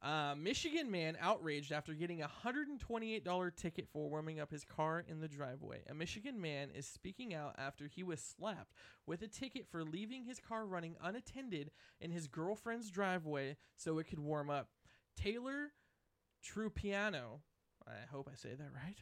Uh, 0.03 0.35
Michigan 0.37 0.91
man 0.91 1.17
outraged 1.21 1.73
after 1.73 1.95
getting 1.95 2.23
a 2.23 2.31
$128 2.45 3.57
ticket 3.57 3.89
for 3.93 4.09
warming 4.09 4.39
up 4.39 4.51
his 4.51 4.65
car 4.65 5.05
in 5.09 5.21
the 5.21 5.29
driveway. 5.29 5.83
A 5.89 5.95
Michigan 5.95 6.41
man 6.41 6.69
is 6.75 6.87
speaking 6.87 7.35
out 7.35 7.55
after 7.59 7.87
he 7.87 8.03
was 8.03 8.21
slapped 8.21 8.73
with 9.07 9.23
a 9.23 9.29
ticket 9.29 9.67
for 9.71 9.85
leaving 9.85 10.25
his 10.25 10.39
car 10.39 10.67
running 10.67 10.97
unattended 11.03 11.71
in 12.01 12.11
his 12.11 12.27
girlfriend's 12.27 12.91
driveway 12.91 13.57
so 13.75 13.99
it 13.99 14.05
could 14.05 14.19
warm 14.21 14.51
up. 14.51 14.69
Taylor 15.17 15.73
Trupiano, 16.45 17.41
I 17.87 18.07
hope 18.11 18.29
I 18.31 18.37
say 18.37 18.51
that 18.51 18.73
right. 18.75 18.99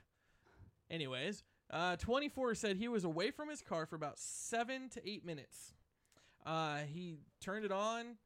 Anyways, 0.91 1.43
uh, 1.71 1.97
24 1.97 2.55
said 2.55 2.77
he 2.77 2.89
was 2.89 3.05
away 3.05 3.31
from 3.31 3.49
his 3.49 3.63
car 3.63 3.87
for 3.87 3.97
about 3.97 4.19
seven 4.19 4.89
to 4.91 5.09
eight 5.09 5.25
minutes. 5.25 5.75
Uh, 6.47 6.79
he 6.93 7.17
turned 7.41 7.65
it 7.65 7.73
on, 7.73 8.17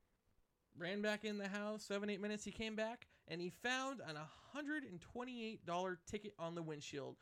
ran 0.78 1.02
back 1.02 1.24
in 1.24 1.38
the 1.38 1.48
house. 1.48 1.84
Seven, 1.84 2.10
eight 2.10 2.20
minutes, 2.20 2.44
he 2.44 2.50
came 2.50 2.76
back 2.76 3.06
and 3.28 3.40
he 3.40 3.50
found 3.62 4.00
an 4.06 4.16
$128 4.56 5.96
ticket 6.06 6.34
on 6.38 6.54
the 6.54 6.62
windshield. 6.62 7.16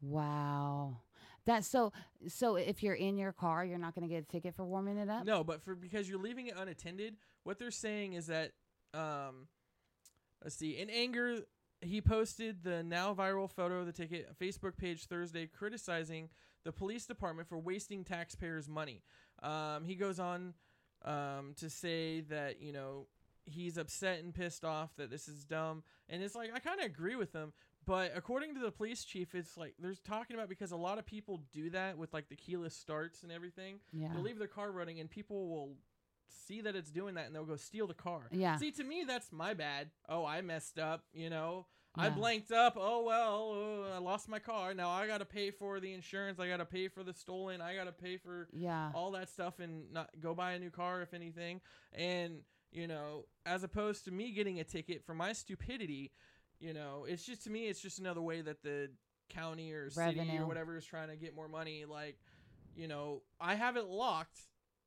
Wow. 0.00 0.98
That's 1.46 1.66
so 1.66 1.92
so 2.28 2.56
if 2.56 2.82
you're 2.82 2.94
in 2.94 3.16
your 3.18 3.32
car, 3.32 3.64
you're 3.64 3.78
not 3.78 3.94
going 3.94 4.08
to 4.08 4.12
get 4.12 4.22
a 4.22 4.26
ticket 4.26 4.54
for 4.54 4.64
warming 4.64 4.96
it 4.96 5.10
up? 5.10 5.26
No, 5.26 5.44
but 5.44 5.62
for 5.62 5.74
because 5.74 6.08
you're 6.08 6.20
leaving 6.20 6.46
it 6.46 6.54
unattended, 6.56 7.16
what 7.44 7.58
they're 7.58 7.70
saying 7.70 8.14
is 8.14 8.26
that 8.26 8.52
um 8.94 9.48
let's 10.42 10.56
see, 10.56 10.78
in 10.78 10.88
anger 10.90 11.40
he 11.80 12.00
posted 12.00 12.62
the 12.62 12.82
now 12.82 13.14
viral 13.14 13.50
photo 13.50 13.80
of 13.80 13.86
the 13.86 13.92
ticket 13.92 14.30
Facebook 14.38 14.76
page 14.76 15.04
Thursday 15.06 15.46
criticizing 15.46 16.30
the 16.64 16.72
police 16.72 17.04
department 17.04 17.46
for 17.48 17.58
wasting 17.58 18.04
taxpayers' 18.04 18.68
money. 18.68 19.02
Um, 19.42 19.84
he 19.84 19.94
goes 19.94 20.18
on 20.18 20.54
um, 21.04 21.54
to 21.58 21.68
say 21.70 22.20
that, 22.22 22.60
you 22.60 22.72
know, 22.72 23.06
he's 23.44 23.76
upset 23.76 24.22
and 24.22 24.34
pissed 24.34 24.64
off 24.64 24.96
that 24.96 25.10
this 25.10 25.28
is 25.28 25.44
dumb. 25.44 25.82
And 26.08 26.22
it's 26.22 26.34
like, 26.34 26.50
I 26.54 26.58
kind 26.58 26.80
of 26.80 26.86
agree 26.86 27.16
with 27.16 27.32
him. 27.32 27.52
But 27.86 28.12
according 28.16 28.54
to 28.54 28.60
the 28.60 28.70
police 28.70 29.04
chief, 29.04 29.34
it's 29.34 29.56
like 29.56 29.74
there's 29.78 30.00
talking 30.00 30.36
about 30.36 30.48
because 30.48 30.72
a 30.72 30.76
lot 30.76 30.98
of 30.98 31.04
people 31.04 31.42
do 31.52 31.68
that 31.70 31.98
with 31.98 32.14
like 32.14 32.28
the 32.28 32.36
keyless 32.36 32.74
starts 32.74 33.22
and 33.22 33.30
everything. 33.30 33.80
Yeah. 33.92 34.08
They'll 34.12 34.22
leave 34.22 34.38
their 34.38 34.48
car 34.48 34.70
running 34.72 35.00
and 35.00 35.10
people 35.10 35.48
will 35.48 35.76
see 36.46 36.62
that 36.62 36.74
it's 36.74 36.90
doing 36.90 37.14
that 37.16 37.26
and 37.26 37.34
they'll 37.34 37.44
go 37.44 37.56
steal 37.56 37.86
the 37.86 37.94
car. 37.94 38.22
Yeah. 38.30 38.56
See, 38.56 38.70
to 38.72 38.84
me, 38.84 39.04
that's 39.06 39.30
my 39.32 39.52
bad. 39.52 39.90
Oh, 40.08 40.24
I 40.24 40.40
messed 40.40 40.78
up, 40.78 41.04
you 41.12 41.28
know. 41.28 41.66
I 41.96 42.08
blanked 42.10 42.50
up. 42.52 42.74
Oh, 42.76 43.04
well, 43.04 43.84
uh, 43.92 43.96
I 43.96 43.98
lost 43.98 44.28
my 44.28 44.38
car. 44.38 44.74
Now 44.74 44.90
I 44.90 45.06
got 45.06 45.18
to 45.18 45.24
pay 45.24 45.50
for 45.50 45.78
the 45.80 45.92
insurance. 45.92 46.40
I 46.40 46.48
got 46.48 46.56
to 46.56 46.64
pay 46.64 46.88
for 46.88 47.02
the 47.04 47.12
stolen. 47.14 47.60
I 47.60 47.74
got 47.76 47.84
to 47.84 47.92
pay 47.92 48.16
for 48.16 48.48
Yeah. 48.52 48.90
all 48.94 49.12
that 49.12 49.28
stuff 49.28 49.60
and 49.60 49.92
not 49.92 50.10
go 50.20 50.34
buy 50.34 50.52
a 50.52 50.58
new 50.58 50.70
car 50.70 51.02
if 51.02 51.14
anything. 51.14 51.60
And 51.92 52.40
you 52.72 52.88
know, 52.88 53.26
as 53.46 53.62
opposed 53.62 54.04
to 54.06 54.10
me 54.10 54.32
getting 54.32 54.58
a 54.58 54.64
ticket 54.64 55.04
for 55.06 55.14
my 55.14 55.32
stupidity, 55.32 56.10
you 56.58 56.72
know, 56.74 57.04
it's 57.08 57.24
just 57.24 57.44
to 57.44 57.50
me, 57.50 57.68
it's 57.68 57.80
just 57.80 58.00
another 58.00 58.20
way 58.22 58.40
that 58.40 58.62
the 58.64 58.90
county 59.28 59.72
or 59.72 59.88
city 59.90 60.18
Revenue. 60.18 60.42
or 60.42 60.46
whatever 60.46 60.76
is 60.76 60.84
trying 60.84 61.08
to 61.08 61.16
get 61.16 61.36
more 61.36 61.46
money. 61.48 61.84
Like, 61.84 62.18
you 62.74 62.88
know, 62.88 63.22
I 63.40 63.54
have 63.54 63.76
it 63.76 63.84
locked. 63.86 64.40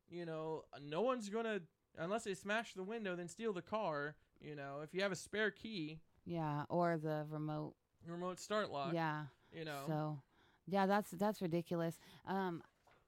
You 0.09 0.25
know, 0.25 0.65
no 0.81 1.01
one's 1.01 1.29
gonna 1.29 1.61
unless 1.97 2.25
they 2.25 2.33
smash 2.33 2.73
the 2.73 2.83
window, 2.83 3.15
then 3.15 3.29
steal 3.29 3.53
the 3.53 3.61
car. 3.61 4.15
You 4.41 4.55
know, 4.55 4.81
if 4.83 4.93
you 4.93 5.01
have 5.01 5.11
a 5.13 5.15
spare 5.15 5.49
key, 5.51 5.99
Yeah, 6.27 6.63
or 6.69 6.97
the 6.97 7.25
remote. 7.29 7.73
remote 8.05 8.39
start 8.39 8.69
lock. 8.69 8.93
Yeah. 8.93 9.23
You 9.53 9.63
know. 9.63 9.83
So, 9.87 10.19
yeah, 10.67 10.85
that's 10.85 11.11
that's 11.11 11.41
ridiculous. 11.41 11.97
Um, 12.27 12.61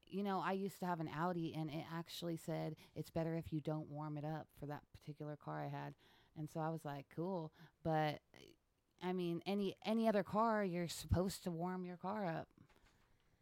you 0.07 0.23
know, 0.23 0.41
I 0.43 0.53
used 0.53 0.79
to 0.79 0.85
have 0.85 1.01
an 1.01 1.09
Audi, 1.15 1.53
and 1.55 1.69
it 1.69 1.83
actually 1.93 2.37
said 2.37 2.75
it's 2.95 3.09
better 3.09 3.35
if 3.35 3.51
you 3.51 3.59
don't 3.59 3.89
warm 3.89 4.17
it 4.17 4.23
up 4.23 4.47
for 4.57 4.65
that 4.67 4.81
particular 4.97 5.35
car 5.35 5.61
I 5.61 5.67
had, 5.67 5.93
and 6.37 6.49
so 6.49 6.61
I 6.61 6.69
was 6.69 6.85
like, 6.85 7.05
cool. 7.13 7.51
But 7.83 8.19
I 9.03 9.11
mean, 9.11 9.41
any 9.45 9.75
any 9.85 10.07
other 10.07 10.23
car, 10.23 10.63
you're 10.63 10.87
supposed 10.87 11.43
to 11.43 11.51
warm 11.51 11.85
your 11.85 11.97
car 11.97 12.25
up. 12.25 12.47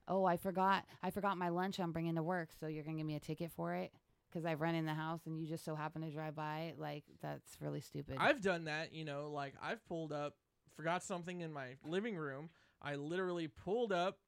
Oh, 0.08 0.26
I 0.26 0.38
forgot. 0.38 0.86
I 1.04 1.12
forgot 1.12 1.38
my 1.38 1.50
lunch 1.50 1.80
I'm 1.80 1.92
bringing 1.92 2.16
to 2.16 2.24
work, 2.24 2.50
so 2.60 2.66
you're 2.66 2.84
gonna 2.84 2.98
give 2.98 3.06
me 3.06 3.16
a 3.16 3.20
ticket 3.20 3.52
for 3.52 3.76
it 3.76 3.92
because 4.38 4.46
I 4.46 4.54
run 4.54 4.76
in 4.76 4.86
the 4.86 4.94
house 4.94 5.22
and 5.26 5.40
you 5.40 5.48
just 5.48 5.66
so 5.66 5.76
happen 5.76 6.04
to 6.04 6.12
drive 6.12 6.36
by. 6.36 6.74
Like 6.78 7.04
that's 7.22 7.58
really 7.60 7.82
stupid. 7.82 8.18
I've 8.20 8.42
done 8.42 8.66
that, 8.66 8.94
you 8.94 9.04
know, 9.04 9.32
like 9.34 9.54
I've 9.62 9.84
pulled 9.88 10.12
up, 10.12 10.36
forgot 10.76 11.04
something 11.04 11.42
in 11.42 11.52
my 11.52 11.76
living 11.84 12.16
room. 12.16 12.50
I 12.82 12.96
literally 12.96 13.48
pulled 13.48 13.92
up, 13.92 14.20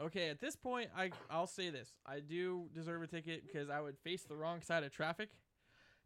Okay, 0.00 0.28
at 0.28 0.40
this 0.40 0.54
point, 0.54 0.90
I 0.96 1.10
I'll 1.28 1.48
say 1.48 1.70
this: 1.70 1.92
I 2.06 2.20
do 2.20 2.68
deserve 2.72 3.02
a 3.02 3.08
ticket 3.08 3.44
because 3.44 3.68
I 3.68 3.80
would 3.80 3.98
face 3.98 4.22
the 4.22 4.36
wrong 4.36 4.62
side 4.62 4.84
of 4.84 4.92
traffic, 4.92 5.30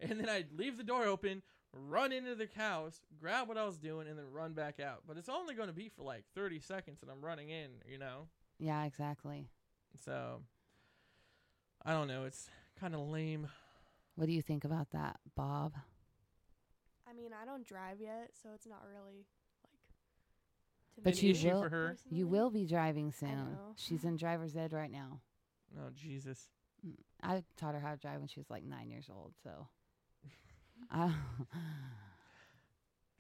and 0.01 0.19
then 0.19 0.31
I'd 0.31 0.51
leave 0.57 0.79
the 0.79 0.83
door 0.83 1.05
open, 1.05 1.43
run 1.75 2.11
into 2.11 2.35
the 2.35 2.49
house, 2.57 3.03
grab 3.21 3.49
what 3.49 3.59
I 3.59 3.67
was 3.67 3.77
doing, 3.77 4.09
and 4.09 4.19
then 4.19 4.25
run 4.33 4.55
back 4.55 4.81
out. 4.81 5.03
But 5.07 5.19
it's 5.19 5.29
only 5.29 5.55
going 5.55 5.69
to 5.69 5.75
be 5.75 5.91
for 5.91 6.05
like 6.05 6.25
30 6.35 6.61
seconds, 6.61 7.03
and 7.03 7.11
I'm 7.11 7.23
running 7.23 7.51
in, 7.51 7.71
you 7.87 7.99
know. 7.99 8.29
Yeah, 8.59 8.83
exactly. 8.85 9.51
So 10.03 10.41
I 11.85 11.93
don't 11.93 12.09
know. 12.09 12.25
It's 12.25 12.49
kind 12.83 12.95
of 12.97 13.01
lame. 13.09 13.47
What 14.17 14.27
do 14.27 14.33
you 14.33 14.43
think 14.43 14.65
about 14.65 14.91
that, 14.91 15.21
Bob? 15.37 15.73
I 17.09 17.15
mean, 17.15 17.31
I 17.41 17.45
don't 17.45 17.65
drive 17.65 18.01
yet, 18.01 18.31
so 18.43 18.49
it's 18.55 18.67
not 18.67 18.83
really 18.91 19.25
like. 19.63 19.79
To 20.97 21.01
But 21.03 21.23
you 21.23 21.35
will- 21.51 21.63
for 21.63 21.69
her. 21.69 21.97
You 22.11 22.27
will 22.27 22.51
be 22.51 22.67
driving 22.67 23.13
soon. 23.13 23.57
She's 23.77 24.05
in 24.05 24.17
driver's 24.17 24.57
ed 24.57 24.73
right 24.73 24.91
now. 24.91 25.21
Oh 25.79 25.91
Jesus! 25.95 26.51
Mm, 26.87 26.97
I 27.23 27.45
taught 27.57 27.75
her 27.75 27.81
how 27.81 27.93
to 27.93 27.97
drive 27.97 28.19
when 28.19 28.29
she 28.29 28.41
was 28.41 28.51
like 28.51 28.65
nine 28.65 28.91
years 28.91 29.09
old. 29.09 29.33
So, 29.43 29.69
uh, 30.91 31.13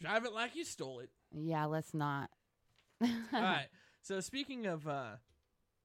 Drive 0.00 0.24
it 0.24 0.32
like 0.32 0.56
you 0.56 0.64
stole 0.64 0.98
it. 0.98 1.10
yeah, 1.32 1.64
let's 1.66 1.94
not. 1.94 2.28
All 3.00 3.08
right. 3.32 3.68
So 4.02 4.18
speaking 4.20 4.66
of, 4.66 4.86
uh, 4.88 5.12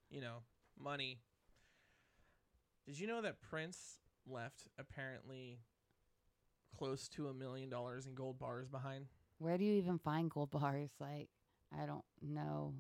you 0.09 0.19
know, 0.21 0.37
money, 0.77 1.19
did 2.87 2.99
you 2.99 3.05
know 3.05 3.21
that 3.21 3.39
Prince 3.41 3.99
left 4.25 4.69
apparently 4.79 5.59
close 6.77 7.09
to 7.09 7.27
a 7.27 7.33
million 7.33 7.69
dollars 7.69 8.07
in 8.07 8.15
gold 8.15 8.39
bars 8.39 8.69
behind? 8.69 9.07
Where 9.39 9.57
do 9.57 9.65
you 9.65 9.73
even 9.73 9.99
find 9.99 10.31
gold 10.31 10.51
bars? 10.51 10.91
Like, 10.99 11.27
I 11.77 11.85
don't 11.85 12.05
know. 12.21 12.75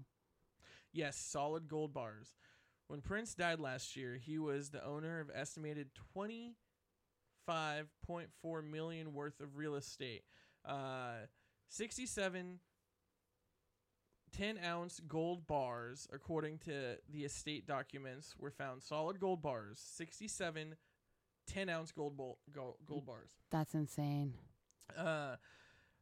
Yes, 0.93 1.17
solid 1.17 1.67
gold 1.67 1.93
bars. 1.93 2.37
When 2.87 3.01
Prince 3.01 3.35
died 3.35 3.59
last 3.59 3.97
year, 3.97 4.15
he 4.15 4.39
was 4.39 4.69
the 4.69 4.85
owner 4.85 5.19
of 5.19 5.29
estimated 5.33 5.89
25.4 6.15 8.63
million 8.63 9.13
worth 9.13 9.41
of 9.41 9.57
real 9.57 9.75
estate. 9.75 10.23
Uh, 10.63 11.25
67 11.67 12.61
10 14.33 14.59
ounce 14.63 14.99
gold 15.07 15.47
bars, 15.47 16.07
according 16.11 16.59
to 16.59 16.97
the 17.11 17.23
estate 17.25 17.65
documents, 17.67 18.35
were 18.37 18.51
found 18.51 18.83
solid 18.83 19.19
gold 19.19 19.41
bars. 19.41 19.79
67 19.95 20.75
10 21.47 21.69
ounce 21.69 21.91
gold, 21.91 22.17
bol- 22.17 22.39
gold, 22.51 22.75
gold 22.85 23.05
bars. 23.05 23.31
That's 23.51 23.73
insane. 23.73 24.33
Uh, 24.97 25.37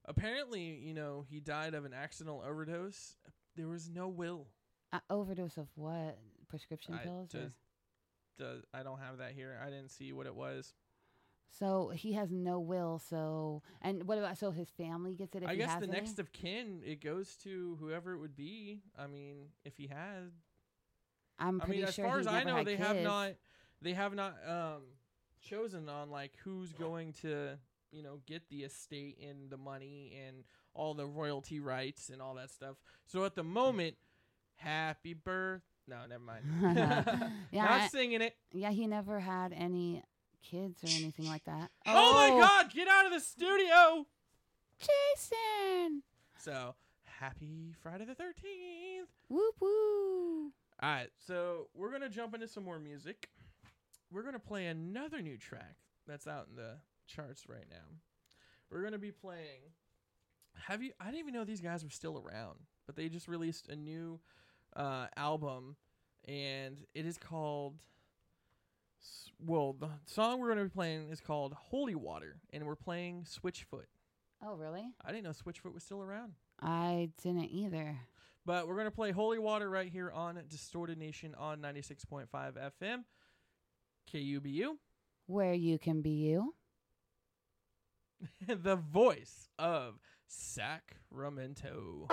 apparently, 0.05 0.79
you 0.83 0.93
know, 0.93 1.23
he 1.29 1.39
died 1.39 1.73
of 1.75 1.85
an 1.85 1.93
accidental 1.93 2.43
overdose. 2.47 3.15
There 3.55 3.67
was 3.67 3.87
no 3.89 4.07
will. 4.07 4.47
Uh, 4.91 4.99
overdose 5.09 5.57
of 5.57 5.67
what? 5.75 6.17
Prescription 6.49 6.95
I 6.95 7.03
pills? 7.03 7.33
or- 7.35 7.39
just- 7.41 7.55
does 8.37 8.63
I 8.73 8.83
don't 8.83 8.99
have 8.99 9.19
that 9.19 9.31
here. 9.31 9.57
I 9.65 9.69
didn't 9.69 9.91
see 9.91 10.11
what 10.11 10.25
it 10.25 10.35
was. 10.35 10.73
So 11.49 11.89
he 11.93 12.13
has 12.13 12.31
no 12.31 12.59
will. 12.59 12.99
So 12.99 13.61
and 13.81 14.03
what 14.07 14.17
about 14.17 14.37
so 14.37 14.51
his 14.51 14.69
family 14.69 15.13
gets 15.15 15.35
it? 15.35 15.43
If 15.43 15.49
I 15.49 15.53
he 15.53 15.57
guess 15.59 15.69
has 15.71 15.79
the 15.79 15.87
any? 15.87 15.93
next 15.93 16.19
of 16.19 16.31
kin 16.31 16.81
it 16.85 17.01
goes 17.01 17.35
to 17.43 17.77
whoever 17.79 18.13
it 18.13 18.19
would 18.19 18.35
be. 18.35 18.81
I 18.97 19.07
mean, 19.07 19.49
if 19.63 19.77
he 19.77 19.87
had, 19.87 20.31
I'm 21.39 21.61
I 21.61 21.65
pretty 21.65 21.79
mean, 21.81 21.87
as 21.87 21.93
sure 21.95 22.05
far 22.05 22.15
he 22.15 22.21
as 22.21 22.27
I 22.27 22.43
never 22.43 22.45
know, 22.45 22.55
had 22.57 22.65
they 22.65 22.75
have 22.77 22.95
kids. 22.97 23.03
not 23.05 23.31
they 23.81 23.93
have 23.93 24.13
not 24.13 24.35
um 24.47 24.81
chosen 25.41 25.87
on 25.89 26.09
like 26.09 26.33
who's 26.43 26.73
going 26.73 27.13
to 27.21 27.57
you 27.91 28.03
know 28.03 28.19
get 28.25 28.49
the 28.49 28.63
estate 28.63 29.17
and 29.25 29.49
the 29.49 29.57
money 29.57 30.17
and 30.27 30.43
all 30.73 30.93
the 30.93 31.05
royalty 31.05 31.59
rights 31.59 32.09
and 32.09 32.21
all 32.21 32.35
that 32.35 32.49
stuff. 32.51 32.75
So 33.05 33.23
at 33.25 33.35
the 33.35 33.43
moment, 33.43 33.95
happy 34.57 35.13
birth. 35.13 35.61
No, 35.87 35.97
never 36.09 36.23
mind. 36.23 36.43
Yeah, 37.51 37.63
not 37.65 37.71
I- 37.81 37.87
singing 37.87 38.21
it. 38.21 38.35
Yeah, 38.51 38.71
he 38.71 38.87
never 38.87 39.19
had 39.19 39.53
any 39.53 40.03
kids 40.49 40.83
or 40.83 40.87
anything 40.87 41.27
like 41.27 41.43
that. 41.45 41.71
oh 41.87 42.13
my 42.13 42.29
God! 42.39 42.71
Get 42.73 42.87
out 42.87 43.05
of 43.05 43.11
the 43.11 43.19
studio. 43.19 44.05
Jason! 44.79 46.03
So 46.37 46.75
happy 47.05 47.73
Friday 47.81 48.05
the 48.05 48.13
13th. 48.15 49.07
Whoop 49.29 49.55
woo! 49.59 50.51
All 50.81 50.89
right, 50.89 51.09
so 51.25 51.67
we're 51.73 51.89
going 51.89 52.01
to 52.01 52.09
jump 52.09 52.33
into 52.33 52.47
some 52.47 52.63
more 52.63 52.79
music. 52.79 53.29
We're 54.11 54.21
going 54.23 54.33
to 54.33 54.39
play 54.39 54.67
another 54.67 55.21
new 55.21 55.37
track 55.37 55.75
that's 56.07 56.27
out 56.27 56.47
in 56.49 56.55
the 56.55 56.75
charts 57.07 57.47
right 57.47 57.65
now. 57.69 57.99
We're 58.69 58.81
going 58.81 58.93
to 58.93 58.99
be 58.99 59.11
playing 59.11 59.71
Have 60.67 60.81
you 60.83 60.91
I 60.99 61.05
didn't 61.05 61.19
even 61.19 61.33
know 61.33 61.43
these 61.45 61.61
guys 61.61 61.83
were 61.83 61.89
still 61.89 62.17
around, 62.25 62.59
but 62.85 62.95
they 62.95 63.09
just 63.09 63.27
released 63.27 63.67
a 63.69 63.75
new 63.75 64.19
uh 64.75 65.07
album 65.15 65.77
and 66.27 66.77
it 66.93 67.05
is 67.05 67.17
called 67.17 67.75
s- 67.77 67.94
well, 69.39 69.73
the 69.73 69.89
song 70.05 70.39
we're 70.39 70.47
going 70.47 70.59
to 70.59 70.65
be 70.65 70.69
playing 70.69 71.09
is 71.09 71.19
called 71.19 71.53
Holy 71.53 71.95
Water 71.95 72.37
and 72.51 72.65
we're 72.65 72.75
playing 72.75 73.25
Switchfoot. 73.25 73.85
Oh, 74.43 74.55
really? 74.55 74.85
I 75.03 75.11
didn't 75.11 75.23
know 75.23 75.31
Switchfoot 75.31 75.73
was 75.73 75.83
still 75.83 76.01
around. 76.01 76.33
I 76.61 77.09
didn't 77.21 77.49
either. 77.51 77.97
But 78.45 78.67
we're 78.67 78.75
going 78.75 78.85
to 78.85 78.91
play 78.91 79.11
Holy 79.11 79.39
Water 79.39 79.69
right 79.69 79.89
here 79.89 80.11
on 80.11 80.39
Distorted 80.49 80.97
Nation 80.97 81.33
on 81.37 81.59
96.5 81.59 82.27
FM. 82.31 83.03
KUBU, 84.13 84.75
Where 85.25 85.53
you 85.53 85.79
can 85.79 86.01
be 86.01 86.11
you. 86.11 86.53
the 88.47 88.75
voice 88.75 89.49
of 89.57 89.95
Sacramento. 90.27 92.07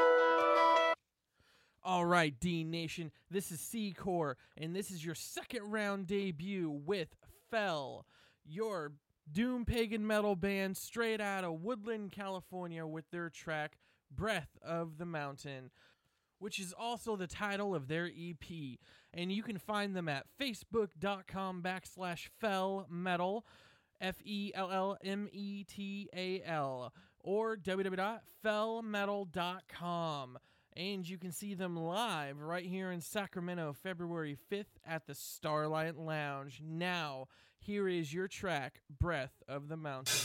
All 1.85 2.05
right, 2.05 2.33
D 2.39 2.63
Nation, 2.63 3.11
this 3.29 3.51
is 3.51 3.59
C 3.61 3.93
Core, 3.93 4.37
and 4.57 4.73
this 4.75 4.93
is 4.93 5.05
your 5.05 5.17
second 5.17 5.69
round 5.71 6.07
debut 6.07 6.71
with 6.71 7.17
Fell, 7.51 8.07
your 8.45 8.93
doom 9.31 9.65
pagan 9.65 10.07
metal 10.07 10.37
band 10.37 10.77
straight 10.77 11.21
out 11.21 11.43
of 11.43 11.63
Woodland, 11.63 12.13
California, 12.13 12.87
with 12.87 13.11
their 13.11 13.29
track 13.29 13.79
Breath 14.15 14.57
of 14.63 14.99
the 14.99 15.07
Mountain, 15.07 15.73
which 16.39 16.61
is 16.61 16.73
also 16.73 17.17
the 17.17 17.27
title 17.27 17.75
of 17.75 17.89
their 17.89 18.07
EP. 18.07 18.79
And 19.13 19.33
you 19.33 19.43
can 19.43 19.59
find 19.59 19.97
them 19.97 20.09
at 20.09 20.27
facebook.com 20.41 21.63
backslash 21.63 22.29
fell 22.41 22.87
metal. 22.89 23.45
F 24.01 24.23
E 24.25 24.53
L 24.55 24.71
L 24.71 24.97
M 25.05 25.29
E 25.33 25.65
T 25.65 26.09
A 26.15 26.43
L, 26.45 26.93
or 27.21 27.57
www.fellmetal.com. 27.57 30.39
And 30.75 31.07
you 31.07 31.19
can 31.19 31.33
see 31.33 31.53
them 31.55 31.77
live 31.77 32.41
right 32.41 32.65
here 32.65 32.91
in 32.91 33.03
Sacramento, 33.03 33.75
February 33.75 34.39
5th 34.51 34.65
at 34.87 35.07
the 35.07 35.15
Starlight 35.15 35.99
Lounge. 35.99 36.63
Now, 36.65 37.29
here 37.59 37.87
is 37.89 38.13
your 38.13 38.27
track, 38.27 38.81
Breath 38.99 39.43
of 39.47 39.69
the 39.69 39.77
Mountain. 39.77 40.17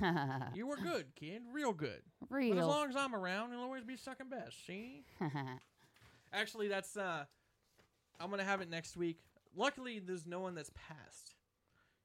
you 0.54 0.66
were 0.66 0.76
good, 0.76 1.06
kid, 1.14 1.42
real 1.52 1.72
good. 1.72 2.02
Real. 2.30 2.54
But 2.54 2.60
as 2.60 2.66
long 2.66 2.88
as 2.88 2.96
I'm 2.96 3.14
around, 3.14 3.52
you'll 3.52 3.62
always 3.62 3.84
be 3.84 3.96
second 3.96 4.30
best. 4.30 4.66
See. 4.66 5.04
Actually, 6.32 6.68
that's 6.68 6.96
uh, 6.96 7.24
I'm 8.20 8.30
gonna 8.30 8.44
have 8.44 8.60
it 8.60 8.70
next 8.70 8.96
week. 8.96 9.18
Luckily, 9.54 9.98
there's 9.98 10.26
no 10.26 10.40
one 10.40 10.54
that's 10.54 10.70
passed. 10.74 11.34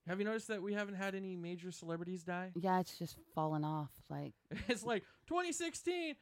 Have 0.07 0.19
you 0.19 0.25
noticed 0.25 0.47
that 0.47 0.61
we 0.61 0.73
haven't 0.73 0.95
had 0.95 1.13
any 1.15 1.35
major 1.35 1.71
celebrities 1.71 2.23
die? 2.23 2.51
yeah, 2.55 2.79
it's 2.79 2.97
just 2.97 3.17
fallen 3.35 3.63
off. 3.63 3.91
Like, 4.09 4.33
it's 4.67 4.83
like 4.83 5.03
2016. 5.27 6.15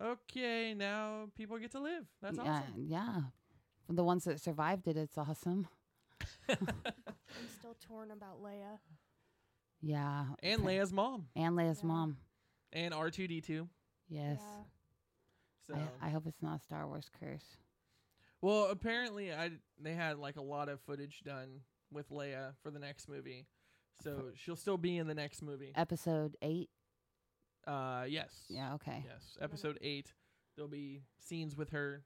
Okay, 0.00 0.74
now 0.74 1.28
people 1.36 1.58
get 1.58 1.72
to 1.72 1.80
live. 1.80 2.04
That's 2.22 2.36
yeah, 2.36 2.42
awesome. 2.42 2.74
yeah. 2.76 3.20
The 3.88 4.02
ones 4.02 4.24
that 4.24 4.40
survived 4.40 4.88
it, 4.88 4.96
it's 4.96 5.18
awesome. 5.18 5.68
I'm 6.48 6.56
still 7.58 7.76
torn 7.86 8.10
about 8.10 8.42
Leia. 8.42 8.78
Yeah. 9.84 10.26
And 10.42 10.60
appa- 10.62 10.70
Leia's 10.70 10.92
mom 10.92 11.28
And 11.36 11.54
Leia's 11.56 11.80
Yeah. 11.82 11.86
mom. 11.88 12.16
and 12.72 12.94
R2D2. 12.94 13.68
Yes. 14.08 14.40
Yeah. 14.40 14.62
So, 15.66 15.74
I, 16.02 16.06
I 16.08 16.10
hope 16.10 16.26
it's 16.26 16.42
not 16.42 16.60
a 16.60 16.62
Star 16.62 16.86
Wars 16.86 17.10
curse. 17.18 17.56
well, 18.42 18.66
apparently, 18.66 19.32
I 19.32 19.52
they 19.80 19.94
had 19.94 20.18
like 20.18 20.36
a 20.36 20.42
lot 20.42 20.68
of 20.68 20.80
footage 20.82 21.22
done 21.24 21.60
with 21.90 22.10
Leia 22.10 22.52
for 22.62 22.70
the 22.70 22.78
next 22.78 23.08
movie, 23.08 23.46
so 24.02 24.30
she'll 24.34 24.56
still 24.56 24.76
be 24.76 24.98
in 24.98 25.06
the 25.06 25.14
next 25.14 25.40
movie. 25.42 25.72
Episode 25.74 26.36
eight. 26.42 26.68
Uh, 27.66 28.04
yes. 28.06 28.44
Yeah. 28.50 28.74
Okay. 28.74 29.02
Yes, 29.06 29.38
episode 29.40 29.78
eight. 29.80 30.12
There'll 30.56 30.68
be 30.70 31.00
scenes 31.18 31.56
with 31.56 31.70
her. 31.70 32.04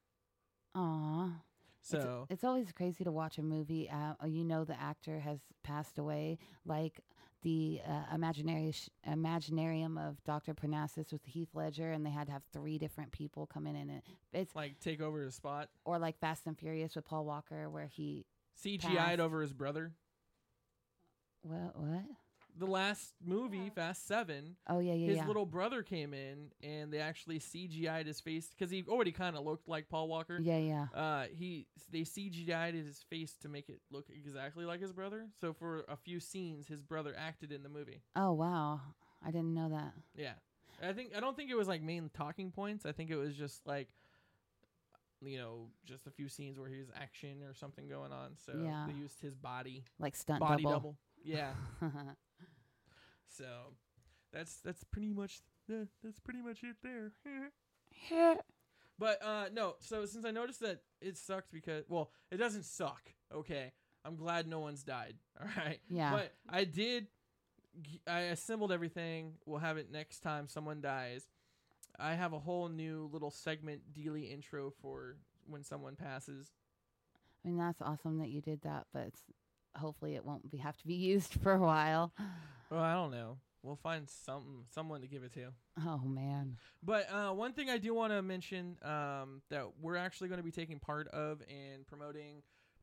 Aw. 0.76 1.24
It's- 1.26 1.41
So 1.81 2.26
it's, 2.31 2.45
always 2.45 2.70
crazy 2.72 3.03
to 3.05 3.11
watch 3.11 3.39
a 3.39 3.43
movie. 3.43 3.89
Uh, 3.91 4.14
you 4.26 4.45
know 4.45 4.64
the 4.64 4.79
actor 4.81 5.18
has 5.20 5.41
passed 5.64 5.99
away, 5.99 6.39
like 6.64 7.01
the 7.43 7.80
uh, 7.89 8.14
imaginary 8.14 8.72
sh- 8.72 8.89
Imaginarium 9.09 9.99
of 9.99 10.22
Doctor 10.24 10.55
Parnassus 10.55 11.12
with 11.12 11.24
Heath 11.24 11.51
Ledger, 11.55 11.93
and 11.93 12.05
they 12.05 12.11
had 12.11 12.26
to 12.26 12.32
have 12.32 12.43
three 12.53 12.78
different 12.78 13.12
people 13.12 13.47
come 13.47 13.66
in 13.66 13.76
and 13.76 13.91
it. 13.91 14.03
It's 14.32 14.57
like 14.57 14.80
take 14.80 15.01
over 15.01 15.22
his 15.22 15.34
spot. 15.34 15.68
or 15.84 15.99
like 15.99 16.18
Fast 16.18 16.47
and 16.47 16.59
Furious 16.59 16.97
with 16.97 17.05
Paul 17.05 17.24
Walker, 17.24 17.70
where 17.70 17.86
he 17.86 18.26
CGI'd 18.62 18.80
Passed. 18.82 19.20
over 19.20 19.41
his 19.41 19.53
brother. 19.53 19.93
what 21.43 21.76
what? 21.78 22.05
The 22.59 22.66
last 22.66 23.14
movie, 23.24 23.59
Yeah. 23.59 23.68
Fast 23.70 24.06
Seven, 24.09 24.56
Oh 24.66 24.80
yeah 24.80 24.92
yeah 24.94 25.06
his 25.06 25.16
yeah. 25.18 25.26
little 25.26 25.46
brother 25.46 25.82
came 25.84 26.12
in 26.12 26.50
and 26.62 26.92
they 26.92 26.98
actually 26.98 27.38
CGI'd 27.38 28.06
his 28.06 28.20
face 28.20 28.48
because 28.48 28.68
he 28.70 28.84
already 28.88 29.12
kind 29.12 29.36
of 29.36 29.44
looked 29.44 29.68
like 29.68 29.88
Paul 29.88 30.09
Walker. 30.09 30.38
yeah 30.40 30.59
yeah. 30.59 30.86
Uh, 30.92 31.26
he 31.32 31.66
they 31.92 32.00
CGI'd 32.00 32.74
his 32.74 33.04
face 33.09 33.34
to 33.42 33.48
make 33.48 33.68
it 33.68 33.80
look 33.92 34.06
exactly 34.11 34.64
like 34.64 34.80
his 34.80 34.92
brother. 34.92 35.26
So 35.40 35.52
for 35.52 35.84
a 35.88 35.96
few 35.96 36.18
scenes, 36.18 36.66
his 36.66 36.82
brother 36.82 37.14
acted 37.16 37.52
in 37.52 37.62
the 37.62 37.68
movie. 37.68 38.02
Oh 38.16 38.32
wow, 38.32 38.80
I 39.24 39.30
didn't 39.30 39.54
know 39.54 39.68
that. 39.68 39.92
Yeah, 40.16 40.32
I 40.82 40.92
think 40.92 41.12
I 41.16 41.20
don't 41.20 41.36
think 41.36 41.50
it 41.50 41.56
was 41.56 41.68
like 41.68 41.80
main 41.82 42.11
talking 42.12 42.50
points. 42.50 42.84
I 42.84 42.90
think 42.92 43.11
it 43.11 43.16
was 43.16 43.36
just 43.36 43.64
like, 43.68 43.88
you 45.24 45.38
know, 45.38 45.68
just 45.84 46.06
a 46.09 46.11
few 46.11 46.28
scenes 46.28 46.59
where 46.59 46.68
he's 46.68 46.90
action 47.00 47.42
or 47.44 47.54
something 47.54 47.88
going 47.88 48.11
on. 48.12 48.32
So 48.44 48.52
Yeah. 48.61 48.86
they 48.88 48.94
used 48.94 49.20
his 49.20 49.36
body, 49.36 49.84
Like 50.00 50.16
stunt 50.16 50.40
body 50.40 50.64
double. 50.64 50.74
double. 50.74 50.96
Yeah. 51.24 51.50
so 53.29 53.45
that's 54.33 54.57
that's 54.64 54.85
pretty 54.85 55.12
much 55.12 55.41
the, 55.68 55.89
that's 56.03 56.20
pretty 56.20 56.43
much 56.43 56.62
it 56.62 56.76
there. 56.83 57.12
But 58.99 59.22
uh 59.24 59.45
no, 59.53 59.76
so 59.81 60.05
since 60.07 60.24
I 60.24 60.33
noticed 60.33 60.61
that 60.61 60.81
it 61.01 61.16
sucked 61.16 61.53
because 61.53 61.85
well, 61.89 62.11
it 62.31 62.37
doesn't 62.37 62.64
suck. 62.64 63.12
Okay. 63.35 63.72
I'm 64.05 64.16
glad 64.16 64.47
no 64.49 64.61
one's 64.61 64.83
died. 64.83 65.14
All 65.41 65.49
right. 65.57 65.81
Yeah. 65.89 66.11
But 66.12 66.33
I 66.49 66.64
did 66.64 67.07
I 68.09 68.20
assembled 68.22 68.72
everything. 68.72 69.35
We'll 69.47 69.61
have 69.61 69.76
it 69.76 69.93
next 69.93 70.20
time 70.20 70.49
someone 70.49 70.81
dies. 70.81 71.29
I 71.99 72.14
have 72.14 72.33
a 72.33 72.39
whole 72.39 72.68
new 72.68 73.09
little 73.12 73.31
segment 73.31 73.93
dealy 73.93 74.33
intro 74.33 74.72
for 74.83 75.16
when 75.47 75.62
someone 75.64 75.97
passes. 75.97 76.51
I 77.45 77.49
mean 77.49 77.59
that's 77.59 77.81
awesome 77.81 78.18
that 78.18 78.31
you 78.31 78.41
did 78.41 78.62
that, 78.62 78.87
but 78.93 79.05
it's, 79.07 79.22
hopefully 79.76 80.16
it 80.16 80.24
won't 80.24 80.51
be 80.51 80.59
have 80.59 80.76
to 80.79 80.87
be 80.87 80.95
used 80.95 81.35
for 81.35 81.53
a 81.53 81.61
while. 81.61 82.12
Well, 82.70 82.80
I 82.80 82.92
don't 82.92 83.10
know. 83.10 83.38
We'll 83.62 83.76
find 83.76 84.08
something 84.08 84.64
someone 84.70 85.00
to 85.00 85.08
give 85.08 85.24
it 85.24 85.32
to. 85.34 85.48
Oh 85.84 86.00
man. 86.04 86.56
But 86.82 87.08
uh, 87.12 87.32
one 87.32 87.52
thing 87.52 87.68
I 87.68 87.78
do 87.78 87.92
want 87.92 88.12
to 88.12 88.22
mention 88.22 88.76
um, 88.82 89.42
that 89.50 89.66
we're 89.80 89.96
actually 89.96 90.28
going 90.28 90.38
to 90.38 90.44
be 90.44 90.52
taking 90.52 90.78
part 90.78 91.08
of 91.08 91.42
and 91.48 91.86
promoting 91.86 92.42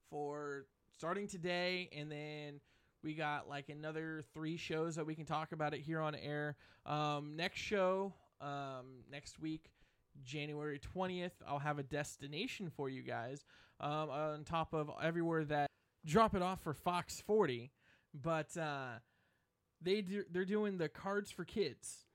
for 0.09 0.65
starting 0.91 1.27
today, 1.27 1.89
and 1.95 2.11
then 2.11 2.59
we 3.03 3.13
got 3.13 3.47
like 3.47 3.69
another 3.69 4.23
three 4.33 4.57
shows 4.57 4.95
that 4.95 5.05
we 5.05 5.15
can 5.15 5.25
talk 5.25 5.53
about 5.53 5.73
it 5.73 5.79
here 5.79 6.01
on 6.01 6.13
air. 6.13 6.57
Um, 6.85 7.35
next 7.35 7.59
show, 7.59 8.13
um, 8.41 9.03
next 9.09 9.39
week, 9.39 9.71
January 10.23 10.79
twentieth, 10.79 11.33
I'll 11.47 11.59
have 11.59 11.79
a 11.79 11.83
destination 11.83 12.69
for 12.69 12.89
you 12.89 13.01
guys 13.01 13.45
um, 13.79 14.09
on 14.09 14.43
top 14.43 14.73
of 14.73 14.91
everywhere 15.01 15.45
that 15.45 15.69
drop 16.05 16.35
it 16.35 16.41
off 16.41 16.61
for 16.63 16.73
Fox 16.73 17.23
Forty, 17.25 17.71
but. 18.13 18.57
Uh, 18.57 18.99
they 19.81 20.01
do, 20.01 20.23
they're 20.31 20.45
doing 20.45 20.77
the 20.77 20.89
cards 20.89 21.31
for 21.31 21.43
kids 21.45 22.05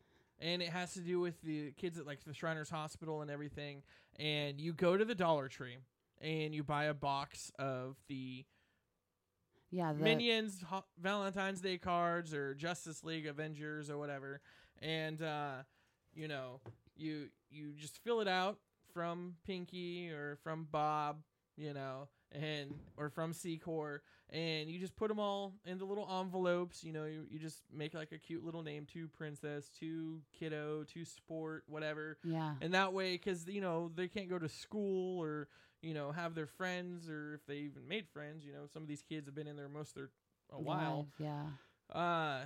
and 0.41 0.63
it 0.63 0.71
has 0.71 0.95
to 0.95 1.01
do 1.01 1.21
with 1.21 1.41
the 1.43 1.73
kids 1.73 1.99
at 1.99 2.07
like 2.07 2.25
the 2.25 2.33
Shriners 2.33 2.71
Hospital 2.71 3.21
and 3.23 3.31
everything. 3.31 3.83
And 4.19 4.61
you 4.61 4.73
go 4.73 4.97
to 4.97 5.05
the 5.05 5.15
Dollar 5.15 5.49
Tree 5.49 5.77
and 6.21 6.55
you 6.55 6.63
buy 6.63 6.85
a 6.85 6.95
box 6.95 7.53
of 7.59 7.97
the 8.09 8.45
Yeah. 9.71 9.93
The, 9.93 10.03
Minions 10.03 10.63
ho- 10.67 10.85
Valentine's 11.01 11.61
Day 11.61 11.79
cards 11.79 12.35
or 12.35 12.55
Justice 12.55 13.05
League 13.05 13.27
Avengers 13.27 13.91
or 13.91 13.99
whatever, 13.99 14.41
and 14.81 15.23
uh, 15.23 15.63
you 16.15 16.29
know 16.29 16.61
you 16.97 17.29
you 17.51 17.73
just 17.77 17.99
fill 18.03 18.21
it 18.21 18.29
out 18.29 18.59
from 18.93 19.37
Pinky 19.47 20.11
or 20.11 20.37
from 20.43 20.67
Bob, 20.71 21.23
you 21.57 21.73
know, 21.73 22.09
and 22.33 22.75
or 22.97 23.09
from 23.11 23.33
Secor, 23.33 24.01
and 24.33 24.71
you 24.71 24.79
just 24.79 24.97
put 24.97 25.09
them 25.09 25.19
all 25.19 25.55
in 25.67 25.79
the 25.79 25.85
little 25.85 26.09
envelopes. 26.21 26.83
You 26.85 26.93
know, 26.93 27.05
you, 27.05 27.27
you 27.31 27.39
just 27.39 27.63
make 27.73 27.95
like 27.95 28.13
a 28.13 28.19
cute 28.19 28.45
little 28.45 28.63
name 28.63 28.87
to 28.93 29.09
Princess, 29.09 29.71
to 29.81 30.21
Kiddo, 30.39 30.85
to 30.95 31.05
Sport, 31.05 31.65
whatever. 31.67 32.19
Yeah. 32.25 32.55
And 32.61 32.75
that 32.75 32.93
way, 32.93 33.13
because 33.13 33.47
you 33.49 33.61
know 33.61 33.91
they 33.95 34.09
can't 34.09 34.29
go 34.29 34.39
to 34.39 34.49
school 34.49 35.19
or 35.21 35.49
you 35.83 35.95
know 35.95 36.13
have 36.13 36.35
their 36.35 36.47
friends 36.47 37.09
or 37.09 37.35
if 37.35 37.47
they 37.47 37.57
even 37.57 37.87
made 37.89 38.07
friends. 38.09 38.45
You 38.45 38.53
know, 38.53 38.67
some 38.73 38.83
of 38.83 38.89
these 38.89 39.03
kids 39.03 39.27
have 39.27 39.35
been 39.35 39.47
in 39.47 39.57
there 39.57 39.69
most 39.69 39.91
of 39.91 39.95
their 39.97 40.11
a 40.53 40.61
while. 40.61 41.09
Yeah. 41.19 41.45
Uh, 41.93 42.41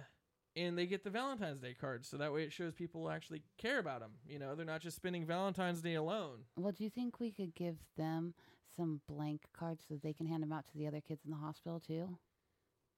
and 0.57 0.79
they 0.79 0.87
get 0.87 1.03
the 1.03 1.11
Valentine's 1.11 1.61
Day 1.61 1.75
cards, 1.79 2.09
so 2.09 2.17
that 2.19 2.33
way 2.33 2.45
it 2.45 2.53
shows 2.53 2.75
people 2.75 3.11
actually 3.11 3.43
care 3.59 3.79
about 3.79 4.01
them. 4.01 4.13
You 4.27 4.39
know, 4.39 4.55
they're 4.55 4.65
not 4.65 4.81
just 4.81 4.97
spending 4.97 5.27
Valentine's 5.27 5.81
Day 5.81 5.95
alone. 5.95 6.45
Well, 6.57 6.73
do 6.73 6.85
you 6.85 6.91
think 6.91 7.19
we 7.19 7.33
could 7.33 7.55
give 7.55 7.77
them 7.97 8.35
some 8.77 9.01
blank 9.09 9.43
cards 9.57 9.85
so 9.89 9.97
they 10.03 10.13
can 10.13 10.27
hand 10.27 10.43
them 10.43 10.53
out 10.53 10.67
to 10.69 10.79
the 10.79 10.87
other 10.87 11.01
kids 11.01 11.23
in 11.25 11.31
the 11.31 11.37
hospital 11.37 11.81
too? 11.81 12.19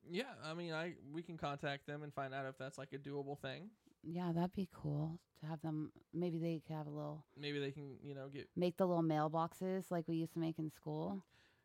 Yeah, 0.08 0.24
I 0.44 0.54
mean, 0.54 0.72
I 0.72 0.94
we 1.12 1.22
can 1.22 1.36
contact 1.36 1.86
them 1.86 2.02
and 2.02 2.12
find 2.14 2.32
out 2.32 2.46
if 2.46 2.56
that's 2.58 2.78
like 2.78 2.92
a 2.92 2.98
doable 2.98 3.38
thing. 3.38 3.70
Yeah, 4.04 4.30
that'd 4.32 4.52
be 4.52 4.68
cool 4.72 5.18
to 5.40 5.46
have 5.46 5.60
them. 5.62 5.90
Maybe 6.14 6.38
they 6.38 6.62
could 6.66 6.76
have 6.76 6.86
a 6.86 6.90
little 6.90 7.24
Maybe 7.38 7.58
they 7.58 7.72
can, 7.72 7.96
you 8.02 8.14
know, 8.14 8.28
get. 8.28 8.48
make 8.56 8.76
the 8.76 8.86
little 8.86 9.02
mailboxes 9.02 9.90
like 9.90 10.06
we 10.06 10.16
used 10.16 10.32
to 10.34 10.38
make 10.38 10.58
in 10.58 10.70
school. 10.70 11.24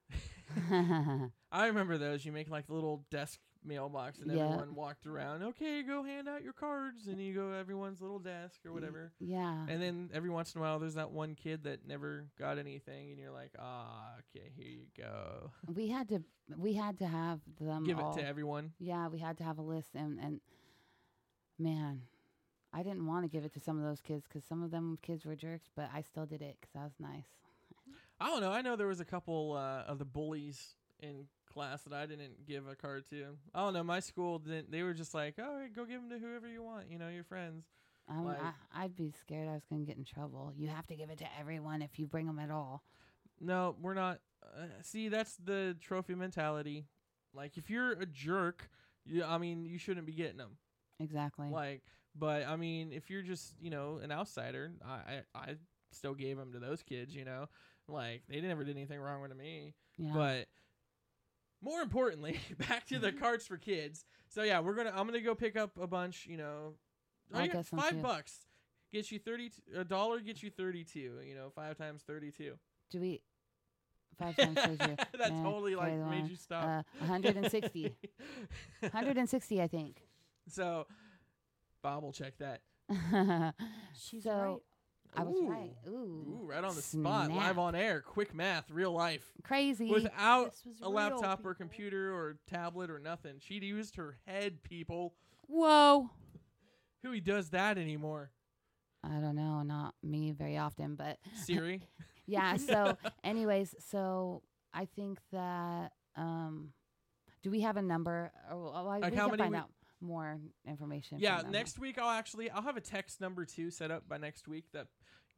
I 0.71 1.67
remember 1.67 1.97
those. 1.97 2.25
You 2.25 2.31
make 2.31 2.49
like 2.49 2.67
the 2.67 2.73
little 2.73 3.05
desk 3.11 3.39
mailbox, 3.63 4.19
and 4.19 4.31
Yeah. 4.31 4.45
everyone 4.45 4.75
walked 4.75 5.05
around. 5.05 5.43
Okay, 5.43 5.83
go 5.83 6.03
hand 6.03 6.27
out 6.27 6.43
your 6.43 6.53
cards, 6.53 7.07
and 7.07 7.19
you 7.21 7.33
go 7.33 7.51
to 7.51 7.55
everyone's 7.57 8.01
little 8.01 8.19
desk 8.19 8.65
or 8.65 8.73
whatever. 8.73 9.11
yeah. 9.19 9.65
And 9.69 9.81
then 9.81 10.09
every 10.13 10.29
once 10.29 10.53
in 10.55 10.59
a 10.59 10.61
while, 10.63 10.79
there's 10.79 10.95
that 10.95 11.11
one 11.11 11.35
kid 11.35 11.63
that 11.63 11.85
never 11.87 12.25
got 12.39 12.57
anything, 12.57 13.11
and 13.11 13.19
you're 13.19 13.31
like, 13.31 13.51
ah, 13.59 14.15
okay, 14.35 14.51
here 14.55 14.67
you 14.67 14.85
go. 14.97 15.51
we 15.73 15.87
had 15.89 16.09
to 16.09 16.23
we 16.57 16.73
had 16.73 16.97
to 16.97 17.07
have 17.07 17.39
them 17.59 17.83
Give 17.85 17.99
all. 17.99 18.11
it 18.13 18.19
to 18.21 18.27
everyone. 18.27 18.73
Yeah, 18.79 19.07
we 19.07 19.19
had 19.19 19.37
to 19.37 19.43
have 19.43 19.57
a 19.57 19.61
list, 19.61 19.95
and 19.95 20.19
and 20.19 20.41
man, 21.59 22.01
I 22.73 22.83
didn't 22.83 23.05
want 23.05 23.23
to 23.23 23.29
give 23.29 23.45
it 23.45 23.53
to 23.53 23.59
some 23.59 23.77
of 23.77 23.83
those 23.83 24.01
kids 24.01 24.25
because 24.27 24.43
some 24.43 24.63
of 24.63 24.71
them 24.71 24.97
kids 25.01 25.25
were 25.25 25.35
jerks, 25.35 25.69
but 25.75 25.89
I 25.93 26.01
still 26.01 26.25
did 26.25 26.41
it 26.41 26.57
because 26.59 26.73
that 26.73 26.83
was 26.83 26.99
nice. 26.99 27.27
I 28.19 28.27
don't 28.27 28.41
know. 28.41 28.51
I 28.51 28.61
know 28.61 28.75
there 28.75 28.87
was 28.87 28.99
a 28.99 29.05
couple 29.05 29.53
uh, 29.53 29.83
of 29.89 29.97
the 29.99 30.05
bullies 30.05 30.75
in 30.99 31.27
class 31.53 31.81
that 31.83 31.93
I 31.93 32.05
didn't 32.05 32.45
give 32.47 32.67
a 32.67 32.75
card 32.75 33.03
to. 33.09 33.25
I 33.53 33.59
don't 33.59 33.73
know. 33.73 33.83
My 33.83 33.99
school 33.99 34.39
didn't. 34.39 34.71
They 34.71 34.83
were 34.83 34.93
just 34.93 35.13
like, 35.13 35.35
"Oh, 35.39 35.65
go 35.75 35.85
give 35.85 36.01
them 36.01 36.09
to 36.09 36.19
whoever 36.25 36.47
you 36.47 36.63
want. 36.63 36.89
You 36.89 36.97
know, 36.99 37.09
your 37.09 37.23
friends." 37.23 37.65
Um, 38.09 38.25
Like- 38.25 38.41
I, 38.41 38.83
I'd 38.83 38.95
be 38.95 39.11
scared 39.21 39.47
I 39.47 39.53
was 39.53 39.63
going 39.69 39.81
to 39.81 39.87
get 39.87 39.97
in 39.97 40.03
trouble. 40.05 40.51
You 40.55 40.67
have 40.69 40.87
to 40.87 40.95
give 40.95 41.09
it 41.09 41.19
to 41.19 41.27
everyone 41.39 41.81
if 41.81 41.99
you 41.99 42.07
bring 42.07 42.25
them 42.25 42.39
at 42.39 42.49
all. 42.51 42.83
No, 43.39 43.75
we're 43.81 43.93
not. 43.93 44.19
Uh, 44.43 44.65
see, 44.81 45.07
that's 45.07 45.35
the 45.37 45.77
trophy 45.81 46.15
mentality. 46.15 46.85
Like, 47.33 47.57
if 47.57 47.69
you're 47.69 47.91
a 47.93 48.05
jerk, 48.05 48.69
you, 49.05 49.23
I 49.23 49.37
mean, 49.37 49.65
you 49.65 49.77
shouldn't 49.77 50.05
be 50.05 50.13
getting 50.13 50.37
them. 50.37 50.57
Exactly. 50.99 51.49
Like, 51.49 51.83
but 52.15 52.45
I 52.45 52.55
mean, 52.57 52.91
if 52.91 53.09
you're 53.09 53.21
just, 53.21 53.53
you 53.61 53.69
know, 53.69 53.99
an 54.03 54.11
outsider, 54.11 54.73
I, 54.85 55.21
I, 55.35 55.39
I 55.51 55.55
still 55.91 56.13
gave 56.13 56.37
them 56.37 56.51
to 56.53 56.59
those 56.59 56.83
kids. 56.83 57.15
You 57.15 57.23
know, 57.25 57.47
like 57.87 58.23
they 58.27 58.41
never 58.41 58.63
did 58.63 58.75
anything 58.75 58.99
wrong 58.99 59.21
with 59.21 59.35
me. 59.35 59.73
yeah. 59.97 60.11
But 60.13 60.47
more 61.61 61.81
importantly, 61.81 62.39
back 62.69 62.87
to 62.87 62.99
the 62.99 63.11
cards 63.11 63.45
for 63.47 63.57
kids. 63.57 64.05
So 64.29 64.43
yeah, 64.43 64.59
we're 64.59 64.75
gonna 64.75 64.93
I'm 64.95 65.05
gonna 65.05 65.21
go 65.21 65.35
pick 65.35 65.55
up 65.55 65.71
a 65.79 65.87
bunch. 65.87 66.25
You 66.27 66.37
know, 66.37 66.73
I'll 67.33 67.47
got 67.47 67.65
five 67.65 67.91
too. 67.91 67.97
bucks 68.01 68.45
gets 68.91 69.11
you 69.11 69.19
thirty. 69.19 69.51
A 69.75 69.83
dollar 69.83 70.19
gets 70.19 70.41
you 70.43 70.49
thirty 70.49 70.83
two. 70.83 71.13
You 71.25 71.35
know, 71.35 71.51
five 71.55 71.77
times 71.77 72.01
thirty 72.05 72.31
two. 72.31 72.55
Do 72.89 72.99
we? 72.99 73.21
Five 74.19 74.35
times 74.37 74.57
thirty-two. 74.59 74.95
that 75.17 75.31
Yeah, 75.31 75.43
totally 75.43 75.75
like 75.75 75.93
made 75.93 76.27
you 76.27 76.35
stop. 76.35 76.63
Uh, 76.63 76.83
160. 76.99 77.95
160, 78.81 79.61
I 79.61 79.67
think. 79.67 80.01
so, 80.47 80.85
Bob 81.81 82.03
will 82.03 82.11
check 82.11 82.33
that. 82.39 82.61
She's 83.93 84.23
so 84.23 84.31
right. 84.31 84.57
I 85.15 85.23
was 85.23 85.35
Ooh. 85.37 85.47
right. 85.49 85.73
Ooh, 85.87 85.91
Ooh, 85.91 86.45
right 86.45 86.63
on 86.63 86.75
the 86.75 86.81
spot, 86.81 87.31
live 87.31 87.57
on 87.59 87.75
air, 87.75 88.01
quick 88.01 88.33
math, 88.33 88.69
real 88.71 88.91
life. 88.93 89.25
Crazy. 89.43 89.89
Without 89.89 90.51
This 90.51 90.63
was 90.65 90.81
a 90.81 90.85
real, 90.85 90.91
laptop 90.93 91.39
or 91.39 91.53
people. 91.53 91.53
computer 91.55 92.13
or 92.15 92.37
tablet 92.49 92.89
or 92.89 92.97
nothing. 92.99 93.33
She 93.39 93.55
used 93.55 93.97
her 93.97 94.17
head, 94.25 94.63
people. 94.63 95.13
Whoa. 95.47 96.09
Who 97.03 97.11
he 97.11 97.19
does 97.19 97.49
that 97.49 97.77
anymore? 97.77 98.31
I 99.03 99.19
don't 99.19 99.35
know, 99.35 99.63
not 99.63 99.95
me 100.03 100.31
very 100.31 100.57
often, 100.57 100.95
but 100.95 101.17
Siri? 101.35 101.81
yeah. 102.27 102.55
So, 102.57 102.97
anyways, 103.23 103.75
so 103.89 104.43
I 104.73 104.85
think 104.85 105.19
that 105.33 105.91
um, 106.15 106.69
do 107.43 107.49
we 107.51 107.61
have 107.61 107.75
a 107.77 107.81
number? 107.81 108.31
Or 108.51 108.61
well, 108.71 108.87
I, 108.87 108.99
Like 108.99 109.11
we 109.11 109.17
how 109.17 109.23
can 109.29 109.31
many 109.31 109.41
find 109.43 109.51
we- 109.53 109.57
out 109.57 109.69
more 110.01 110.39
information. 110.65 111.19
yeah, 111.19 111.41
next 111.49 111.79
week 111.79 111.97
I'll 111.99 112.09
actually 112.09 112.49
I'll 112.49 112.61
have 112.61 112.77
a 112.77 112.81
text 112.81 113.21
number 113.21 113.45
two 113.45 113.71
set 113.71 113.91
up 113.91 114.07
by 114.07 114.17
next 114.17 114.47
week 114.47 114.65
that 114.73 114.87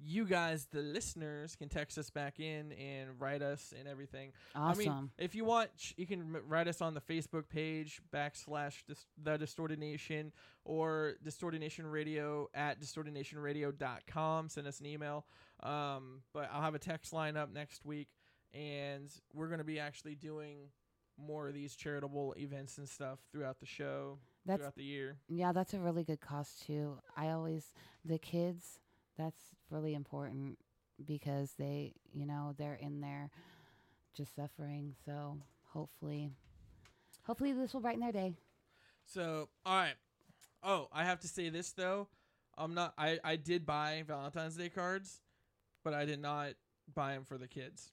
you 0.05 0.25
guys, 0.25 0.67
the 0.71 0.81
listeners, 0.81 1.55
can 1.55 1.69
text 1.69 1.97
us 1.97 2.09
back 2.09 2.39
in 2.39 2.71
and 2.73 3.11
write 3.19 3.41
us 3.41 3.73
and 3.77 3.87
everything. 3.87 4.31
Awesome. 4.55 4.81
I 4.81 4.83
mean, 4.83 5.09
if 5.17 5.35
you 5.35 5.45
want, 5.45 5.69
you 5.97 6.05
can 6.05 6.35
write 6.47 6.67
us 6.67 6.81
on 6.81 6.93
the 6.93 6.99
Facebook 6.99 7.47
page 7.47 8.01
backslash 8.13 8.83
dis- 8.87 9.05
the 9.21 9.37
Distorted 9.37 9.79
Nation 9.79 10.31
or 10.65 11.13
Distorted 11.23 11.61
Nation 11.61 11.85
Radio 11.85 12.49
at 12.53 12.81
distortednationradio.com. 12.81 14.49
Send 14.49 14.67
us 14.67 14.79
an 14.79 14.85
email. 14.87 15.25
Um, 15.61 16.21
but 16.33 16.49
I'll 16.51 16.61
have 16.61 16.75
a 16.75 16.79
text 16.79 17.13
line 17.13 17.37
up 17.37 17.53
next 17.53 17.85
week, 17.85 18.09
and 18.53 19.09
we're 19.33 19.47
going 19.47 19.59
to 19.59 19.63
be 19.63 19.79
actually 19.79 20.15
doing 20.15 20.69
more 21.17 21.47
of 21.47 21.53
these 21.53 21.75
charitable 21.75 22.33
events 22.37 22.77
and 22.77 22.89
stuff 22.89 23.19
throughout 23.31 23.59
the 23.59 23.65
show, 23.65 24.17
That's 24.45 24.59
throughout 24.59 24.75
the 24.75 24.83
year. 24.83 25.17
yeah, 25.27 25.51
that's 25.51 25.73
a 25.73 25.79
really 25.79 26.03
good 26.03 26.19
cost 26.21 26.65
too. 26.65 26.97
I 27.15 27.29
always 27.29 27.71
the 28.03 28.17
kids. 28.17 28.79
That's 29.17 29.41
really 29.69 29.93
important 29.93 30.57
because 31.05 31.53
they, 31.57 31.93
you 32.13 32.25
know, 32.25 32.53
they're 32.57 32.79
in 32.81 33.01
there 33.01 33.29
just 34.15 34.35
suffering. 34.35 34.95
So 35.05 35.37
hopefully, 35.71 36.31
hopefully 37.23 37.53
this 37.53 37.73
will 37.73 37.81
brighten 37.81 38.01
their 38.01 38.11
day. 38.11 38.33
So, 39.05 39.49
all 39.65 39.75
right. 39.75 39.95
Oh, 40.63 40.87
I 40.93 41.03
have 41.03 41.19
to 41.21 41.27
say 41.27 41.49
this 41.49 41.71
though. 41.71 42.07
I'm 42.57 42.73
not. 42.73 42.93
I 42.97 43.19
I 43.23 43.35
did 43.35 43.65
buy 43.65 44.03
Valentine's 44.07 44.55
Day 44.55 44.69
cards, 44.69 45.21
but 45.83 45.93
I 45.93 46.05
did 46.05 46.21
not 46.21 46.53
buy 46.93 47.13
them 47.13 47.23
for 47.25 47.37
the 47.37 47.47
kids. 47.47 47.91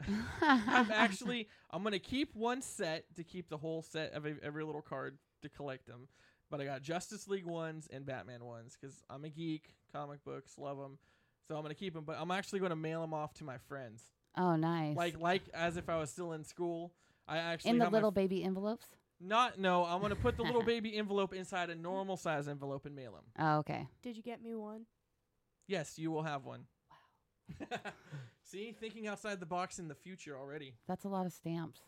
I'm 0.40 0.90
actually 0.90 1.48
I'm 1.70 1.82
gonna 1.84 1.98
keep 1.98 2.34
one 2.34 2.62
set 2.62 3.04
to 3.16 3.24
keep 3.24 3.48
the 3.48 3.56
whole 3.56 3.82
set 3.82 4.10
of 4.12 4.26
every, 4.26 4.36
every 4.42 4.64
little 4.64 4.82
card 4.82 5.18
to 5.42 5.48
collect 5.48 5.86
them. 5.86 6.08
But 6.50 6.60
I 6.60 6.64
got 6.64 6.82
Justice 6.82 7.28
League 7.28 7.46
ones 7.46 7.88
and 7.90 8.04
Batman 8.04 8.44
ones 8.44 8.76
because 8.78 9.02
I'm 9.08 9.24
a 9.24 9.30
geek, 9.30 9.74
comic 9.92 10.22
books, 10.24 10.58
love 10.58 10.78
them. 10.78 10.98
So 11.48 11.56
I'm 11.56 11.62
gonna 11.62 11.74
keep 11.74 11.94
them. 11.94 12.04
But 12.04 12.16
I'm 12.20 12.30
actually 12.30 12.60
gonna 12.60 12.76
mail 12.76 13.00
them 13.00 13.14
off 13.14 13.34
to 13.34 13.44
my 13.44 13.58
friends, 13.58 14.02
oh, 14.36 14.56
nice. 14.56 14.96
like 14.96 15.18
like 15.18 15.42
as 15.54 15.76
if 15.76 15.88
I 15.88 15.96
was 15.98 16.10
still 16.10 16.32
in 16.32 16.44
school. 16.44 16.92
I 17.26 17.38
actually 17.38 17.70
in 17.70 17.78
the 17.78 17.88
little 17.88 18.08
f- 18.08 18.14
baby 18.14 18.44
envelopes. 18.44 18.86
not 19.20 19.58
no. 19.58 19.84
I'm 19.84 20.00
gonna 20.00 20.16
put 20.16 20.36
the 20.36 20.42
little 20.42 20.62
baby 20.74 20.96
envelope 20.96 21.32
inside 21.32 21.70
a 21.70 21.74
normal 21.74 22.16
size 22.16 22.48
envelope 22.48 22.84
and 22.86 22.94
mail 22.94 23.12
them. 23.12 23.24
Oh, 23.38 23.58
okay. 23.58 23.86
Did 24.02 24.16
you 24.16 24.22
get 24.22 24.42
me 24.42 24.54
one? 24.54 24.86
Yes, 25.66 25.98
you 25.98 26.10
will 26.10 26.22
have 26.24 26.44
one. 26.44 26.66
Wow. 27.60 27.78
See, 28.42 28.76
thinking 28.78 29.06
outside 29.06 29.40
the 29.40 29.46
box 29.46 29.78
in 29.78 29.88
the 29.88 29.94
future 29.94 30.36
already. 30.36 30.74
That's 30.86 31.04
a 31.04 31.08
lot 31.08 31.24
of 31.24 31.32
stamps. 31.32 31.80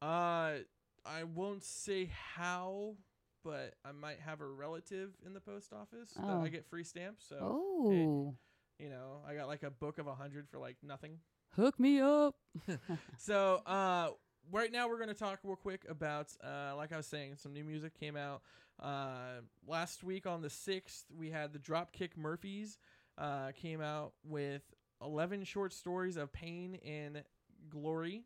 Uh, 0.00 0.58
I 1.06 1.24
won't 1.24 1.62
say 1.64 2.10
how, 2.34 2.96
but 3.44 3.74
I 3.84 3.92
might 3.92 4.20
have 4.20 4.40
a 4.40 4.46
relative 4.46 5.10
in 5.24 5.32
the 5.34 5.40
post 5.40 5.72
office 5.72 6.10
that 6.14 6.24
Oh. 6.24 6.42
I 6.42 6.48
get 6.48 6.66
free 6.66 6.84
stamps. 6.84 7.26
So 7.28 7.38
Oh, 7.40 8.34
you 8.78 8.90
know, 8.90 9.20
I 9.26 9.34
got 9.34 9.46
like 9.48 9.62
a 9.62 9.70
book 9.70 9.98
of 9.98 10.06
a 10.06 10.14
hundred 10.14 10.48
for 10.48 10.58
like 10.58 10.76
nothing. 10.82 11.18
hook 11.54 11.78
me 11.78 12.00
up. 12.00 12.36
So 13.18 13.62
uh, 13.66 14.10
right 14.52 14.70
now 14.72 14.88
we're 14.88 14.98
gonna 14.98 15.14
talk 15.14 15.40
real 15.44 15.56
quick 15.56 15.84
about 15.88 16.28
uh, 16.44 16.74
like 16.76 16.92
I 16.92 16.96
was 16.96 17.06
saying, 17.06 17.36
some 17.36 17.52
new 17.52 17.64
music 17.64 17.98
came 17.98 18.16
out. 18.16 18.42
Uh, 18.82 19.40
last 19.66 20.04
week 20.04 20.26
on 20.26 20.42
the 20.42 20.50
sixth, 20.50 21.06
we 21.16 21.30
had 21.30 21.52
the 21.54 21.58
Dropkick 21.58 22.10
Murphys 22.16 22.78
uh, 23.16 23.52
came 23.52 23.80
out 23.80 24.12
with 24.24 24.62
eleven 25.00 25.44
short 25.44 25.72
stories 25.72 26.16
of 26.18 26.32
pain 26.32 26.78
and 26.84 27.22
glory. 27.70 28.24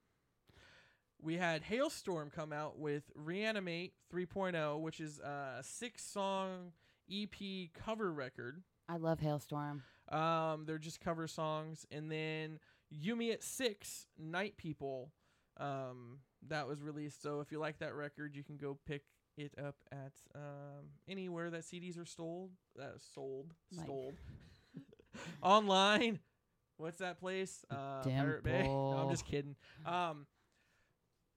We 1.22 1.36
had 1.36 1.62
Halestorm 1.64 2.32
come 2.32 2.52
out 2.52 2.78
with 2.78 3.04
Reanimate 3.14 3.92
3.0, 4.12 4.80
which 4.80 5.00
is 5.00 5.18
a 5.18 5.58
six 5.62 6.02
song 6.04 6.72
EP 7.12 7.68
cover 7.74 8.12
record. 8.12 8.62
I 8.88 8.96
love 8.96 9.20
Halestorm. 9.20 9.80
Um, 10.08 10.64
they're 10.66 10.78
just 10.78 11.00
cover 11.00 11.26
songs, 11.28 11.86
and 11.90 12.10
then 12.10 12.58
You 12.90 13.14
Me 13.16 13.32
at 13.32 13.42
Six, 13.42 14.06
Night 14.18 14.56
People. 14.56 15.12
Um, 15.58 16.20
that 16.48 16.66
was 16.66 16.82
released. 16.82 17.22
So 17.22 17.40
if 17.40 17.52
you 17.52 17.58
like 17.58 17.78
that 17.80 17.94
record, 17.94 18.34
you 18.34 18.42
can 18.42 18.56
go 18.56 18.78
pick 18.86 19.02
it 19.36 19.52
up 19.64 19.76
at 19.92 20.12
um 20.34 20.88
anywhere 21.08 21.50
that 21.50 21.62
CDs 21.62 21.98
are 21.98 22.04
sold. 22.06 22.50
Uh, 22.80 22.86
sold, 23.14 23.54
Like- 23.76 23.86
sold 23.86 24.14
online. 25.42 26.18
What's 26.78 26.98
that 26.98 27.20
place? 27.20 27.64
Uh, 27.70 28.02
Pirate 28.02 28.42
Bay. 28.42 28.62
No, 28.66 28.92
I'm 28.98 29.10
just 29.10 29.26
kidding. 29.26 29.54
Um, 29.84 30.26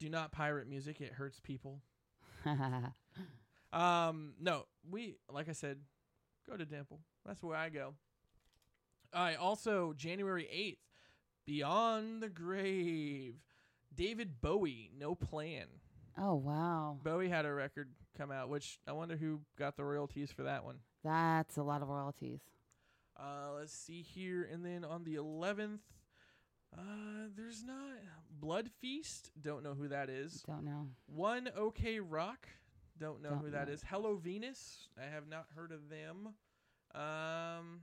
do 0.03 0.09
not 0.09 0.31
pirate 0.33 0.67
music. 0.67 0.99
It 1.01 1.13
hurts 1.13 1.39
people. 1.39 1.79
Um, 3.71 4.33
no, 4.39 4.65
we 4.91 5.15
like 5.31 5.49
I 5.49 5.53
said, 5.53 5.79
go 6.47 6.55
to 6.55 6.63
Dimple. 6.63 6.99
That's 7.25 7.41
where 7.41 7.57
I 7.57 7.69
go. 7.69 7.95
All 9.13 9.23
right. 9.23 9.35
Also, 9.37 9.93
January 9.93 10.47
eighth, 10.51 10.77
Beyond 11.47 12.21
the 12.21 12.29
Grave, 12.29 13.33
David 13.95 14.41
Bowie, 14.41 14.91
No 14.95 15.15
Plan. 15.15 15.65
oh 16.19 16.35
wow, 16.35 16.97
Bowie 17.03 17.29
had 17.29 17.45
a 17.45 17.53
record 17.53 17.89
come 18.15 18.31
out, 18.31 18.49
which 18.49 18.77
I 18.87 18.91
wonder 18.91 19.15
who 19.15 19.39
got 19.57 19.75
the 19.75 19.83
royalties 19.85 20.31
for 20.31 20.43
that 20.43 20.63
one. 20.63 20.77
that's 21.03 21.57
a 21.57 21.63
lot 21.63 21.81
of 21.81 21.89
royalties. 21.89 22.41
Uh, 23.19 23.53
let's 23.57 23.73
see 23.73 24.03
here, 24.03 24.47
and 24.51 24.63
then 24.63 24.83
on 24.85 25.03
the 25.03 25.15
eleventh, 25.15 25.81
uh, 26.77 27.27
there's 27.35 27.63
not 27.63 27.97
Blood 28.39 28.69
Feast. 28.81 29.31
Don't 29.41 29.63
know 29.63 29.73
who 29.73 29.87
that 29.89 30.09
is. 30.09 30.43
Don't 30.45 30.65
know. 30.65 30.87
One 31.07 31.49
OK 31.55 31.99
Rock. 31.99 32.47
Don't 32.99 33.21
know 33.21 33.29
who 33.29 33.43
Don't 33.43 33.51
that 33.53 33.67
know. 33.67 33.73
is. 33.73 33.83
Hello 33.89 34.15
Venus. 34.15 34.87
I 35.01 35.05
have 35.13 35.27
not 35.27 35.45
heard 35.55 35.71
of 35.71 35.89
them. 35.89 36.33
Um, 36.93 37.81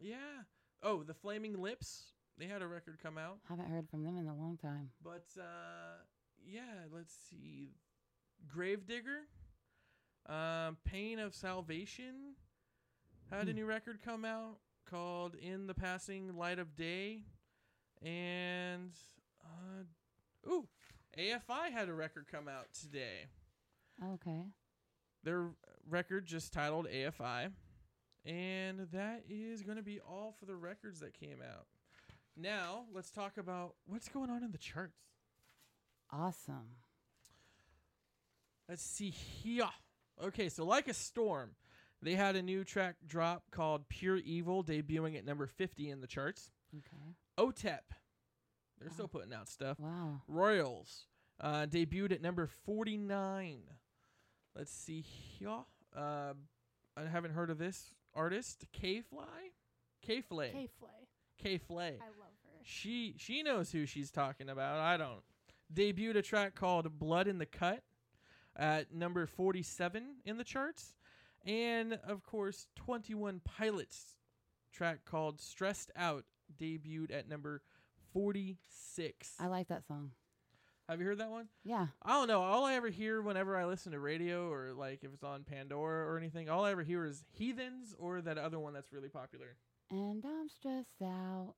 yeah. 0.00 0.42
Oh, 0.82 1.02
the 1.02 1.14
Flaming 1.14 1.60
Lips. 1.60 2.12
They 2.38 2.46
had 2.46 2.60
a 2.60 2.66
record 2.66 2.98
come 3.02 3.16
out, 3.16 3.38
Haven't 3.48 3.70
heard 3.70 3.88
from 3.88 4.04
them 4.04 4.18
in 4.18 4.26
a 4.26 4.34
long 4.34 4.58
time. 4.60 4.90
but 5.02 5.24
uh, 5.38 6.02
yeah. 6.46 6.84
Let's 6.92 7.14
see. 7.30 7.70
Gravedigger. 8.46 9.20
Um, 10.28 10.76
Pain 10.84 11.18
of 11.18 11.34
Salvation 11.34 12.34
had 13.30 13.48
a 13.48 13.52
Hmm. 13.52 13.56
new 13.58 13.64
record 13.66 14.00
come 14.04 14.24
out 14.24 14.58
called 14.84 15.34
"In 15.36 15.66
the 15.66 15.74
Passing 15.74 16.36
Light 16.36 16.58
of 16.58 16.76
Day," 16.76 17.24
and 18.02 18.90
uh, 19.44 20.50
ooh, 20.50 20.66
AFI 21.18 21.72
had 21.72 21.88
a 21.88 21.92
record 21.94 22.26
come 22.30 22.48
out 22.48 22.66
today. 22.80 23.26
Okay. 24.14 24.42
their 25.24 25.46
record 25.88 26.26
just 26.26 26.52
titled 26.52 26.86
AFI. 26.86 27.50
And 28.24 28.88
that 28.92 29.22
is 29.28 29.62
going 29.62 29.76
to 29.76 29.84
be 29.84 30.00
all 30.00 30.34
for 30.38 30.46
the 30.46 30.56
records 30.56 30.98
that 31.00 31.18
came 31.18 31.38
out. 31.40 31.66
Now, 32.36 32.84
let's 32.92 33.10
talk 33.10 33.38
about 33.38 33.76
what's 33.86 34.08
going 34.08 34.30
on 34.30 34.42
in 34.42 34.50
the 34.50 34.58
charts. 34.58 34.98
Awesome. 36.12 36.76
Let's 38.68 38.82
see 38.82 39.10
here. 39.10 39.68
Okay, 40.22 40.48
so 40.48 40.64
like 40.64 40.88
a 40.88 40.94
storm, 40.94 41.50
they 42.02 42.14
had 42.14 42.36
a 42.36 42.42
new 42.42 42.64
track 42.64 42.96
drop 43.06 43.44
called 43.52 43.88
Pure 43.88 44.18
Evil 44.18 44.64
debuting 44.64 45.16
at 45.16 45.24
number 45.24 45.46
50 45.46 45.88
in 45.88 46.00
the 46.00 46.06
charts. 46.06 46.50
Okay. 46.74 47.14
OTEP, 47.38 47.80
they're 48.78 48.90
still 48.90 49.04
Oh. 49.06 49.08
putting 49.08 49.32
out 49.32 49.48
stuff. 49.48 49.78
Wow. 49.78 50.22
Royals 50.28 51.06
uh, 51.40 51.66
debuted 51.66 52.12
at 52.12 52.22
number 52.22 52.46
49. 52.46 53.62
Let's 54.54 54.72
see 54.72 55.00
here. 55.00 55.64
Uh, 55.94 56.34
I 56.96 57.02
haven't 57.10 57.32
heard 57.32 57.50
of 57.50 57.58
this 57.58 57.94
artist. 58.14 58.66
K 58.72 59.00
Fly? 59.02 59.50
K 60.02 60.20
Flay. 60.22 60.50
K 60.52 60.68
Flay. 60.78 61.08
K 61.38 61.58
Flay. 61.58 61.98
I 62.00 62.06
love 62.18 62.32
her. 62.44 62.58
She 62.62 63.14
she 63.18 63.42
knows 63.42 63.70
who 63.72 63.84
she's 63.86 64.10
talking 64.10 64.48
about. 64.48 64.80
I 64.80 64.96
don't. 64.96 65.22
debuted 65.72 66.16
a 66.16 66.22
track 66.22 66.54
called 66.54 66.98
Blood 66.98 67.28
in 67.28 67.38
the 67.38 67.46
Cut 67.46 67.82
at 68.56 68.92
number 68.94 69.26
47 69.26 70.16
in 70.24 70.36
the 70.38 70.44
charts. 70.44 70.94
And 71.44 71.98
of 72.06 72.22
course, 72.24 72.66
21 72.76 73.40
Pilots 73.44 74.16
track 74.72 75.04
called 75.04 75.40
Stressed 75.40 75.90
Out 75.96 76.24
debuted 76.58 77.12
at 77.16 77.28
number 77.28 77.62
46. 78.12 79.34
I 79.38 79.46
like 79.48 79.68
that 79.68 79.86
song. 79.86 80.12
Have 80.88 81.00
you 81.00 81.06
heard 81.06 81.18
that 81.18 81.30
one? 81.30 81.48
Yeah. 81.64 81.88
I 82.02 82.12
don't 82.12 82.28
know. 82.28 82.40
All 82.42 82.64
I 82.64 82.74
ever 82.74 82.88
hear 82.88 83.20
whenever 83.20 83.56
I 83.56 83.64
listen 83.64 83.90
to 83.92 83.98
radio 83.98 84.50
or 84.52 84.72
like 84.72 85.02
if 85.02 85.12
it's 85.12 85.24
on 85.24 85.42
Pandora 85.42 86.06
or 86.06 86.16
anything, 86.16 86.48
all 86.48 86.64
I 86.64 86.70
ever 86.70 86.84
hear 86.84 87.04
is 87.04 87.24
Heathens 87.32 87.94
or 87.98 88.20
that 88.22 88.38
other 88.38 88.58
one 88.60 88.72
that's 88.72 88.92
really 88.92 89.08
popular. 89.08 89.56
And 89.90 90.24
I'm 90.24 90.48
stressed 90.48 91.02
out. 91.02 91.54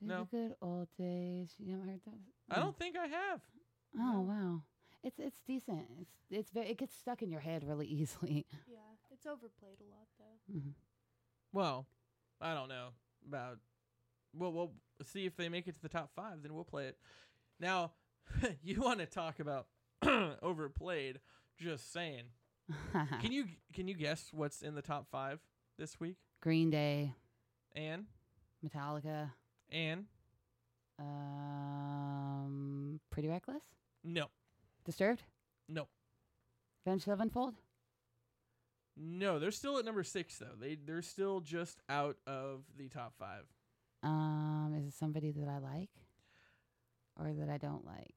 To 0.00 0.06
No. 0.06 0.28
The 0.30 0.36
good 0.36 0.54
old 0.62 0.88
days. 0.96 1.54
You 1.58 1.72
haven't 1.72 1.88
heard 1.88 2.00
that? 2.06 2.54
I 2.54 2.58
Mm. 2.58 2.62
don't 2.62 2.78
think 2.78 2.96
I 2.96 3.06
have. 3.08 3.40
Oh 3.98 4.12
no. 4.12 4.20
wow. 4.20 4.62
It's 5.02 5.18
it's 5.18 5.40
decent. 5.40 5.86
It's 6.00 6.12
it's 6.30 6.50
very 6.50 6.68
it 6.70 6.78
gets 6.78 6.94
stuck 6.96 7.20
in 7.22 7.30
your 7.30 7.40
head 7.40 7.64
really 7.64 7.86
easily. 8.00 8.46
Yeah, 8.68 8.78
it's 9.10 9.26
overplayed 9.26 9.78
a 9.80 9.90
lot 9.90 10.06
though. 10.18 10.52
Mhm. 10.54 10.74
Well, 11.52 11.86
I 12.40 12.54
don't 12.54 12.68
know 12.68 12.90
about. 13.26 13.58
Well, 14.34 14.52
we'll 14.52 14.72
see 15.04 15.26
if 15.26 15.36
they 15.36 15.48
make 15.48 15.66
it 15.66 15.74
to 15.76 15.82
the 15.82 15.88
top 15.88 16.10
five. 16.14 16.42
Then 16.42 16.54
we'll 16.54 16.64
play 16.64 16.86
it. 16.86 16.98
Now, 17.58 17.92
you 18.62 18.80
want 18.80 19.00
to 19.00 19.06
talk 19.06 19.40
about 19.40 19.66
overplayed? 20.42 21.20
Just 21.58 21.92
saying. 21.92 22.24
Can 23.20 23.30
you 23.30 23.44
can 23.72 23.86
you 23.86 23.94
guess 23.94 24.30
what's 24.32 24.60
in 24.60 24.74
the 24.74 24.82
top 24.82 25.06
five 25.08 25.38
this 25.78 26.00
week? 26.00 26.16
Green 26.42 26.68
Day, 26.68 27.14
and 27.76 28.06
Metallica, 28.64 29.30
and 29.70 30.06
um, 30.98 32.98
Pretty 33.10 33.28
Reckless, 33.28 33.62
no, 34.02 34.26
Disturbed, 34.84 35.22
no, 35.68 35.86
Avenged 36.84 37.04
Sevenfold. 37.04 37.54
No. 38.96 39.38
They're 39.38 39.50
still 39.50 39.78
at 39.78 39.84
number 39.84 40.02
six 40.02 40.38
though. 40.38 40.54
They 40.60 40.74
they're 40.76 41.02
still 41.02 41.40
just 41.40 41.80
out 41.88 42.16
of 42.26 42.62
the 42.76 42.88
top 42.88 43.14
five. 43.18 43.44
Um, 44.02 44.74
is 44.78 44.86
it 44.86 44.94
somebody 44.94 45.30
that 45.32 45.48
I 45.48 45.58
like, 45.58 45.90
or 47.18 47.32
that 47.32 47.48
I 47.50 47.58
don't 47.58 47.84
like? 47.84 48.14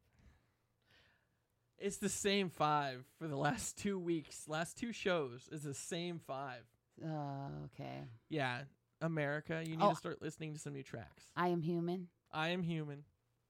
It's 1.77 1.97
the 1.97 2.09
same 2.09 2.49
five 2.49 3.05
for 3.17 3.27
the 3.27 3.37
last 3.37 3.77
two 3.77 3.97
weeks. 3.97 4.43
Last 4.47 4.77
two 4.77 4.91
shows 4.91 5.47
is 5.51 5.63
the 5.63 5.73
same 5.73 6.19
five. 6.19 6.63
Uh, 7.03 7.65
okay. 7.65 8.01
Yeah, 8.27 8.63
America, 9.01 9.63
you 9.65 9.77
need 9.77 9.83
Oh. 9.85 9.91
to 9.91 9.95
start 9.95 10.21
listening 10.21 10.53
to 10.53 10.59
some 10.59 10.73
new 10.73 10.83
tracks. 10.83 11.23
I 11.37 11.47
am 11.47 11.61
human. 11.61 12.09
I 12.33 12.49
am 12.49 12.61
human. 12.63 13.05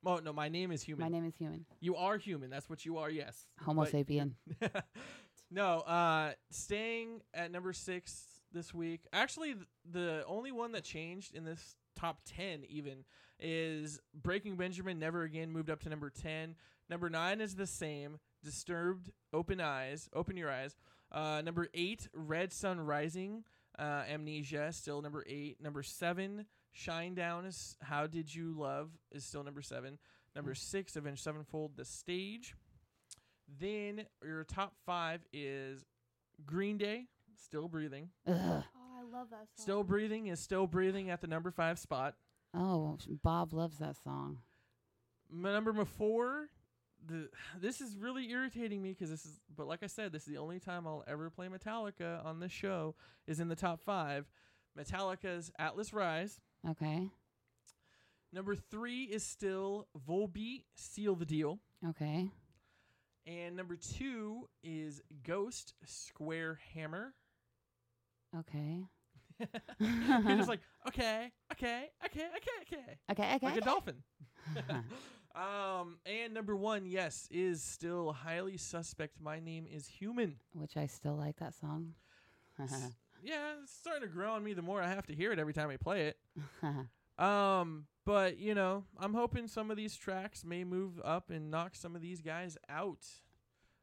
Oh 0.06 0.18
no, 0.24 0.32
my 0.32 0.48
name 0.48 0.72
is 0.72 0.84
human. 0.84 1.04
My 1.04 1.10
name 1.10 1.26
is 1.26 1.36
human. 1.36 1.66
you 1.82 1.96
are 1.96 2.18
human. 2.18 2.50
That's 2.52 2.70
what 2.70 2.86
you 2.86 3.00
are. 3.00 3.10
Yes. 3.10 3.48
Homo 3.62 3.84
But- 3.86 3.94
sapien. 3.94 4.34
no, 5.52 5.80
uh, 5.80 6.34
staying 6.52 7.22
at 7.34 7.52
number 7.52 7.74
six 7.74 8.42
this 8.52 8.74
week. 8.74 9.02
Actually, 9.14 9.54
th- 9.54 9.66
the 9.90 10.24
only 10.28 10.52
one 10.52 10.72
that 10.74 10.84
changed 10.84 11.36
in 11.36 11.44
this 11.44 11.76
top 11.96 12.22
ten 12.26 12.64
even 12.70 13.04
is 13.40 14.00
Breaking 14.14 14.56
Benjamin. 14.56 15.00
Never 15.00 15.24
again 15.24 15.52
moved 15.52 15.70
up 15.70 15.82
to 15.82 15.90
number 15.90 16.10
ten. 16.10 16.56
Number 16.90 17.10
nine 17.10 17.42
is 17.42 17.56
the 17.56 17.68
same. 17.68 18.20
Disturbed. 18.44 19.12
Open 19.34 19.60
eyes. 19.62 20.10
Open 20.14 20.38
your 20.38 20.52
eyes. 20.52 20.76
Uh, 21.12 21.42
number 21.44 21.68
eight, 21.74 22.08
Red 22.14 22.54
Sun 22.54 22.80
Rising. 22.82 23.44
Uh, 23.78 24.04
Amnesia 24.10 24.72
still 24.74 25.02
number 25.02 25.24
eight. 25.28 25.62
Number 25.62 25.84
seven, 25.84 26.46
Shinedown 26.76 27.48
is 27.48 27.78
How 27.82 28.08
Did 28.08 28.34
You 28.34 28.54
Love 28.58 28.92
is 29.12 29.24
still 29.24 29.44
number 29.44 29.62
seven. 29.62 29.98
Number 30.36 30.54
six, 30.54 30.96
Avenged 30.96 31.24
Sevenfold, 31.24 31.76
The 31.76 31.86
Stage. 31.86 32.56
Then 33.60 34.06
your 34.24 34.44
top 34.44 34.74
five 34.86 35.22
is 35.34 35.86
Green 36.46 36.78
Day, 36.78 37.06
Still 37.36 37.68
Breathing. 37.68 38.10
Ugh. 38.28 38.36
Oh, 38.38 38.64
I 39.00 39.18
love 39.18 39.30
that 39.32 39.48
song. 39.56 39.64
Still 39.64 39.84
Breathing 39.84 40.28
is 40.28 40.40
Still 40.40 40.68
Breathing 40.68 41.10
at 41.10 41.22
the 41.22 41.28
number 41.28 41.52
five 41.52 41.80
spot. 41.80 42.16
Oh, 42.54 42.98
Bob 43.24 43.54
loves 43.54 43.78
that 43.80 43.96
song. 44.04 44.40
M- 45.32 45.42
number 45.42 45.86
four, 45.86 46.50
the 47.08 47.30
this 47.60 47.82
is 47.82 47.96
really 47.98 48.30
irritating 48.32 48.82
me 48.82 48.90
because 48.90 49.10
this 49.10 49.26
is, 49.26 49.40
but 49.56 49.68
like 49.68 49.84
I 49.84 49.88
said, 49.88 50.12
this 50.12 50.24
is 50.24 50.28
the 50.34 50.38
only 50.38 50.60
time 50.60 50.86
I'll 50.88 51.04
ever 51.08 51.30
play 51.30 51.48
Metallica 51.48 52.24
on 52.26 52.40
this 52.40 52.52
show 52.52 52.96
is 53.28 53.40
in 53.40 53.48
the 53.48 53.56
top 53.56 53.82
five. 53.82 54.26
Metallica's 54.78 55.52
Atlas 55.60 55.94
Rise. 55.94 56.40
Okay. 56.68 57.10
Number 58.32 58.56
three 58.56 59.04
is 59.04 59.24
still 59.24 59.88
Volbeat, 60.08 60.64
Seal 60.76 61.16
the 61.16 61.26
Deal. 61.26 61.60
Okay. 61.88 62.30
And 63.30 63.56
number 63.56 63.76
two 63.76 64.50
is 64.64 65.02
Ghost 65.24 65.76
Square 65.86 66.60
Hammer. 66.74 67.14
Okay. 68.40 68.84
You're 69.80 70.38
just 70.38 70.50
like, 70.50 70.62
okay, 70.88 71.32
okay, 71.54 71.92
okay, 72.06 72.26
okay, 72.36 72.52
okay. 72.64 72.98
Okay. 73.12 73.36
Okay. 73.36 73.46
Like 73.46 73.58
a 73.58 73.62
dolphin. 73.62 73.98
um, 75.36 76.00
and 76.08 76.34
number 76.34 76.56
one, 76.56 76.88
yes, 76.88 77.28
is 77.30 77.62
still 77.62 78.14
highly 78.14 78.58
suspect. 78.58 79.22
My 79.22 79.40
name 79.40 79.68
is 79.72 79.88
human. 79.88 80.38
Which 80.54 80.76
I 80.76 80.88
still 80.88 81.16
like 81.16 81.38
that 81.38 81.54
song. 81.54 81.94
S- 82.60 82.96
yeah, 83.24 83.54
it's 83.62 83.72
starting 83.72 84.02
to 84.02 84.08
grow 84.08 84.32
on 84.34 84.44
me 84.44 84.54
the 84.54 84.64
more 84.64 84.82
I 84.82 84.88
have 84.88 85.06
to 85.08 85.14
hear 85.16 85.32
it 85.32 85.38
every 85.40 85.54
time 85.54 85.70
I 85.70 85.78
play 85.78 86.08
it. 86.08 86.18
Um, 87.24 87.86
but 88.10 88.40
you 88.40 88.56
know, 88.56 88.86
I'm 88.98 89.14
hoping 89.14 89.48
some 89.48 89.70
of 89.70 89.78
these 89.78 89.96
tracks 89.96 90.44
may 90.44 90.64
move 90.64 91.00
up 91.06 91.30
and 91.30 91.52
knock 91.52 91.76
some 91.76 91.96
of 91.96 92.02
these 92.02 92.22
guys 92.22 92.58
out. 92.68 93.06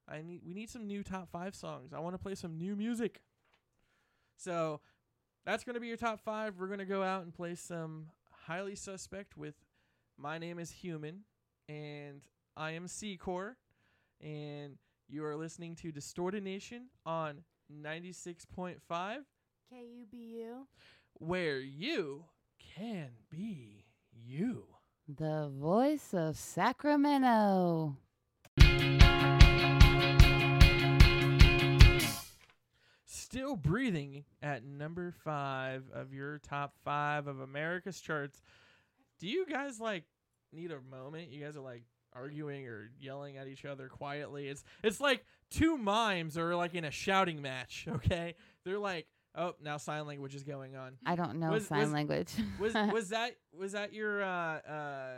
I 0.09 0.21
need 0.21 0.41
we 0.45 0.53
need 0.53 0.69
some 0.69 0.89
new 0.89 1.05
top 1.05 1.29
five 1.31 1.55
songs. 1.55 1.93
I 1.93 2.01
want 2.01 2.15
to 2.15 2.19
play 2.19 2.35
some 2.35 2.59
new 2.59 2.75
music. 2.75 3.21
So 4.37 4.81
that's 5.45 5.63
gonna 5.63 5.79
be 5.79 5.87
your 5.87 5.97
top 5.97 6.19
five. 6.19 6.57
We're 6.59 6.67
gonna 6.67 6.85
go 6.85 7.05
out 7.05 7.23
and 7.23 7.33
play 7.33 7.55
some 7.55 8.07
highly 8.33 8.75
suspect 8.75 9.37
with 9.37 9.55
My 10.19 10.39
Name 10.39 10.59
is 10.59 10.73
Human 10.73 11.21
and 11.69 12.23
I 12.57 12.73
am 12.73 12.89
C 12.89 13.17
Core 13.17 13.57
and 14.21 14.77
you 15.09 15.25
are 15.25 15.37
listening 15.37 15.77
to 15.77 15.93
Distorted 15.93 16.43
Nation 16.43 16.89
on 17.05 17.45
96.5 17.73 18.79
KUBU. 19.73 20.67
where 21.21 21.61
you 21.61 22.25
can 22.59 23.11
be 23.31 23.76
you. 24.27 24.65
the 25.09 25.49
voice 25.55 26.13
of 26.13 26.37
Sacramento. 26.37 27.97
Still 33.05 33.57
breathing 33.57 34.25
at 34.43 34.65
number 34.65 35.13
five 35.25 35.85
of 35.93 36.13
your 36.13 36.39
top 36.39 36.75
five 36.85 37.27
of 37.27 37.41
America's 37.41 38.01
charts. 38.01 38.41
Do 39.21 39.29
you 39.29 39.47
guys 39.47 39.79
like 39.81 40.05
need 40.53 40.71
a 40.71 40.81
moment? 40.81 41.31
You 41.31 41.45
guys 41.45 41.57
are 41.57 41.61
like 41.61 41.85
arguing 42.15 42.67
or 42.67 42.91
yelling 42.99 43.37
at 43.37 43.47
each 43.47 43.65
other 43.65 43.89
quietly. 43.89 44.49
It's 44.49 44.65
it's 44.83 45.01
like 45.01 45.25
two 45.51 45.77
mimes 45.77 46.39
are 46.39 46.55
like 46.57 46.75
in 46.75 46.85
a 46.85 46.91
shouting 46.91 47.43
match. 47.43 47.87
Okay, 47.97 48.35
they're 48.65 48.79
like, 48.79 49.07
oh, 49.37 49.55
now 49.63 49.77
sign 49.77 50.07
language 50.07 50.35
is 50.35 50.43
going 50.43 50.77
on. 50.77 50.93
I 51.05 51.15
don't 51.17 51.37
know 51.39 51.51
Was- 51.51 51.67
sign 51.69 51.81
was- 51.81 51.93
language. 51.93 52.33
Was 52.59 52.75
was 52.93 53.09
that 53.11 53.37
was 53.57 53.73
that 53.73 53.93
your 53.93 54.23
uh 54.23 54.59
uh 54.61 55.11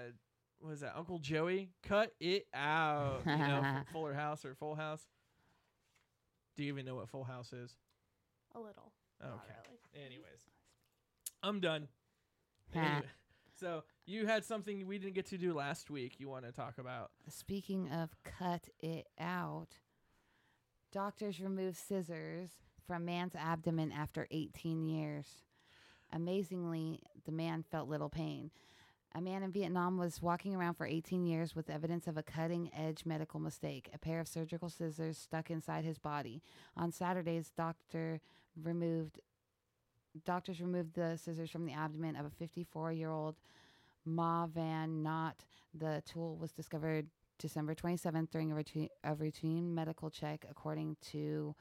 was 0.61 0.81
that 0.81 0.95
Uncle 0.97 1.19
Joey? 1.21 1.71
Cut 1.85 2.12
it 2.21 2.47
out. 2.53 3.21
You 3.27 3.37
know, 3.37 3.81
Fuller 3.93 4.14
House 4.14 4.45
or 4.45 4.55
Full 4.55 4.75
House. 4.75 5.07
Do 6.57 6.64
you 6.64 6.73
even 6.73 6.85
know 6.85 6.97
what 6.97 7.09
Full 7.09 7.23
House 7.25 7.53
is? 7.53 7.77
A 8.55 8.59
little. 8.59 8.93
Not 9.21 9.31
Okay. 9.31 9.55
really. 9.95 10.07
Anyways, 10.07 10.41
I'm 11.43 11.61
done. 11.61 11.89
Anyway, 12.75 13.03
so 13.59 13.83
you 14.05 14.27
had 14.27 14.45
something 14.45 14.87
we 14.87 14.99
didn't 14.99 15.14
get 15.14 15.27
to 15.27 15.39
do 15.39 15.55
last 15.55 15.89
week. 15.91 16.16
You 16.19 16.29
want 16.29 16.45
to 16.45 16.53
talk 16.53 16.77
about? 16.79 17.11
Speaking 17.31 17.89
of 17.91 18.11
cut 18.25 18.69
it 18.81 19.07
out, 19.19 19.69
doctors 20.93 21.41
remove 21.41 21.77
scissors 21.77 22.51
from 22.89 23.05
man's 23.05 23.34
abdomen 23.36 23.93
after 23.93 24.26
18 24.30 24.89
years. 24.89 25.26
Amazingly, 26.12 27.01
the 27.26 27.32
man 27.32 27.62
felt 27.70 27.89
little 27.89 28.09
pain. 28.09 28.51
A 29.14 29.20
man 29.20 29.43
in 29.43 29.53
Vietnam 29.53 29.99
was 29.99 30.22
walking 30.22 30.57
around 30.57 30.74
for 30.74 30.86
18 30.86 31.24
years 31.24 31.55
with 31.55 31.70
evidence 31.70 32.07
of 32.07 32.16
a 32.16 32.22
cutting 32.22 32.70
edge 32.74 33.05
medical 33.05 33.41
mistake, 33.41 33.91
a 33.93 33.99
pair 33.99 34.20
of 34.20 34.28
surgical 34.28 34.70
scissors 34.70 35.18
stuck 35.18 35.51
inside 35.51 35.84
his 35.84 35.99
body. 35.99 36.43
On 36.76 36.91
Saturdays, 36.91 37.53
doctor 37.57 38.20
removed 38.61 39.20
doctors 40.24 40.61
removed 40.61 40.95
the 40.95 41.16
scissors 41.16 41.51
from 41.51 41.66
the 41.66 41.72
abdomen 41.72 42.16
of 42.16 42.26
a 42.26 42.30
54 42.30 42.93
year 42.93 43.11
old 43.11 43.36
Ma 44.05 44.47
Van 44.47 45.03
Knott. 45.03 45.45
The 45.74 46.03
tool 46.07 46.36
was 46.36 46.53
discovered 46.53 47.07
December 47.39 47.74
27th 47.74 48.30
during 48.30 48.51
a 48.51 48.55
routine, 48.55 48.89
a 49.05 49.14
routine 49.14 49.74
medical 49.74 50.11
check, 50.11 50.45
according 50.51 50.97
to 51.12 51.55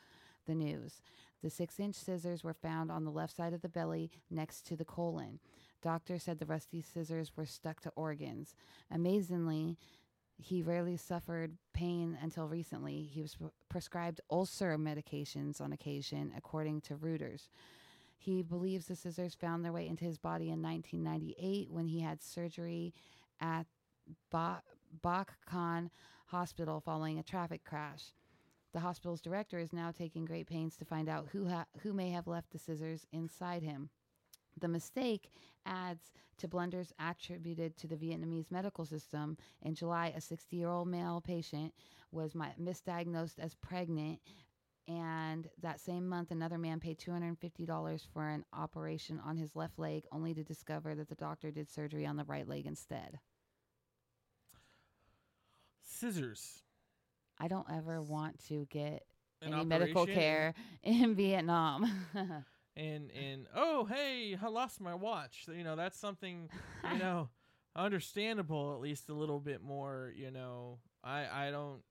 the 0.47 0.55
news. 0.55 1.01
The 1.43 1.49
six 1.51 1.79
inch 1.79 1.95
scissors 1.95 2.43
were 2.43 2.53
found 2.55 2.91
on 2.91 3.03
the 3.03 3.11
left 3.11 3.35
side 3.35 3.53
of 3.53 3.61
the 3.61 3.69
belly 3.69 4.09
next 4.31 4.65
to 4.67 4.75
the 4.75 4.85
colon. 4.85 5.39
Doctor 5.83 6.17
said 6.17 6.39
the 6.39 6.45
rusty 6.47 6.81
scissors 6.81 7.33
were 7.37 7.45
stuck 7.45 7.79
to 7.81 7.91
organs. 7.95 8.55
Amazingly, 8.89 9.77
He 10.39 10.61
rarely 10.61 10.97
suffered 10.97 11.57
pain 11.73 12.15
until 12.21 12.47
recently. 12.47 13.01
He 13.11 13.23
was 13.23 13.33
pre- 13.35 13.49
prescribed 13.69 14.21
ulcer 14.29 14.77
medications 14.77 15.59
on 15.59 15.73
occasion, 15.73 16.31
according 16.37 16.81
to 16.81 16.95
Reuters. 16.95 17.47
He 18.19 18.43
believes 18.43 18.85
the 18.85 18.95
scissors 18.95 19.33
found 19.33 19.65
their 19.65 19.71
way 19.73 19.87
into 19.87 20.05
his 20.05 20.19
body 20.19 20.49
in 20.51 20.61
1998 20.61 21.71
when 21.71 21.87
he 21.87 22.01
had 22.01 22.21
surgery 22.21 22.93
at 23.41 23.65
ba- 24.31 24.61
Bac 25.01 25.33
Kan 25.49 25.89
Hospital 26.27 26.81
following 26.81 27.17
a 27.17 27.23
traffic 27.23 27.63
crash. 27.63 28.13
The 28.73 28.79
hospital's 28.79 29.21
director 29.21 29.59
is 29.59 29.73
now 29.73 29.91
taking 29.91 30.25
great 30.25 30.47
pains 30.47 30.75
to 30.77 30.85
find 30.85 31.09
out 31.09 31.27
who 31.31 31.47
ha- 31.47 31.65
who 31.81 31.93
may 31.93 32.11
have 32.11 32.27
left 32.27 32.51
the 32.51 32.59
scissors 32.59 33.05
inside 33.11 33.63
him. 33.63 33.89
The 34.59 34.67
mistake 34.67 35.31
adds 35.65 36.11
to 36.37 36.47
blunders 36.47 36.91
attributed 36.99 37.77
to 37.77 37.87
the 37.87 37.95
Vietnamese 37.95 38.51
medical 38.51 38.85
system. 38.85 39.37
In 39.61 39.75
July, 39.75 40.13
a 40.15 40.21
60 40.21 40.55
year 40.55 40.69
old 40.69 40.87
male 40.87 41.21
patient 41.21 41.73
was 42.11 42.35
mi- 42.35 42.53
misdiagnosed 42.61 43.39
as 43.39 43.55
pregnant. 43.55 44.19
And 44.87 45.49
that 45.61 45.81
same 45.81 46.07
month, 46.07 46.31
another 46.31 46.57
man 46.57 46.79
paid 46.79 46.97
$250 46.97 48.07
for 48.13 48.27
an 48.27 48.45
operation 48.53 49.19
on 49.25 49.35
his 49.35 49.55
left 49.55 49.77
leg, 49.77 50.05
only 50.11 50.33
to 50.33 50.43
discover 50.43 50.95
that 50.95 51.09
the 51.09 51.15
doctor 51.15 51.51
did 51.51 51.69
surgery 51.69 52.05
on 52.05 52.15
the 52.15 52.23
right 52.23 52.47
leg 52.47 52.65
instead. 52.65 53.19
Scissors. 55.83 56.63
I 57.39 57.47
don't 57.47 57.67
ever 57.71 58.01
want 58.01 58.43
to 58.47 58.65
get 58.69 59.03
An 59.41 59.53
any 59.53 59.65
medical 59.65 60.03
operation 60.03 60.21
care 60.21 60.53
in 60.83 61.15
Vietnam. 61.15 61.91
And 62.77 63.09
and 63.09 63.47
oh 63.55 63.85
hey, 63.85 64.37
I 64.39 64.49
lost 64.49 64.79
my 64.79 64.93
watch. 64.93 65.45
You 65.47 65.63
know 65.63 65.75
that's 65.75 65.99
something 65.99 66.47
you 66.91 66.99
know 66.99 67.29
understandable 67.75 68.75
at 68.75 68.81
least 68.81 69.09
a 69.09 69.15
little 69.15 69.39
bit 69.39 69.63
more. 69.63 70.13
You 70.15 70.29
know 70.29 70.77
I 71.03 71.47
I 71.47 71.49
don't 71.49 71.81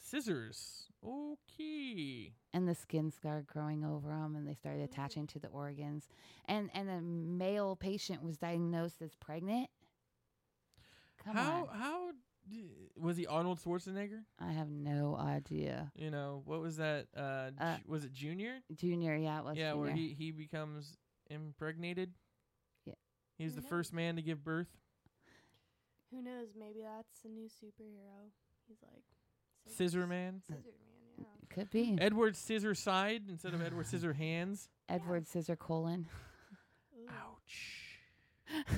scissors. 0.00 0.88
Okay. 1.04 2.32
and 2.52 2.68
the 2.68 2.74
skin 2.74 3.10
started 3.10 3.46
growing 3.46 3.84
over 3.84 4.08
them 4.08 4.36
and 4.36 4.46
they 4.46 4.54
started 4.54 4.82
mm-hmm. 4.82 4.92
attaching 4.92 5.26
to 5.28 5.40
the 5.40 5.48
organs 5.48 6.08
and 6.46 6.70
and 6.74 6.88
a 6.88 7.00
male 7.00 7.74
patient 7.74 8.22
was 8.22 8.36
diagnosed 8.36 9.02
as 9.02 9.14
pregnant 9.16 9.68
come 11.24 11.34
how 11.34 11.68
on 11.72 11.76
how 11.76 12.10
was 13.02 13.16
he 13.16 13.26
Arnold 13.26 13.58
Schwarzenegger? 13.60 14.20
i 14.38 14.52
have 14.52 14.70
no 14.70 15.16
idea 15.16 15.90
You 15.96 16.10
know 16.10 16.42
what 16.46 16.60
was 16.60 16.76
that? 16.76 17.06
Uh, 17.16 17.50
Uh, 17.60 17.76
Ju- 17.76 17.82
was 17.86 18.04
it 18.04 18.12
Junior? 18.12 18.60
junior 18.74 19.16
yeah 19.16 19.38
it 19.40 19.44
was 19.44 19.56
yeah, 19.58 19.72
where 19.74 19.90
he 19.90 20.14
he 20.16 20.30
becomes 20.30 20.96
impregnated. 21.28 22.12
Yeah. 22.86 22.94
He 23.38 23.44
was 23.44 23.54
Who 23.54 23.60
the 23.60 23.66
first 23.68 23.92
man 23.92 24.16
to 24.16 24.22
give 24.22 24.42
birth. 24.44 24.68
Who 26.10 26.22
knows? 26.22 26.48
Maybe 26.58 26.80
that's 26.82 27.24
a 27.24 27.28
new 27.28 27.46
superhero. 27.48 28.30
He's 28.68 28.78
like 28.82 29.02
Scissor 29.66 30.06
Man. 30.06 30.40
Scissor 30.46 30.60
Man, 30.62 31.18
yeah. 31.18 31.24
could 31.54 31.70
be 31.70 31.96
Edward 32.00 32.36
Scissor 32.36 32.74
Side 32.74 33.22
instead 33.28 33.54
of 33.54 33.62
Edward 33.66 33.86
Scissor 33.86 34.12
Hands. 34.12 34.68
edward 34.88 35.26
scissor 35.26 35.56
colon 35.56 36.06
Ouch. 37.08 37.98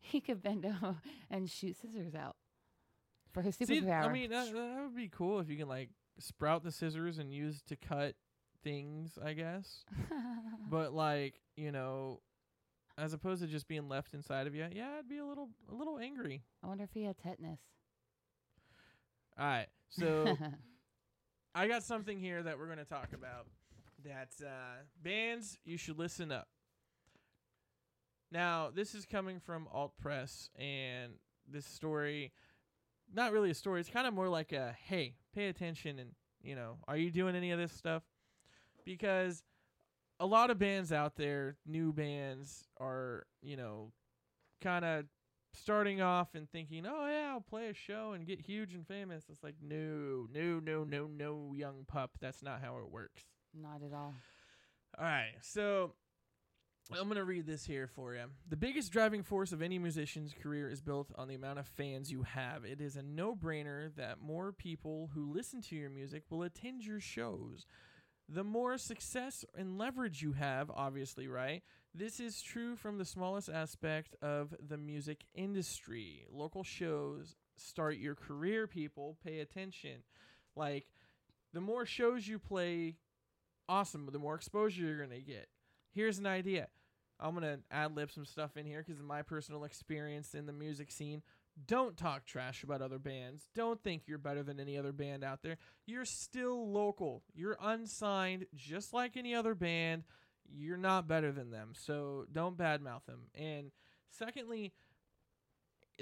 he 0.00 0.20
could 0.20 0.42
bend 0.42 0.66
over 0.66 0.96
and 1.30 1.48
shoot 1.50 1.76
scissors 1.80 2.14
out 2.14 2.36
for 3.32 3.42
his 3.42 3.56
See, 3.56 3.80
superpower 3.80 4.08
I 4.08 4.12
mean, 4.12 4.30
that, 4.30 4.52
that 4.52 4.80
would 4.82 4.96
be 4.96 5.08
cool 5.08 5.40
if 5.40 5.48
you 5.48 5.56
can 5.56 5.68
like 5.68 5.90
sprout 6.18 6.62
the 6.62 6.72
scissors 6.72 7.18
and 7.18 7.32
use 7.32 7.62
to 7.68 7.76
cut 7.76 8.14
things, 8.62 9.18
I 9.22 9.32
guess. 9.32 9.84
but 10.70 10.92
like, 10.92 11.40
you 11.56 11.72
know, 11.72 12.20
as 12.98 13.12
opposed 13.12 13.42
to 13.42 13.48
just 13.48 13.68
being 13.68 13.88
left 13.88 14.14
inside 14.14 14.46
of 14.46 14.54
you, 14.54 14.66
yeah, 14.72 14.90
I'd 14.98 15.08
be 15.08 15.18
a 15.18 15.24
little 15.24 15.48
a 15.70 15.74
little 15.74 15.98
angry. 15.98 16.42
i 16.62 16.66
wonder 16.66 16.84
if 16.84 16.90
he 16.92 17.04
had 17.04 17.16
tetanus 17.18 17.60
All 19.38 19.46
right, 19.46 19.68
so 19.88 20.36
I 21.54 21.68
got 21.68 21.82
something 21.82 22.18
here 22.18 22.42
that 22.42 22.58
we're 22.58 22.66
going 22.66 22.78
to 22.78 22.84
talk 22.84 23.12
about. 23.14 23.46
That 24.04 24.30
uh, 24.44 24.82
bands 25.02 25.58
you 25.64 25.76
should 25.76 25.98
listen 25.98 26.32
up. 26.32 26.48
Now, 28.32 28.70
this 28.74 28.94
is 28.94 29.04
coming 29.04 29.40
from 29.40 29.68
Alt 29.70 29.92
Press, 30.00 30.48
and 30.58 31.12
this 31.46 31.66
story, 31.66 32.32
not 33.12 33.32
really 33.32 33.50
a 33.50 33.54
story. 33.54 33.80
It's 33.80 33.90
kind 33.90 34.06
of 34.06 34.14
more 34.14 34.28
like 34.28 34.52
a 34.52 34.74
hey, 34.86 35.14
pay 35.34 35.48
attention, 35.48 35.98
and 35.98 36.10
you 36.42 36.54
know, 36.54 36.78
are 36.88 36.96
you 36.96 37.10
doing 37.10 37.36
any 37.36 37.50
of 37.50 37.58
this 37.58 37.72
stuff? 37.72 38.02
Because 38.84 39.42
a 40.18 40.26
lot 40.26 40.50
of 40.50 40.58
bands 40.58 40.92
out 40.92 41.16
there, 41.16 41.56
new 41.66 41.92
bands, 41.92 42.68
are 42.80 43.26
you 43.42 43.56
know, 43.56 43.92
kind 44.60 44.84
of 44.84 45.04
starting 45.54 46.00
off 46.00 46.34
and 46.34 46.50
thinking, 46.50 46.86
oh 46.86 47.06
yeah, 47.06 47.30
I'll 47.32 47.40
play 47.40 47.68
a 47.68 47.74
show 47.74 48.12
and 48.12 48.26
get 48.26 48.40
huge 48.40 48.74
and 48.74 48.86
famous. 48.86 49.24
It's 49.30 49.42
like 49.42 49.56
no, 49.62 50.26
no, 50.32 50.60
no, 50.60 50.84
no, 50.84 51.06
no, 51.06 51.52
young 51.54 51.84
pup. 51.86 52.12
That's 52.20 52.42
not 52.42 52.60
how 52.62 52.78
it 52.78 52.90
works. 52.90 53.24
not 53.54 53.82
at 53.84 53.94
all 53.94 54.14
All 54.98 55.04
right, 55.04 55.34
so 55.40 55.94
I'm 56.98 57.08
going 57.08 57.16
to 57.16 57.24
read 57.24 57.46
this 57.46 57.64
here 57.64 57.86
for 57.86 58.14
you. 58.14 58.24
The 58.48 58.56
biggest 58.56 58.92
driving 58.92 59.22
force 59.22 59.52
of 59.52 59.62
any 59.62 59.78
musician's 59.78 60.34
career 60.42 60.68
is 60.68 60.80
built 60.80 61.10
on 61.16 61.28
the 61.28 61.34
amount 61.34 61.58
of 61.58 61.66
fans 61.66 62.10
you 62.10 62.22
have. 62.22 62.64
It 62.64 62.80
is 62.80 62.96
a 62.96 63.02
no 63.02 63.34
brainer 63.34 63.94
that 63.96 64.20
more 64.20 64.52
people 64.52 65.10
who 65.14 65.32
listen 65.32 65.60
to 65.62 65.76
your 65.76 65.90
music 65.90 66.24
will 66.30 66.42
attend 66.42 66.84
your 66.84 67.00
shows. 67.00 67.66
The 68.28 68.44
more 68.44 68.78
success 68.78 69.44
and 69.56 69.78
leverage 69.78 70.22
you 70.22 70.32
have, 70.32 70.70
obviously, 70.70 71.28
right? 71.28 71.62
This 71.94 72.20
is 72.20 72.40
true 72.40 72.76
from 72.76 72.98
the 72.98 73.04
smallest 73.04 73.48
aspect 73.48 74.16
of 74.22 74.54
the 74.66 74.78
music 74.78 75.24
industry. 75.34 76.24
Local 76.30 76.64
shows 76.64 77.36
start 77.56 77.98
your 77.98 78.14
career, 78.14 78.66
people. 78.66 79.16
Pay 79.24 79.40
attention. 79.40 80.02
Like, 80.56 80.86
the 81.52 81.60
more 81.60 81.84
shows 81.84 82.26
you 82.26 82.38
play, 82.38 82.96
awesome. 83.68 84.08
The 84.10 84.18
more 84.18 84.34
exposure 84.34 84.82
you're 84.82 84.98
going 84.98 85.10
to 85.10 85.20
get. 85.20 85.48
Here's 85.92 86.18
an 86.18 86.26
idea. 86.26 86.68
I'm 87.22 87.38
going 87.38 87.42
to 87.42 87.60
ad 87.70 87.94
lib 87.94 88.10
some 88.10 88.24
stuff 88.24 88.56
in 88.56 88.66
here 88.66 88.84
because 88.86 89.00
of 89.00 89.06
my 89.06 89.22
personal 89.22 89.64
experience 89.64 90.34
in 90.34 90.46
the 90.46 90.52
music 90.52 90.90
scene. 90.90 91.22
Don't 91.66 91.96
talk 91.96 92.24
trash 92.24 92.64
about 92.64 92.82
other 92.82 92.98
bands. 92.98 93.48
Don't 93.54 93.82
think 93.82 94.02
you're 94.06 94.18
better 94.18 94.42
than 94.42 94.58
any 94.58 94.76
other 94.76 94.92
band 94.92 95.22
out 95.22 95.42
there. 95.42 95.58
You're 95.86 96.06
still 96.06 96.70
local. 96.70 97.22
You're 97.34 97.58
unsigned, 97.60 98.46
just 98.54 98.92
like 98.92 99.16
any 99.16 99.34
other 99.34 99.54
band. 99.54 100.04
You're 100.50 100.78
not 100.78 101.06
better 101.06 101.30
than 101.30 101.50
them. 101.50 101.72
So 101.74 102.24
don't 102.32 102.56
badmouth 102.56 103.04
them. 103.06 103.28
And 103.34 103.70
secondly, 104.10 104.72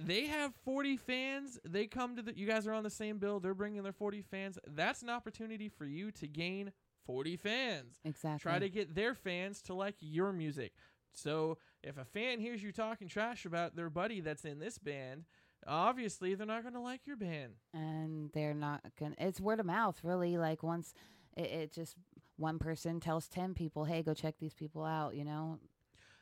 they 0.01 0.27
have 0.27 0.55
40 0.65 0.97
fans. 0.97 1.59
They 1.65 1.87
come 1.87 2.17
to 2.17 2.23
the. 2.23 2.37
You 2.37 2.47
guys 2.47 2.67
are 2.67 2.73
on 2.73 2.85
the 2.85 2.91
same 2.91 3.19
bill. 3.19 3.41
They're 3.41 3.55
bringing 3.55 3.83
their 3.83 3.93
40 3.93 4.23
fans. 4.23 4.59
That's 4.67 5.03
an 5.03 5.11
opportunity 5.11 5.69
for 5.69 5.85
you 5.85 6.11
to 6.13 6.27
gain 6.27 6.73
40 7.07 7.37
fans. 7.37 7.99
exactly 8.05 8.39
Try 8.39 8.59
to 8.61 8.69
get 8.69 8.95
their 8.95 9.15
fans 9.15 9.63
to 9.63 9.75
like 9.75 9.97
your 10.01 10.33
music. 10.33 10.73
So 11.13 11.59
if 11.83 11.99
a 11.99 12.05
fan 12.05 12.41
hears 12.41 12.63
you 12.63 12.73
talking 12.73 13.09
trash 13.09 13.45
about 13.45 13.77
their 13.77 13.91
buddy 13.91 14.21
that's 14.21 14.45
in 14.45 14.59
this 14.59 14.79
band, 14.79 15.25
obviously 15.67 16.35
they're 16.35 16.47
not 16.47 16.63
going 16.63 16.75
to 16.75 16.81
like 16.81 17.07
your 17.07 17.17
band. 17.17 17.55
and 17.75 18.31
they're 18.33 18.55
not 18.55 18.81
gonna 18.99 19.15
it's 19.19 19.41
word 19.41 19.61
of 19.61 19.67
mouth 19.67 19.99
really 20.03 20.39
like 20.39 20.63
once 20.63 20.95
it, 21.37 21.43
it 21.43 21.73
just 21.73 21.97
one 22.37 22.59
person 22.59 22.99
tells 23.01 23.29
10 23.29 23.53
people 23.55 23.85
hey 23.85 24.03
go 24.03 24.15
check 24.15 24.37
these 24.39 24.55
people 24.55 24.85
out 24.85 25.15
you 25.15 25.25
know 25.25 25.59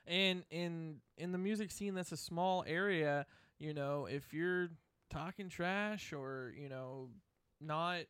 And 0.07 0.43
in 0.51 0.97
in 1.17 1.33
the 1.33 1.39
music 1.39 1.71
scene 1.71 1.95
that's 1.95 2.13
a 2.13 2.17
small 2.17 2.65
area, 2.67 3.27
you 3.59 3.75
know, 3.75 4.07
if 4.07 4.33
you're 4.33 4.71
talking 5.11 5.49
trash 5.49 6.13
or, 6.13 6.53
you 6.57 6.69
know, 6.69 7.11
not 7.61 8.01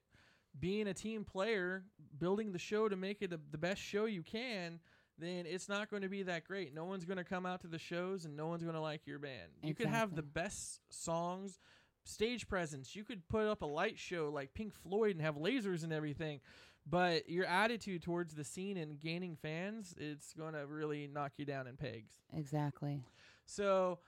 being 0.58 0.86
a 0.88 0.94
team 0.94 1.24
player, 1.24 1.84
building 2.18 2.52
the 2.52 2.58
show 2.58 2.88
to 2.88 2.96
make 2.96 3.20
it 3.22 3.32
a, 3.32 3.40
the 3.50 3.58
best 3.58 3.80
show 3.82 4.04
you 4.06 4.22
can, 4.22 4.80
then 5.18 5.44
it's 5.46 5.68
not 5.68 5.90
going 5.90 6.02
to 6.02 6.08
be 6.08 6.22
that 6.24 6.44
great. 6.44 6.74
No 6.74 6.84
one's 6.84 7.04
going 7.04 7.18
to 7.18 7.24
come 7.24 7.44
out 7.44 7.60
to 7.62 7.66
the 7.66 7.78
shows 7.78 8.24
and 8.24 8.36
no 8.36 8.46
one's 8.46 8.62
going 8.62 8.74
to 8.74 8.80
like 8.80 9.06
your 9.06 9.18
band. 9.18 9.50
You 9.62 9.74
could 9.74 9.86
have 9.86 10.14
the 10.14 10.22
best 10.22 10.80
songs, 10.90 11.58
stage 12.04 12.48
presence. 12.48 12.94
You 12.94 13.04
could 13.04 13.26
put 13.28 13.46
up 13.46 13.62
a 13.62 13.66
light 13.66 13.98
show 13.98 14.30
like 14.32 14.54
Pink 14.54 14.74
Floyd 14.74 15.12
and 15.12 15.22
have 15.22 15.36
lasers 15.36 15.82
and 15.82 15.92
everything. 15.92 16.40
But 16.88 17.28
your 17.28 17.44
attitude 17.44 18.02
towards 18.02 18.34
the 18.34 18.44
scene 18.44 18.76
and 18.76 18.98
gaining 18.98 19.36
fans, 19.36 19.94
it's 19.98 20.32
going 20.32 20.54
to 20.54 20.66
really 20.66 21.06
knock 21.06 21.32
you 21.36 21.44
down 21.44 21.66
in 21.66 21.76
pegs. 21.76 22.12
exactly 22.34 23.00
So, 23.44 23.98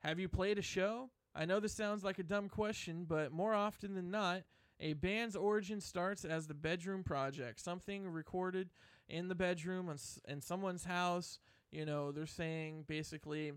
have 0.00 0.18
you 0.18 0.28
played 0.28 0.58
a 0.58 0.62
show? 0.62 1.10
I 1.34 1.44
know 1.44 1.60
this 1.60 1.72
sounds 1.72 2.02
like 2.02 2.18
a 2.18 2.24
dumb 2.24 2.48
question, 2.48 3.06
but 3.08 3.32
more 3.32 3.54
often 3.54 3.94
than 3.94 4.10
not, 4.10 4.42
a 4.80 4.94
band's 4.94 5.36
origin 5.36 5.80
starts 5.80 6.24
as 6.24 6.48
the 6.48 6.54
bedroom 6.54 7.04
project, 7.04 7.60
something 7.60 8.08
recorded 8.08 8.68
in 9.12 9.28
the 9.28 9.34
bedroom 9.34 9.88
on 9.88 9.98
in 10.26 10.40
someone's 10.40 10.84
house. 10.84 11.38
You 11.70 11.86
know, 11.86 12.10
they're 12.10 12.26
saying 12.26 12.84
basically, 12.88 13.52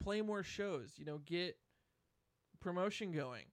play 0.00 0.22
more 0.22 0.42
shows. 0.42 0.92
You 0.96 1.04
know, 1.04 1.18
get 1.18 1.58
promotion 2.60 3.12
going. 3.12 3.44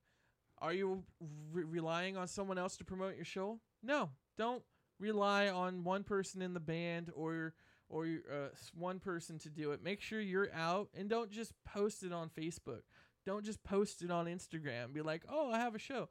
Are 0.61 0.73
you 0.73 1.03
re- 1.51 1.63
relying 1.63 2.15
on 2.15 2.27
someone 2.27 2.57
else 2.57 2.77
to 2.77 2.85
promote 2.85 3.15
your 3.15 3.25
show? 3.25 3.59
No, 3.81 4.11
don't 4.37 4.63
rely 4.99 5.49
on 5.49 5.83
one 5.83 6.03
person 6.03 6.41
in 6.41 6.53
the 6.53 6.59
band 6.59 7.11
or 7.15 7.53
or 7.89 8.05
uh, 8.05 8.49
one 8.75 8.99
person 8.99 9.39
to 9.39 9.49
do 9.49 9.71
it. 9.71 9.83
Make 9.83 10.01
sure 10.01 10.21
you're 10.21 10.53
out 10.53 10.89
and 10.95 11.09
don't 11.09 11.31
just 11.31 11.53
post 11.65 12.03
it 12.03 12.13
on 12.13 12.29
Facebook. 12.29 12.81
Don't 13.25 13.43
just 13.43 13.63
post 13.63 14.03
it 14.03 14.11
on 14.11 14.27
Instagram. 14.27 14.93
Be 14.93 15.01
like, 15.01 15.23
"Oh, 15.27 15.51
I 15.51 15.59
have 15.59 15.75
a 15.75 15.79
show." 15.79 16.09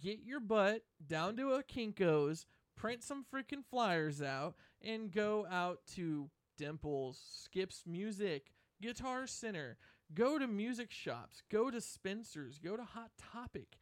Get 0.00 0.20
your 0.24 0.40
butt 0.40 0.82
down 1.06 1.36
to 1.36 1.52
a 1.52 1.62
Kinko's, 1.62 2.46
print 2.76 3.02
some 3.02 3.24
freaking 3.24 3.64
flyers 3.64 4.22
out, 4.22 4.54
and 4.82 5.12
go 5.12 5.46
out 5.50 5.80
to 5.94 6.30
Dimples, 6.58 7.18
Skips 7.44 7.84
Music, 7.86 8.52
Guitar 8.80 9.26
Center. 9.26 9.76
Go 10.12 10.38
to 10.38 10.46
music 10.46 10.90
shops. 10.90 11.42
Go 11.50 11.70
to 11.70 11.80
Spencer's. 11.80 12.58
Go 12.58 12.76
to 12.76 12.84
Hot 12.84 13.10
Topic. 13.32 13.78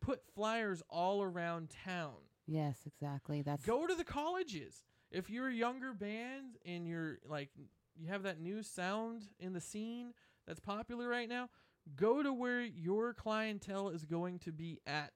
Put 0.00 0.22
flyers 0.34 0.82
all 0.88 1.22
around 1.22 1.74
town. 1.84 2.14
Yes, 2.46 2.78
exactly. 2.86 3.42
That's 3.42 3.64
Go 3.64 3.86
to 3.86 3.94
the 3.94 4.04
colleges. 4.04 4.84
If 5.10 5.30
you're 5.30 5.48
a 5.48 5.54
younger 5.54 5.92
band 5.92 6.58
and 6.64 6.86
you're 6.86 7.18
like 7.28 7.50
you 7.96 8.08
have 8.08 8.22
that 8.24 8.40
new 8.40 8.62
sound 8.62 9.28
in 9.38 9.52
the 9.52 9.60
scene 9.60 10.12
that's 10.46 10.60
popular 10.60 11.08
right 11.08 11.28
now, 11.28 11.48
go 11.94 12.22
to 12.22 12.32
where 12.32 12.62
your 12.62 13.14
clientele 13.14 13.88
is 13.88 14.04
going 14.04 14.38
to 14.40 14.52
be 14.52 14.80
at. 14.86 15.12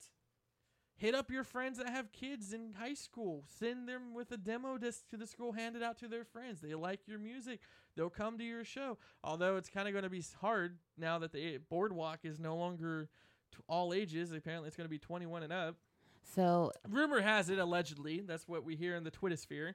Hit 1.00 1.14
up 1.14 1.30
your 1.30 1.44
friends 1.44 1.78
that 1.78 1.88
have 1.88 2.12
kids 2.12 2.52
in 2.52 2.74
high 2.78 2.92
school. 2.92 3.42
Send 3.58 3.88
them 3.88 4.12
with 4.12 4.32
a 4.32 4.36
demo 4.36 4.76
disc 4.76 5.08
to 5.08 5.16
the 5.16 5.26
school, 5.26 5.52
hand 5.52 5.74
it 5.74 5.82
out 5.82 5.96
to 6.00 6.08
their 6.08 6.24
friends. 6.24 6.60
They 6.60 6.74
like 6.74 7.08
your 7.08 7.18
music. 7.18 7.60
They'll 7.96 8.10
come 8.10 8.36
to 8.36 8.44
your 8.44 8.64
show. 8.64 8.98
Although 9.24 9.56
it's 9.56 9.70
kind 9.70 9.88
of 9.88 9.94
going 9.94 10.04
to 10.04 10.10
be 10.10 10.22
hard 10.42 10.76
now 10.98 11.18
that 11.20 11.32
the 11.32 11.58
boardwalk 11.70 12.20
is 12.24 12.38
no 12.38 12.54
longer 12.54 13.08
t- 13.50 13.62
all 13.66 13.94
ages. 13.94 14.30
Apparently, 14.32 14.66
it's 14.66 14.76
going 14.76 14.84
to 14.84 14.90
be 14.90 14.98
21 14.98 15.42
and 15.42 15.54
up 15.54 15.76
so 16.22 16.70
rumor 16.88 17.20
has 17.20 17.48
it 17.48 17.58
allegedly 17.58 18.20
that's 18.20 18.46
what 18.46 18.64
we 18.64 18.76
hear 18.76 18.94
in 18.94 19.04
the 19.04 19.10
twitter 19.10 19.36
sphere 19.36 19.74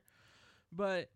but 0.71 1.09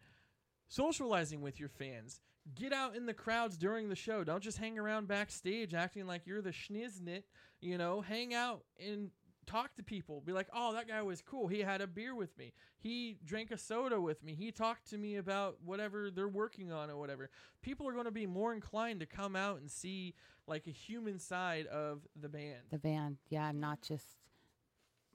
socializing 0.68 1.42
with 1.42 1.60
your 1.60 1.70
fans 1.70 2.22
get 2.56 2.74
out 2.74 2.96
in 2.96 3.06
the 3.06 3.14
crowds 3.14 3.58
during 3.58 3.90
the 3.90 3.96
show 3.96 4.24
don't 4.24 4.44
just 4.44 4.58
hang 4.58 4.80
around 4.80 5.08
backstage 5.08 5.74
acting 5.74 6.08
like 6.08 6.26
you're 6.26 6.42
the 6.42 6.52
schniznit 6.52 7.24
you 7.62 7.78
know 7.78 8.02
hang 8.02 8.34
out 8.34 8.64
and 8.84 9.12
talk 9.50 9.76
to 9.76 9.84
people 9.84 10.22
be 10.26 10.32
like 10.32 10.48
oh 10.54 10.74
that 10.74 10.88
guy 10.88 11.02
was 11.02 11.22
cool. 11.22 11.48
He 11.48 11.62
had 11.62 11.82
a 11.82 11.88
beer 11.88 12.14
with 12.16 12.38
me. 12.38 12.54
He 12.78 13.18
drank 13.26 13.52
a 13.52 13.58
soda 13.58 14.00
with 14.00 14.24
me. 14.24 14.36
He 14.36 14.52
talked 14.52 14.90
to 14.92 14.98
me 14.98 15.18
about 15.18 15.58
whatever 15.64 16.12
they're 16.12 16.28
working 16.28 16.72
on 16.72 16.90
or 16.90 16.98
whatever. 16.98 17.30
People 17.62 17.88
are 17.88 17.94
going 17.94 18.06
to 18.06 18.12
be 18.12 18.28
more 18.28 18.54
inclined 18.54 19.00
to 19.00 19.06
come 19.06 19.36
out 19.36 19.60
and 19.60 19.70
see 19.70 20.14
like 20.48 20.68
a 20.68 20.72
human 20.72 21.20
side 21.20 21.66
of 21.68 22.02
the 22.20 22.30
band. 22.30 22.62
The 22.70 22.78
band, 22.78 23.18
yeah, 23.30 23.52
not 23.52 23.82
just 23.82 24.06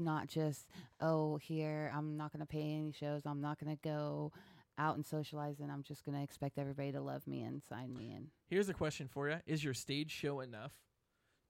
not 0.01 0.27
just 0.27 0.67
oh 1.01 1.37
here 1.37 1.93
I'm 1.95 2.17
not 2.17 2.33
gonna 2.33 2.47
pay 2.47 2.75
any 2.75 2.93
shows. 2.93 3.23
I'm 3.27 3.41
not 3.41 3.61
gonna 3.61 3.79
go 3.83 4.33
out 4.77 4.97
and 4.97 5.07
socialize, 5.07 5.61
and 5.61 5.71
I'm 5.71 5.85
just 5.85 6.05
gonna 6.05 6.23
expect 6.23 6.59
everybody 6.59 6.91
to 6.93 7.01
love 7.01 7.27
me 7.29 7.43
and 7.43 7.63
sign 7.63 7.95
me 7.95 8.13
in. 8.13 8.27
Here's 8.49 8.69
a 8.69 8.75
question 8.75 9.07
for 9.07 9.29
you: 9.29 9.37
Is 9.47 9.63
your 9.63 9.75
stage 9.75 10.11
show 10.11 10.41
enough? 10.41 10.73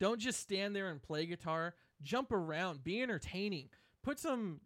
Don't 0.01 0.21
just 0.21 0.41
stand 0.41 0.75
there 0.75 0.89
and 0.89 1.03
play 1.03 1.27
guitar. 1.27 1.75
Jump 2.03 2.33
around. 2.33 2.85
Be 2.85 3.03
entertaining. 3.03 3.69
Put 4.03 4.19
some 4.19 4.61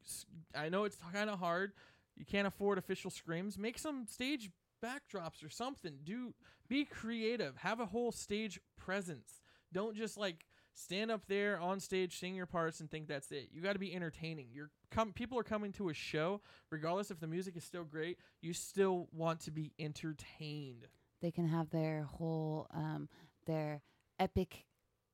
I 0.55 0.69
know 0.69 0.85
it's 0.85 0.99
kind 1.13 1.31
of 1.31 1.39
hard. 1.39 1.73
You 2.17 2.25
can't 2.25 2.49
afford 2.49 2.79
official 2.79 3.11
screams. 3.11 3.57
Make 3.59 3.79
some 3.79 4.07
stage 4.07 4.51
backdrops 4.85 5.45
or 5.45 5.51
something. 5.51 5.99
Do 6.05 6.35
be 6.69 6.85
creative. 6.85 7.57
Have 7.59 7.81
a 7.81 7.87
whole 7.87 8.13
stage 8.13 8.61
presence. 8.77 9.41
Don't 9.73 9.97
just 9.97 10.17
like 10.17 10.47
stand 10.75 11.11
up 11.11 11.23
there 11.27 11.61
on 11.61 11.81
stage, 11.81 12.19
sing 12.19 12.35
your 12.35 12.47
parts, 12.47 12.81
and 12.81 12.91
think 12.91 13.09
that's 13.09 13.31
it. 13.33 13.49
You 13.53 13.61
got 13.61 13.73
to 13.73 13.79
be 13.79 13.95
entertaining. 13.95 14.49
You're 14.53 14.71
come. 14.91 15.13
People 15.13 15.39
are 15.39 15.45
coming 15.45 15.73
to 15.73 15.89
a 15.89 15.95
show, 15.95 16.41
regardless 16.71 17.11
if 17.11 17.21
the 17.21 17.27
music 17.27 17.57
is 17.57 17.65
still 17.65 17.85
great. 17.85 18.19
You 18.41 18.53
still 18.53 19.09
want 19.13 19.41
to 19.41 19.51
be 19.51 19.73
entertained. 19.79 20.87
They 21.21 21.31
can 21.31 21.49
have 21.49 21.71
their 21.71 22.05
whole 22.05 22.69
um 22.73 23.09
their 23.47 23.83
epic 24.19 24.65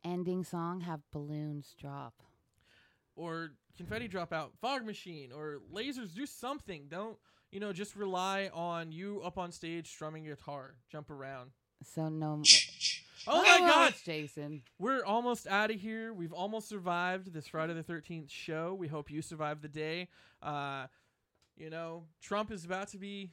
ending 0.05 0.45
song 0.45 0.81
have 0.83 1.01
balloons 1.13 1.75
drop. 1.79 2.15
or 3.17 3.53
confetti 3.77 4.09
drop 4.09 4.33
out, 4.33 4.53
fog 4.61 4.85
machine, 4.85 5.31
or 5.33 5.61
lasers. 5.73 6.15
Do 6.15 6.27
something. 6.27 6.87
Don't 6.89 7.17
you 7.51 7.61
know? 7.61 7.73
Just 7.73 7.97
rely 7.97 8.51
on 8.53 8.91
you 8.93 9.21
up 9.23 9.39
on 9.39 9.53
stage 9.53 9.89
strumming 9.89 10.25
guitar, 10.25 10.75
jump 10.91 11.11
around. 11.11 11.51
So 11.85 12.09
no. 12.09 12.43
Oh 13.27 13.43
my 13.43 13.59
God! 13.61 13.95
Jason. 14.05 14.63
We're 14.79 15.05
almost 15.05 15.47
out 15.47 15.71
of 15.71 15.81
here. 15.81 16.13
We've 16.13 16.33
almost 16.33 16.69
survived 16.69 17.33
this 17.33 17.49
Friday 17.49 17.73
the 17.75 17.83
Thirteenth 17.83 18.31
show. 18.31 18.75
We 18.75 18.89
hope 18.89 19.11
you 19.11 19.23
survived 19.23 19.63
the 19.63 19.69
day. 19.69 20.09
Uh, 20.43 20.87
you 21.57 21.71
know, 21.71 22.05
Trump 22.21 22.51
is 22.51 22.65
about 22.65 22.89
to 22.89 22.99
be. 22.99 23.31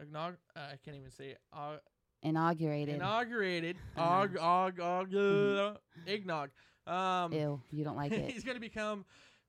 Agnog- 0.00 0.38
uh, 0.56 0.60
I 0.72 0.76
can't 0.84 0.96
even 0.96 1.10
say. 1.10 1.36
Uh, 1.52 1.76
Inaugurated. 2.22 2.94
inaugurated. 2.96 3.76
Og, 3.96 4.28
og, 4.40 4.72
og, 4.78 5.14
uh, 5.14 5.74
eggnog. 6.06 6.48
Um, 6.86 7.32
Ew, 7.32 7.60
you 7.70 7.84
don't 7.84 7.96
like 7.96 8.12
it. 8.18 8.30
he's 8.30 8.44
going 8.44 8.56
to 8.56 8.60
become 8.60 9.04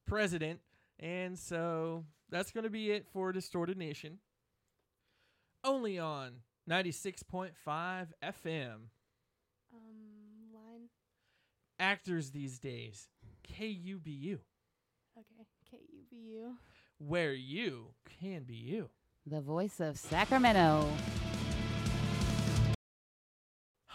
president. 0.07 0.59
And 0.99 1.37
so 1.37 2.05
that's 2.29 2.51
going 2.51 2.63
to 2.63 2.69
be 2.69 2.91
it 2.91 3.05
for 3.11 3.31
Distorted 3.31 3.77
Nation. 3.77 4.19
Only 5.63 5.97
on 5.99 6.41
96.5 6.69 7.51
FM. 7.65 8.73
Um, 9.73 10.53
line. 10.53 10.89
Actors 11.79 12.31
these 12.31 12.59
days. 12.59 13.07
KUBU. 13.47 14.39
Okay. 15.17 15.47
K 15.69 15.77
U 15.91 16.03
B 16.09 16.15
U. 16.37 16.57
Where 16.99 17.33
you 17.33 17.87
can 18.19 18.43
be 18.43 18.55
you. 18.55 18.89
the 19.25 19.41
voice 19.41 19.79
of 19.79 19.97
Sacramento. 19.97 20.87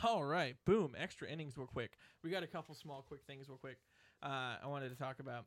All 0.04 0.24
right. 0.24 0.56
Boom. 0.64 0.94
Extra 0.96 1.28
innings 1.28 1.56
real 1.56 1.66
quick. 1.66 1.92
We 2.22 2.30
got 2.30 2.42
a 2.42 2.46
couple 2.46 2.74
small 2.74 3.02
quick 3.06 3.20
things 3.26 3.48
real 3.48 3.58
quick. 3.58 3.78
Uh, 4.22 4.56
I 4.62 4.66
wanted 4.66 4.90
to 4.90 4.96
talk 4.96 5.18
about. 5.20 5.46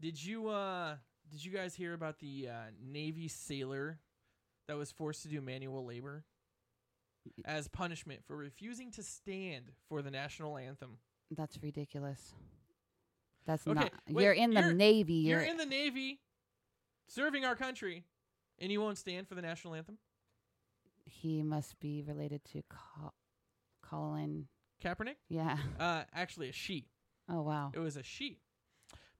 Did 0.00 0.22
you 0.22 0.48
uh 0.48 0.96
did 1.30 1.44
you 1.44 1.50
guys 1.52 1.74
hear 1.74 1.94
about 1.94 2.18
the 2.18 2.48
uh, 2.50 2.54
Navy 2.84 3.28
sailor 3.28 3.98
that 4.68 4.76
was 4.76 4.90
forced 4.92 5.22
to 5.22 5.28
do 5.28 5.40
manual 5.40 5.84
labor 5.84 6.24
as 7.44 7.68
punishment 7.68 8.20
for 8.26 8.36
refusing 8.36 8.90
to 8.92 9.02
stand 9.02 9.72
for 9.88 10.02
the 10.02 10.10
national 10.10 10.58
anthem? 10.58 10.98
That's 11.30 11.58
ridiculous. 11.62 12.34
That's 13.46 13.66
Okay, 13.66 13.74
not. 13.80 13.92
wait, 14.10 14.24
you're 14.24 14.32
in 14.32 14.52
the 14.54 14.60
you're- 14.60 14.74
Navy. 14.74 15.12
You're 15.14 15.40
You're, 15.40 15.48
in 15.50 15.56
the 15.56 15.66
Navy 15.66 16.20
serving 17.08 17.44
our 17.44 17.54
country 17.56 18.04
and 18.58 18.70
you 18.72 18.80
won't 18.80 18.98
stand 18.98 19.28
for 19.28 19.34
the 19.34 19.42
national 19.42 19.74
anthem? 19.74 19.98
he 21.06 21.42
must 21.42 21.78
be 21.80 22.02
related 22.02 22.42
to 22.46 22.62
Col- 22.70 23.12
Colin. 23.94 24.46
Kaepernick? 24.82 25.16
Yeah. 25.28 25.58
Uh 25.78 26.02
actually 26.14 26.48
a 26.48 26.52
she. 26.52 26.88
Oh 27.28 27.42
wow. 27.42 27.70
It 27.74 27.78
was 27.78 27.96
a 27.96 28.02
she. 28.02 28.38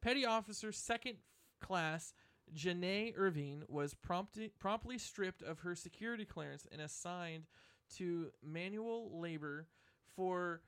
Petty 0.02 0.26
Officer 0.26 0.72
Second 0.72 1.16
Class 1.60 2.12
Janae 2.54 3.14
Irving 3.16 3.62
was 3.68 3.94
promptly 3.94 4.50
promptly 4.58 4.98
stripped 4.98 5.42
of 5.42 5.60
her 5.60 5.74
security 5.74 6.24
clearance 6.24 6.66
and 6.70 6.80
assigned 6.80 7.44
to 7.96 8.30
manual 8.42 9.20
labor 9.20 9.66
for 10.14 10.60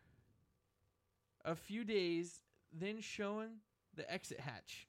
a 1.45 1.55
few 1.55 1.85
days, 1.85 2.41
then 2.73 3.01
shown 3.01 3.59
the 3.95 4.11
exit 4.13 4.41
hatch. 4.41 4.87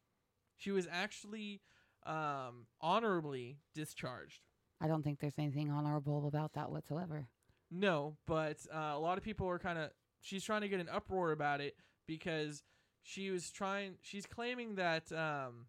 She 0.55 0.71
was 0.71 0.87
actually 0.89 1.61
um, 2.05 2.65
honorably 2.81 3.57
discharged. 3.75 4.41
I 4.81 4.87
don't 4.87 5.03
think 5.03 5.19
there's 5.19 5.37
anything 5.37 5.71
honorable 5.71 6.27
about 6.27 6.53
that 6.53 6.71
whatsoever. 6.71 7.27
No, 7.69 8.15
but 8.25 8.57
uh, 8.73 8.93
a 8.93 8.99
lot 8.99 9.17
of 9.17 9.23
people 9.23 9.47
are 9.47 9.59
kind 9.59 9.77
of. 9.77 9.89
She's 10.21 10.43
trying 10.43 10.61
to 10.61 10.69
get 10.69 10.79
an 10.79 10.89
uproar 10.91 11.31
about 11.31 11.61
it 11.61 11.75
because 12.07 12.63
she 13.03 13.29
was 13.29 13.51
trying. 13.51 13.95
She's 14.01 14.25
claiming 14.25 14.75
that 14.75 15.11
um, 15.11 15.67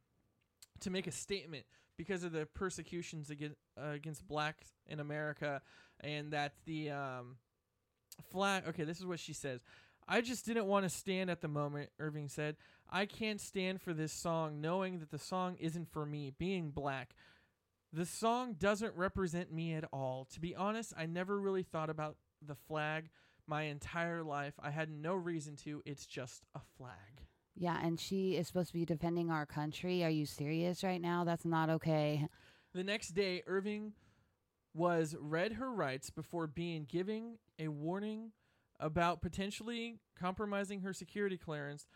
to 0.81 0.91
make 0.91 1.07
a 1.07 1.13
statement 1.13 1.65
because 1.97 2.23
of 2.23 2.33
the 2.33 2.47
persecutions 2.47 3.31
against 3.31 3.57
uh, 3.81 3.91
against 3.91 4.27
blacks 4.27 4.69
in 4.87 5.01
America, 5.01 5.61
and 6.01 6.33
that 6.33 6.55
the 6.67 6.91
um, 6.91 7.37
flag. 8.31 8.65
Okay, 8.69 8.85
this 8.85 8.99
is 8.99 9.07
what 9.07 9.19
she 9.19 9.33
says. 9.33 9.63
I 10.09 10.23
just 10.23 10.47
didn't 10.47 10.67
want 10.67 10.85
to 10.85 10.89
stand 10.89 11.31
at 11.31 11.43
the 11.43 11.49
moment, 11.49 11.91
Irving 11.99 12.29
said. 12.29 12.57
I 12.91 13.05
can't 13.05 13.41
stand 13.41 13.83
for 13.83 13.93
this 13.93 14.13
song 14.13 14.63
knowing 14.63 15.01
that 15.01 15.11
the 15.11 15.19
song 15.19 15.57
isn't 15.61 15.93
for 15.93 16.07
me, 16.07 16.33
being 16.39 16.71
black. 16.71 17.15
The 17.93 18.05
song 18.05 18.55
doesn't 18.59 18.95
represent 18.97 19.53
me 19.53 19.75
at 19.75 19.85
all. 19.93 20.27
To 20.33 20.41
be 20.41 20.55
honest, 20.55 20.93
I 20.97 21.07
never 21.07 21.41
really 21.41 21.63
thought 21.63 21.89
about 21.91 22.17
the 22.47 22.55
flag 22.55 23.09
my 23.47 23.63
entire 23.63 24.23
life. 24.23 24.55
I 24.61 24.71
had 24.71 24.91
no 24.91 25.15
reason 25.15 25.57
to. 25.65 25.83
It's 25.87 26.07
just 26.07 26.45
a 26.55 26.61
flag. 26.77 27.25
Yeah, 27.57 27.79
and 27.83 27.99
she 27.99 28.37
is 28.37 28.47
supposed 28.47 28.69
to 28.69 28.75
be 28.75 28.85
defending 28.85 29.31
our 29.31 29.47
country. 29.47 30.05
Are 30.05 30.11
you 30.11 30.27
serious 30.27 30.85
right 30.85 31.01
now? 31.01 31.25
That's 31.25 31.45
not 31.45 31.71
okay. 31.71 32.29
The 32.75 32.85
next 32.85 33.09
day, 33.11 33.43
Irving 33.47 33.95
was 34.75 35.17
read 35.19 35.55
her 35.55 35.73
rights 35.73 36.11
before 36.11 36.47
being 36.47 36.87
giving 36.89 37.39
a 37.59 37.69
warning 37.69 38.33
about 38.79 39.23
potentially 39.23 39.99
compromising 40.17 40.83
her 40.83 40.93
security 40.93 41.37
clearance, 41.37 41.89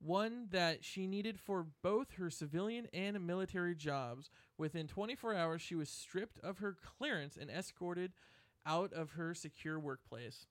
one 0.00 0.46
that 0.50 0.84
she 0.84 1.06
needed 1.06 1.38
for 1.38 1.66
both 1.82 2.12
her 2.12 2.30
civilian 2.30 2.86
and 2.92 3.26
military 3.26 3.74
jobs. 3.74 4.30
Within 4.56 4.86
24 4.86 5.34
hours, 5.34 5.62
she 5.62 5.74
was 5.74 5.88
stripped 5.88 6.38
of 6.40 6.58
her 6.58 6.76
clearance 6.98 7.36
and 7.36 7.50
escorted 7.50 8.12
out 8.64 8.92
of 8.92 9.12
her 9.12 9.34
secure 9.34 9.78
workplace. 9.78 10.46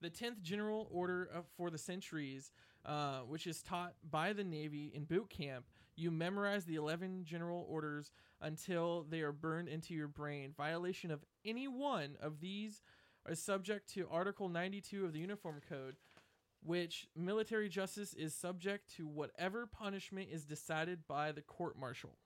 The 0.00 0.10
10th 0.10 0.40
General 0.42 0.88
Order 0.90 1.28
of, 1.34 1.44
for 1.56 1.70
the 1.70 1.78
Centuries, 1.78 2.52
uh, 2.86 3.20
which 3.20 3.46
is 3.46 3.62
taught 3.62 3.94
by 4.08 4.32
the 4.32 4.44
Navy 4.44 4.92
in 4.94 5.04
boot 5.04 5.28
camp, 5.28 5.66
you 5.96 6.10
memorize 6.10 6.64
the 6.64 6.76
11 6.76 7.24
General 7.24 7.66
Orders 7.68 8.10
until 8.40 9.04
they 9.08 9.20
are 9.20 9.32
burned 9.32 9.68
into 9.68 9.92
your 9.94 10.08
brain. 10.08 10.54
Violation 10.56 11.10
of 11.10 11.24
any 11.44 11.68
one 11.68 12.16
of 12.20 12.40
these 12.40 12.80
is 13.28 13.42
subject 13.42 13.92
to 13.94 14.08
Article 14.10 14.48
92 14.48 15.04
of 15.04 15.12
the 15.12 15.18
Uniform 15.18 15.60
Code, 15.68 15.96
which 16.62 17.06
military 17.16 17.68
justice 17.68 18.12
is 18.14 18.34
subject 18.34 18.94
to 18.96 19.06
whatever 19.06 19.66
punishment 19.66 20.28
is 20.30 20.44
decided 20.44 21.06
by 21.08 21.32
the 21.32 21.40
court 21.42 21.78
martial. 21.78 22.16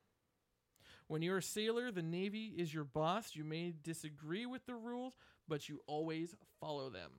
When 1.07 1.23
you're 1.23 1.39
a 1.39 1.43
sailor, 1.43 1.91
the 1.93 2.03
Navy 2.03 2.55
is 2.57 2.73
your 2.73 2.85
boss. 2.85 3.37
You 3.37 3.45
may 3.45 3.75
disagree 3.83 4.47
with 4.47 4.65
the 4.67 4.75
rules, 4.75 5.15
but 5.47 5.69
you 5.69 5.81
always 5.87 6.35
follow 6.61 6.89
them. 6.91 7.11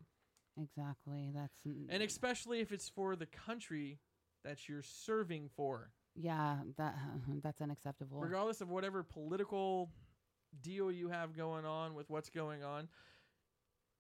Exactly. 0.58 1.32
That's 1.34 1.54
And 1.90 2.02
especially 2.02 2.62
if 2.62 2.72
it's 2.72 2.90
for 2.90 3.16
the 3.16 3.26
country 3.28 4.00
that 4.44 4.68
you're 4.68 4.82
serving 4.84 5.50
for. 5.56 5.92
yeah, 6.16 6.58
that 6.78 6.96
that's 7.44 7.62
unacceptable. 7.62 8.20
Regardless 8.22 8.62
of 8.62 8.70
whatever 8.70 9.04
political 9.04 9.92
deal 10.62 10.92
you 10.92 11.10
have 11.10 11.36
going 11.36 11.66
on 11.66 11.94
with 11.94 12.10
what's 12.10 12.30
going 12.30 12.64
on, 12.64 12.88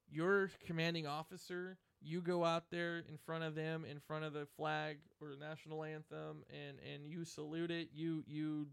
your 0.09 0.49
commanding 0.65 1.07
officer, 1.07 1.77
you 2.06 2.22
go 2.22 2.45
out 2.45 2.65
there 2.69 2.99
in 3.10 3.18
front 3.26 3.44
of 3.44 3.56
them, 3.56 3.84
in 3.90 3.99
front 3.99 4.23
of 4.26 4.34
the 4.34 4.45
flag 4.57 4.98
or 5.19 5.30
national 5.40 5.84
anthem, 5.84 6.44
and 6.49 6.77
and 6.94 7.07
you 7.07 7.26
salute 7.26 7.72
it. 7.72 7.90
You 7.94 8.23
you 8.27 8.68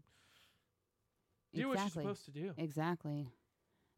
do 1.53 1.67
what 1.67 1.73
you're 1.73 1.73
Exactly. 1.73 2.03
supposed 2.03 2.25
to 2.25 2.31
do. 2.31 2.53
Exactly. 2.57 3.27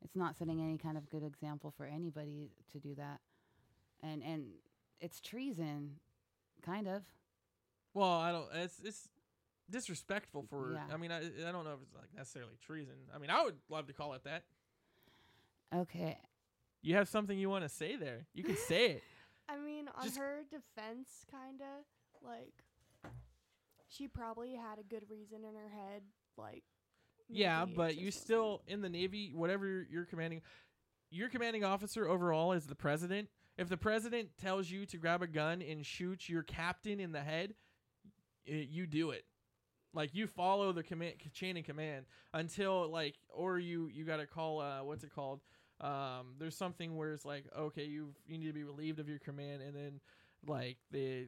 It's 0.01 0.15
not 0.15 0.35
setting 0.37 0.61
any 0.61 0.77
kind 0.77 0.97
of 0.97 1.09
good 1.09 1.23
example 1.23 1.71
for 1.75 1.85
anybody 1.85 2.51
to 2.71 2.79
do 2.79 2.95
that. 2.95 3.19
And 4.01 4.23
and 4.23 4.45
it's 5.01 5.19
treason, 5.19 5.99
kind 6.61 6.87
of. 6.87 7.03
Well, 7.93 8.09
I 8.11 8.31
don't. 8.31 8.47
It's 8.53 8.79
it's 8.83 9.09
disrespectful 9.69 10.45
for. 10.49 10.73
Yeah. 10.73 10.93
I 10.93 10.97
mean, 10.97 11.11
I 11.11 11.19
I 11.47 11.51
don't 11.51 11.65
know 11.65 11.73
if 11.73 11.81
it's 11.81 11.93
like 11.93 12.13
necessarily 12.15 12.55
treason. 12.61 12.95
I 13.13 13.17
mean, 13.17 13.29
I 13.29 13.43
would 13.43 13.55
love 13.69 13.87
to 13.87 13.93
call 13.93 14.13
it 14.13 14.23
that. 14.23 14.43
Okay. 15.73 16.17
You 16.81 16.95
have 16.95 17.09
something 17.09 17.37
you 17.37 17.49
want 17.49 17.63
to 17.63 17.69
say 17.69 17.95
there. 17.95 18.27
You 18.33 18.43
can 18.43 18.55
say 18.57 18.91
it. 18.91 19.03
I 19.47 19.57
mean, 19.57 19.87
on 19.95 20.05
Just- 20.05 20.17
her 20.17 20.43
defense, 20.49 21.25
kind 21.29 21.61
of 21.61 21.85
like 22.27 22.63
she 23.87 24.07
probably 24.07 24.55
had 24.55 24.79
a 24.79 24.83
good 24.83 25.09
reason 25.09 25.43
in 25.43 25.55
her 25.55 25.69
head, 25.69 26.03
like. 26.37 26.63
Yeah, 27.27 27.59
maybe 27.61 27.71
it 27.71 27.77
but 27.77 27.87
just 27.89 27.99
you 27.99 28.05
wasn't- 28.07 28.23
still 28.23 28.63
in 28.67 28.81
the 28.81 28.89
Navy, 28.89 29.33
whatever 29.33 29.67
you're, 29.67 29.83
you're 29.89 30.05
commanding, 30.05 30.41
your 31.09 31.29
commanding 31.29 31.63
officer 31.63 32.07
overall 32.07 32.51
is 32.51 32.67
the 32.67 32.75
president. 32.75 33.29
If 33.57 33.67
the 33.69 33.77
president 33.77 34.37
tells 34.37 34.69
you 34.69 34.85
to 34.87 34.97
grab 34.97 35.21
a 35.23 35.27
gun 35.27 35.61
and 35.61 35.85
shoot 35.85 36.27
your 36.29 36.43
captain 36.43 36.99
in 36.99 37.11
the 37.13 37.21
head, 37.21 37.55
you 38.45 38.85
do 38.85 39.11
it. 39.11 39.25
Like 39.93 40.13
you 40.13 40.27
follow 40.27 40.71
the 40.73 40.83
command 40.83 41.15
chain 41.33 41.55
of 41.57 41.63
command 41.63 42.05
until 42.33 42.89
like, 42.89 43.15
or 43.29 43.57
you 43.59 43.87
you 43.87 44.03
got 44.03 44.17
to 44.17 44.27
call 44.27 44.59
uh 44.59 44.83
what's 44.83 45.03
it 45.05 45.09
called? 45.09 45.39
Um, 45.81 46.35
there's 46.39 46.55
something 46.55 46.95
where 46.95 47.11
it's 47.11 47.25
like 47.25 47.45
okay, 47.57 47.85
you 47.85 48.13
you 48.27 48.37
need 48.37 48.47
to 48.47 48.53
be 48.53 48.63
relieved 48.63 48.99
of 48.99 49.09
your 49.09 49.19
command, 49.19 49.61
and 49.61 49.75
then 49.75 49.99
like 50.47 50.77
the 50.91 51.27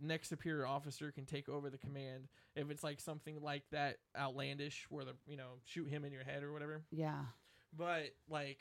next 0.00 0.28
superior 0.28 0.66
officer 0.66 1.10
can 1.10 1.24
take 1.24 1.48
over 1.48 1.70
the 1.70 1.78
command 1.78 2.28
if 2.54 2.70
it's 2.70 2.84
like 2.84 3.00
something 3.00 3.40
like 3.42 3.64
that 3.72 3.96
outlandish 4.16 4.86
where 4.90 5.04
the 5.04 5.14
you 5.26 5.36
know 5.36 5.54
shoot 5.64 5.88
him 5.88 6.04
in 6.04 6.12
your 6.12 6.22
head 6.22 6.44
or 6.44 6.52
whatever 6.52 6.82
Yeah. 6.92 7.22
but 7.76 8.10
like 8.28 8.58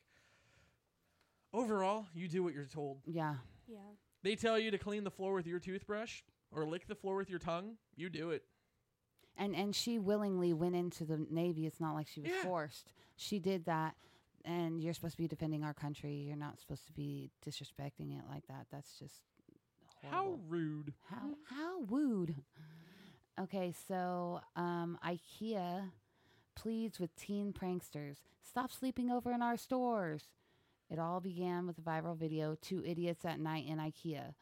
overall 1.54 2.06
you 2.16 2.28
do 2.28 2.44
what 2.44 2.54
you're 2.54 2.66
told 2.66 2.99
Yeah. 3.06 3.36
Yeah. 3.68 3.78
they 4.24 4.36
tell 4.36 4.58
you 4.58 4.72
to 4.72 4.78
clean 4.80 5.04
the 5.04 5.12
floor 5.12 5.34
with 5.34 5.45
your 5.45 5.60
toothbrush 5.60 6.22
or 6.52 6.66
lick 6.66 6.88
the 6.88 6.95
floor 6.95 7.16
with 7.16 7.30
your 7.30 7.40
tongue 7.40 7.78
you 7.95 8.10
do 8.10 8.32
it 8.32 8.44
And 9.38 9.56
and 9.56 9.76
she 9.76 9.99
willingly 9.99 10.54
went 10.54 10.76
into 10.76 11.06
the 11.06 11.24
navy. 11.30 11.68
It's 11.68 11.80
not 11.80 11.94
like 11.94 12.08
she 12.08 12.22
was 12.22 12.32
Yeah. 12.32 12.41
forced. 12.44 12.91
She 13.16 13.38
did 13.38 13.66
that. 13.66 13.95
And 14.48 14.82
you're 14.82 14.94
supposed 14.94 15.15
to 15.15 15.22
be 15.22 15.28
defending 15.28 15.64
our 15.65 15.74
country. 15.74 16.14
You're 16.14 16.38
not 16.38 16.60
supposed 16.60 16.86
to 16.88 16.94
be 16.94 17.30
disrespecting 17.45 18.18
it 18.18 18.24
like 18.30 18.48
that. 18.48 18.68
That's 18.72 18.98
just 18.98 19.15
how 20.10 20.40
rude 20.48 20.94
How 21.10 21.36
how 21.49 21.82
wooed. 21.82 22.36
Okay, 23.40 23.74
so 23.88 24.40
um, 24.56 24.98
IKEA 25.06 25.91
pleads 26.56 26.99
with 26.99 27.15
teen 27.15 27.53
pranksters. 27.53 28.18
Stop 28.41 28.72
sleeping 28.72 29.11
over 29.11 29.32
in 29.32 29.41
our 29.41 29.57
stores. 29.57 30.30
It 30.90 30.98
all 30.98 31.19
began 31.19 31.68
with 31.68 31.78
a 31.78 31.82
viral 31.82 32.18
video, 32.18 32.56
Two 32.61 32.82
Idiots 32.86 33.26
at 33.26 33.40
Night 33.40 33.65
in 33.68 33.78
IKEA. 33.78 34.34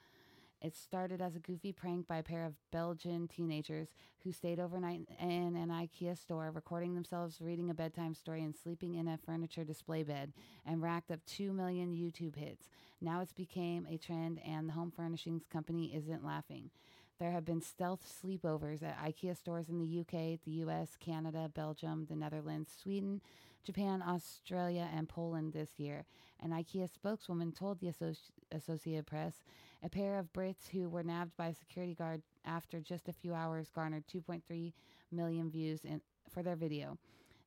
It 0.62 0.76
started 0.76 1.22
as 1.22 1.36
a 1.36 1.40
goofy 1.40 1.72
prank 1.72 2.08
by 2.08 2.18
a 2.18 2.24
pair 2.24 2.46
of 2.46 2.56
Belgian 2.72 3.28
teenagers 3.28 3.90
who 4.24 4.32
stayed 4.32 4.60
overnight 4.60 5.08
in 5.20 5.56
an 5.56 5.70
IKEA 5.70 6.18
store, 6.18 6.50
recording 6.52 6.96
themselves 6.96 7.40
reading 7.40 7.70
a 7.70 7.76
bedtime 7.76 8.16
story 8.16 8.44
and 8.44 8.56
sleeping 8.56 8.96
in 8.96 9.08
a 9.08 9.18
furniture 9.18 9.64
display 9.64 10.02
bed, 10.02 10.34
and 10.66 10.82
racked 10.82 11.12
up 11.12 11.20
2 11.26 11.54
million 11.54 11.94
YouTube 11.94 12.36
hits. 12.36 12.70
Now 13.02 13.22
it's 13.22 13.34
became 13.34 13.86
a 13.88 13.98
trend, 13.98 14.40
and 14.44 14.68
the 14.68 14.74
home 14.74 14.92
furnishings 14.92 15.44
company 15.48 15.94
isn't 15.94 16.26
laughing. 16.26 16.72
There 17.20 17.32
have 17.32 17.46
been 17.46 17.62
stealth 17.62 18.02
sleepovers 18.04 18.84
at 18.84 18.98
IKEA 18.98 19.38
stores 19.38 19.70
in 19.70 19.80
the 19.80 20.00
UK, 20.00 20.40
the 20.44 20.64
US, 20.64 20.98
Canada, 21.00 21.50
Belgium, 21.54 22.08
the 22.10 22.16
Netherlands, 22.16 22.72
Sweden, 22.82 23.22
Japan, 23.64 24.04
Australia, 24.06 24.90
and 24.94 25.08
Poland 25.08 25.54
this 25.54 25.80
year. 25.80 26.06
An 26.42 26.52
IKEA 26.52 26.92
spokeswoman 26.92 27.52
told 27.52 27.80
the 27.80 27.88
Associ- 27.88 28.32
Associated 28.52 29.08
Press 29.08 29.44
a 29.86 29.90
pair 29.90 30.18
of 30.18 30.34
Brits 30.34 30.68
who 30.72 30.90
were 30.90 31.04
nabbed 31.04 31.38
by 31.38 31.48
a 31.48 31.54
security 31.54 31.94
guard 31.94 32.24
after 32.44 32.82
just 32.82 33.08
a 33.08 33.14
few 33.14 33.36
hours 33.36 33.70
garnered 33.70 34.04
2.3 34.08 34.74
million 35.12 35.52
views 35.52 35.86
in, 35.86 36.02
for 36.28 36.42
their 36.42 36.56
video. 36.56 36.98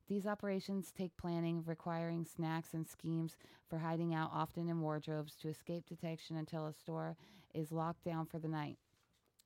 These 0.07 0.25
operations 0.25 0.93
take 0.97 1.15
planning, 1.17 1.63
requiring 1.65 2.25
snacks 2.25 2.73
and 2.73 2.87
schemes 2.87 3.35
for 3.69 3.77
hiding 3.77 4.15
out, 4.15 4.31
often 4.33 4.69
in 4.69 4.79
wardrobes, 4.79 5.35
to 5.41 5.49
escape 5.49 5.85
detection 5.85 6.37
until 6.37 6.65
a 6.65 6.73
store 6.73 7.17
is 7.53 7.73
locked 7.73 8.05
down 8.05 8.25
for 8.25 8.39
the 8.39 8.47
night. 8.47 8.77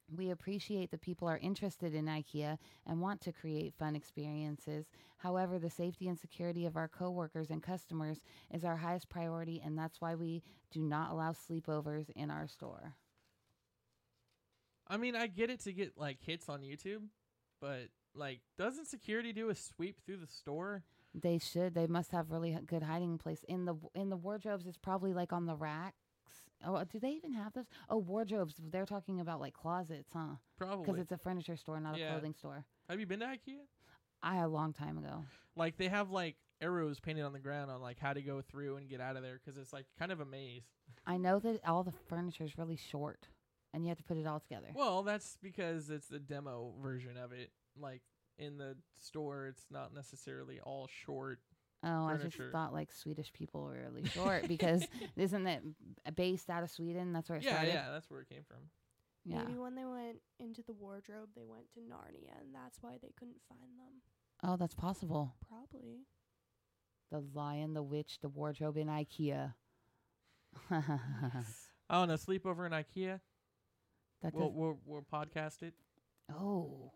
We 0.10 0.30
appreciate 0.30 0.92
that 0.92 1.02
people 1.02 1.28
are 1.28 1.38
interested 1.38 1.94
in 1.96 2.06
IKEA 2.06 2.58
and 2.86 3.02
want 3.02 3.22
to 3.22 3.32
create 3.32 3.74
fun 3.74 3.96
experiences. 3.96 4.86
However, 5.18 5.58
the 5.60 5.70
safety 5.70 6.08
and 6.08 6.20
security 6.20 6.66
of 6.66 6.76
our 6.78 6.88
coworkers 6.88 7.50
and 7.50 7.64
customers 7.64 8.20
is 8.52 8.64
our 8.66 8.78
highest 8.78 9.10
priority, 9.10 9.62
and 9.64 9.78
that's 9.78 10.02
why 10.02 10.16
we 10.16 10.44
do 10.72 10.82
not 10.82 11.12
allow 11.12 11.32
sleepovers 11.32 12.10
in 12.16 12.30
our 12.30 12.48
store. 12.48 12.96
i 14.88 14.98
mean 14.98 15.16
i 15.16 15.28
get 15.28 15.50
it 15.50 15.60
to 15.62 15.72
get 15.72 15.98
like 15.98 16.18
hits 16.22 16.50
on 16.50 16.62
youtube 16.62 17.04
but 17.62 17.88
like 18.14 18.42
doesn't 18.58 18.86
security 18.88 19.32
do 19.32 19.50
a 19.50 19.56
sweep 19.56 19.98
through 20.06 20.18
the 20.18 20.28
store 20.28 20.84
They 21.16 21.38
should. 21.38 21.76
They 21.76 21.86
must 21.88 22.12
have 22.12 22.32
really 22.32 22.58
good 22.66 22.82
hiding 22.84 23.18
place 23.20 23.44
in 23.48 23.66
the 23.66 23.76
in 23.94 24.10
the 24.10 24.18
wardrobes. 24.18 24.66
It's 24.66 24.80
probably 24.80 25.14
like 25.14 25.32
on 25.32 25.46
the 25.46 25.56
racks. 25.56 26.03
Oh, 26.66 26.84
do 26.86 27.00
they 27.00 27.10
even 27.12 27.34
have 27.34 27.54
those? 27.54 27.66
Oh, 27.90 27.98
wardrobes. 27.98 28.56
They're 28.72 28.86
talking 28.86 29.20
about 29.20 29.40
like 29.42 29.54
closets, 29.54 30.12
huh? 30.14 30.36
Probably 30.58 30.86
Because 30.86 31.00
it's 31.00 31.12
a 31.12 31.18
furniture 31.18 31.56
store, 31.58 31.80
not 31.80 31.98
Yeah. 31.98 32.08
a 32.08 32.12
clothing 32.12 32.34
store. 32.34 32.66
have 32.90 33.00
you 33.00 33.06
been 33.06 33.20
to 33.20 33.26
ikea 33.26 33.66
I 34.22 34.38
a 34.38 34.48
long 34.48 34.72
time 34.74 34.98
ago. 34.98 35.24
like 35.56 35.78
they 35.78 35.90
have 35.90 36.10
like 36.10 36.38
arrows 36.62 37.00
painted 37.00 37.24
on 37.24 37.34
the 37.34 37.40
ground 37.40 37.70
on 37.70 37.82
like 37.82 38.00
how 38.00 38.14
to 38.14 38.22
go 38.22 38.42
through 38.42 38.78
and 38.78 38.88
get 38.90 39.02
out 39.02 39.18
of 39.18 39.24
there 39.24 39.40
because 39.44 39.58
it's 39.60 39.74
like 39.74 39.86
kind 40.00 40.12
of 40.14 40.22
a 40.22 40.26
maze 40.26 40.64
I 41.06 41.18
know 41.18 41.40
that 41.40 41.60
all 41.68 41.84
the 41.84 41.92
furniture 42.08 42.46
is 42.46 42.58
really 42.58 42.78
short, 42.78 43.28
and 43.74 43.84
you 43.84 43.90
have 43.90 43.98
to 43.98 44.04
put 44.06 44.16
it 44.18 44.26
all 44.26 44.40
together. 44.40 44.68
Well, 44.74 45.04
that's 45.04 45.38
because 45.42 45.90
it's 45.90 46.08
the 46.08 46.20
demo 46.20 46.74
version 46.82 47.18
of 47.18 47.34
it. 47.34 47.52
Like 47.78 48.02
in 48.38 48.58
the 48.58 48.78
store, 48.98 49.48
it's 49.48 49.66
not 49.70 49.94
necessarily 49.94 50.60
all 50.62 50.88
short. 50.88 51.40
Oh, 51.84 52.06
I 52.08 52.18
furniture. 52.18 52.38
just 52.44 52.52
thought 52.52 52.74
like 52.74 52.92
Swedish 52.92 53.32
people 53.34 53.64
were 53.64 53.78
really 53.90 54.08
short 54.08 54.48
because 54.48 54.86
isn't 55.18 55.46
it 55.48 55.62
based 56.16 56.50
out 56.50 56.64
of 56.64 56.70
Sweden? 56.72 57.12
That's 57.14 57.30
where 57.30 57.38
it 57.40 57.44
Yeah, 57.44 57.54
started. 57.54 57.74
yeah, 57.74 57.92
that's 57.92 58.10
where 58.10 58.22
it 58.22 58.30
came 58.30 58.44
from. 58.48 58.58
Yeah. 59.26 59.44
Maybe 59.44 59.58
when 59.58 59.76
they 59.76 59.86
went 59.86 60.18
into 60.40 60.62
the 60.64 60.74
wardrobe, 60.74 61.30
they 61.36 61.46
went 61.46 61.72
to 61.74 61.80
Narnia, 61.80 62.40
and 62.42 62.54
that's 62.54 62.78
why 62.82 62.98
they 63.02 63.12
couldn't 63.18 63.42
find 63.48 63.62
them. 63.78 64.02
Oh, 64.44 64.58
that's 64.58 64.76
possible. 64.76 65.36
Probably. 65.48 66.06
The 67.12 67.24
Lion, 67.34 67.74
the 67.74 67.84
Witch, 67.84 68.20
the 68.22 68.28
wardrobe 68.30 68.76
in 68.78 68.88
IKEA. 68.88 69.54
I 70.70 70.82
don't 71.92 72.08
know. 72.08 72.16
Sleepover 72.16 72.66
in 72.66 72.72
IKEA. 72.72 73.20
that 74.22 74.34
We'll, 74.34 74.48
does, 74.50 74.56
we'll 74.58 74.80
we'll 74.86 75.06
podcast 75.14 75.64
it. 75.64 75.74
oh, 76.32 76.92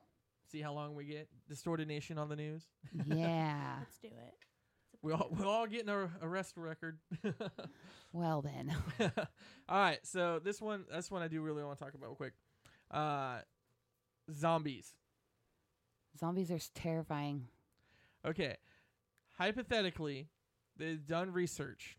See 0.51 0.61
how 0.61 0.71
long 0.73 0.95
we 0.95 1.05
get. 1.05 1.27
Distorted 1.49 1.87
Nation 1.89 2.17
on 2.17 2.29
the 2.29 2.35
news. 2.37 2.63
yeah. 3.05 3.75
Let's 3.79 3.97
do 3.99 4.07
it. 4.07 4.33
We 5.01 5.13
all 5.13 5.29
we're 5.31 5.45
all 5.45 5.67
getting 5.67 5.89
a 5.89 6.09
arrest 6.21 6.57
record. 6.57 6.97
well 8.13 8.41
then, 8.41 8.75
all 8.99 9.17
right. 9.69 9.99
So 10.03 10.39
this 10.43 10.61
one, 10.61 10.85
this 10.93 11.11
one 11.11 11.21
I 11.21 11.27
do 11.27 11.41
really 11.41 11.63
want 11.63 11.77
to 11.77 11.83
talk 11.83 11.93
about 11.93 12.07
real 12.07 12.15
quick. 12.15 12.33
Uh, 12.89 13.39
zombies. 14.33 14.93
zombies 16.19 16.51
are 16.51 16.59
terrifying. 16.73 17.47
Okay. 18.25 18.57
Hypothetically, 19.37 20.29
they've 20.77 21.05
done 21.05 21.31
research. 21.31 21.97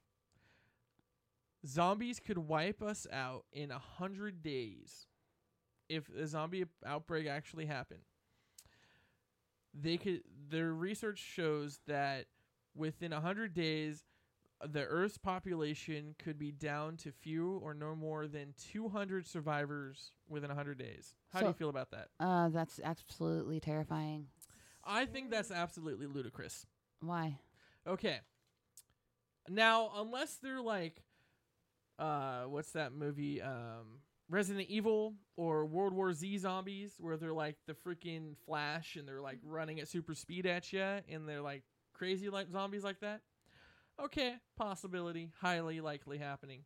zombies 1.67 2.19
could 2.19 2.39
wipe 2.39 2.83
us 2.83 3.07
out 3.13 3.45
in 3.53 3.71
a 3.71 3.79
hundred 3.79 4.43
days 4.43 5.07
if 5.89 6.09
a 6.11 6.27
zombie 6.27 6.65
outbreak 6.85 7.27
actually 7.27 7.67
happened. 7.67 8.01
They 9.73 9.97
could. 9.99 10.23
Their 10.51 10.73
research 10.73 11.19
shows 11.19 11.81
that 11.87 12.27
within 12.79 13.13
a 13.13 13.21
hundred 13.21 13.55
days, 13.55 14.05
the 14.67 14.85
Earth's 14.85 15.19
population 15.19 16.15
could 16.19 16.39
be 16.39 16.51
down 16.51 16.97
to 16.99 17.13
few 17.13 17.61
or 17.63 17.75
no 17.75 17.95
more 17.95 18.27
than 18.27 18.55
200 18.73 19.27
survivors 19.27 20.13
within 20.29 20.49
100 20.49 20.79
days. 20.79 21.15
How 21.33 21.41
do 21.41 21.47
you 21.47 21.53
feel 21.53 21.69
about 21.69 21.91
that? 21.91 22.09
Uh, 22.19 22.49
that's 22.49 22.81
absolutely 22.83 23.61
terrifying. 23.61 24.27
I 24.85 25.05
think 25.05 25.31
that's 25.31 25.51
absolutely 25.51 26.07
ludicrous. 26.07 26.67
Why? 27.01 27.39
Okay. 27.87 28.19
Now, 29.49 29.91
unless 29.97 30.37
they're 30.37 30.61
like, 30.61 31.03
uh, 31.99 32.43
what's 32.45 32.73
that 32.73 32.93
movie? 32.93 33.41
Um, 33.41 34.01
Resident 34.29 34.69
Evil 34.69 35.15
or 35.37 35.65
World 35.67 35.93
War 35.93 36.13
Z 36.13 36.39
zombies, 36.39 36.95
where 36.99 37.17
they're 37.17 37.33
like 37.33 37.57
the 37.67 37.75
freaking 37.75 38.37
Flash 38.45 38.97
and 38.97 39.07
they're 39.09 39.23
like 39.23 39.39
running 39.43 39.81
at 39.81 39.89
super 39.89 40.15
speed 40.15 40.47
at 40.47 40.73
you, 40.73 40.83
and 40.83 41.29
they're 41.29 41.41
like 41.41 41.63
crazy 41.99 42.31
like 42.31 42.51
zombies 42.51 42.85
like 42.85 43.01
that. 43.01 43.21
Okay, 44.03 44.37
possibility, 44.57 45.33
highly 45.41 45.81
likely 45.81 46.19
happening. 46.19 46.61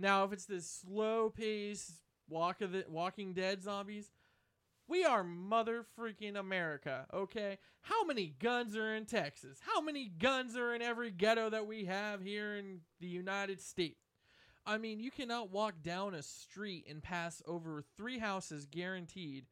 Now, 0.00 0.24
if 0.24 0.32
it's 0.32 0.46
this 0.46 0.80
slow 0.82 1.28
pace 1.28 1.92
walk 2.28 2.62
of 2.62 2.72
the 2.72 2.84
Walking 2.88 3.34
Dead 3.34 3.62
zombies, 3.62 4.10
we 4.88 5.04
are 5.04 5.22
mother 5.22 5.84
freaking 5.98 6.36
America, 6.38 7.06
okay? 7.12 7.58
How 7.82 8.04
many 8.04 8.34
guns 8.38 8.74
are 8.74 8.94
in 8.94 9.04
Texas? 9.04 9.58
How 9.60 9.82
many 9.82 10.06
guns 10.06 10.56
are 10.56 10.74
in 10.74 10.80
every 10.80 11.10
ghetto 11.10 11.50
that 11.50 11.66
we 11.66 11.84
have 11.84 12.22
here 12.22 12.56
in 12.56 12.80
the 13.00 13.06
United 13.06 13.60
States? 13.60 14.00
I 14.64 14.78
mean, 14.78 15.00
you 15.00 15.10
cannot 15.10 15.50
walk 15.50 15.82
down 15.82 16.14
a 16.14 16.22
street 16.22 16.86
and 16.88 17.02
pass 17.02 17.42
over 17.46 17.84
three 17.96 18.18
houses 18.18 18.66
guaranteed, 18.66 19.44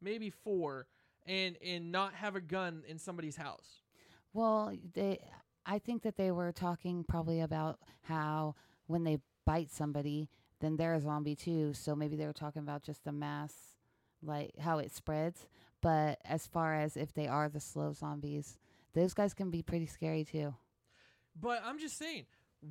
maybe 0.00 0.30
four, 0.30 0.86
and 1.26 1.56
and 1.64 1.92
not 1.92 2.14
have 2.14 2.36
a 2.36 2.40
gun 2.40 2.82
in 2.88 2.98
somebody's 2.98 3.36
house. 3.36 3.81
Well, 4.32 4.72
they. 4.94 5.20
I 5.64 5.78
think 5.78 6.02
that 6.02 6.16
they 6.16 6.32
were 6.32 6.50
talking 6.50 7.04
probably 7.04 7.40
about 7.40 7.78
how 8.02 8.56
when 8.86 9.04
they 9.04 9.18
bite 9.44 9.70
somebody, 9.70 10.28
then 10.60 10.76
they're 10.76 10.94
a 10.94 11.00
zombie 11.00 11.36
too. 11.36 11.72
So 11.74 11.94
maybe 11.94 12.16
they 12.16 12.26
were 12.26 12.32
talking 12.32 12.62
about 12.62 12.82
just 12.82 13.04
the 13.04 13.12
mass, 13.12 13.52
like 14.22 14.58
how 14.58 14.78
it 14.78 14.92
spreads. 14.92 15.46
But 15.80 16.20
as 16.24 16.46
far 16.46 16.74
as 16.74 16.96
if 16.96 17.12
they 17.12 17.26
are 17.28 17.48
the 17.48 17.60
slow 17.60 17.92
zombies, 17.92 18.58
those 18.94 19.14
guys 19.14 19.34
can 19.34 19.50
be 19.50 19.62
pretty 19.62 19.86
scary 19.86 20.24
too. 20.24 20.54
But 21.40 21.62
I'm 21.64 21.78
just 21.78 21.98
saying, 21.98 22.26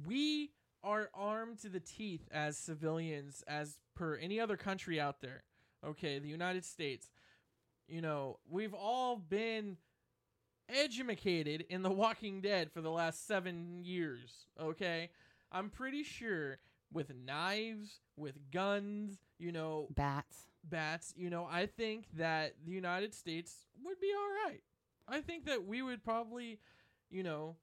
we 0.06 0.52
are 0.84 1.10
armed 1.14 1.60
to 1.60 1.70
the 1.70 1.80
teeth 1.80 2.28
as 2.32 2.58
civilians, 2.58 3.44
as 3.48 3.78
per 3.96 4.16
any 4.16 4.40
other 4.40 4.58
country 4.58 5.00
out 5.00 5.22
there. 5.22 5.44
Okay, 5.86 6.20
the 6.20 6.28
United 6.28 6.66
States. 6.66 7.10
You 7.88 8.02
know, 8.02 8.40
we've 8.50 8.74
all 8.74 9.18
been 9.18 9.78
educated 10.72 11.66
in 11.70 11.82
The 11.82 11.92
Walking 11.92 12.42
Dead 12.42 12.72
for 12.72 12.82
the 12.82 12.92
last 12.92 13.28
seven 13.28 13.84
years. 13.84 14.46
Okay, 14.60 15.10
I'm 15.52 15.70
pretty 15.70 16.04
sure 16.04 16.60
with 16.94 17.12
knives, 17.26 18.00
with 18.18 18.36
guns, 18.52 19.18
you 19.40 19.52
know, 19.52 19.88
Bats. 19.96 20.48
bats, 20.64 21.14
you 21.18 21.30
know, 21.30 21.48
I 21.50 21.66
think 21.66 22.06
that 22.18 22.56
the 22.66 22.72
United 22.72 23.14
States 23.14 23.56
would 23.84 24.00
be 24.00 24.12
all 24.16 24.50
right. 24.50 24.62
I 25.08 25.22
think 25.22 25.46
that 25.46 25.66
we 25.66 25.82
would 25.82 26.04
probably, 26.04 26.60
you 27.10 27.24
know, 27.24 27.56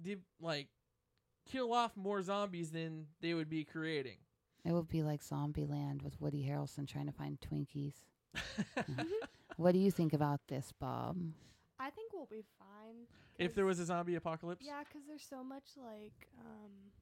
de- 0.00 0.16
like 0.40 0.68
kill 1.50 1.72
off 1.72 1.96
more 1.96 2.22
zombies 2.22 2.70
than 2.70 3.06
they 3.20 3.34
would 3.34 3.48
be 3.50 3.64
creating. 3.64 4.16
It 4.64 4.72
would 4.72 4.88
be 4.88 5.02
like 5.02 5.22
Zombieland 5.22 6.02
with 6.02 6.20
Woody 6.20 6.46
Harrelson 6.48 6.86
trying 6.86 7.06
to 7.06 7.12
find 7.12 7.38
Twinkies. 7.40 7.94
What 9.56 9.72
do 9.72 9.78
you 9.80 9.90
think 9.90 10.12
about 10.12 10.40
this, 10.46 10.72
Bob? 10.78 11.16
I 11.78 11.90
think 11.90 12.12
we'll 12.12 12.26
be 12.26 12.44
fine. 12.58 13.06
if 13.38 13.54
there 13.54 13.64
was 13.66 13.78
a 13.78 13.84
zombie 13.84 14.16
apocalypse. 14.16 14.64
Yeah, 14.66 14.82
'cause 14.84 15.02
there's 15.06 15.24
so 15.24 15.44
much 15.44 15.76
like 15.76 16.28
um, 16.38 16.92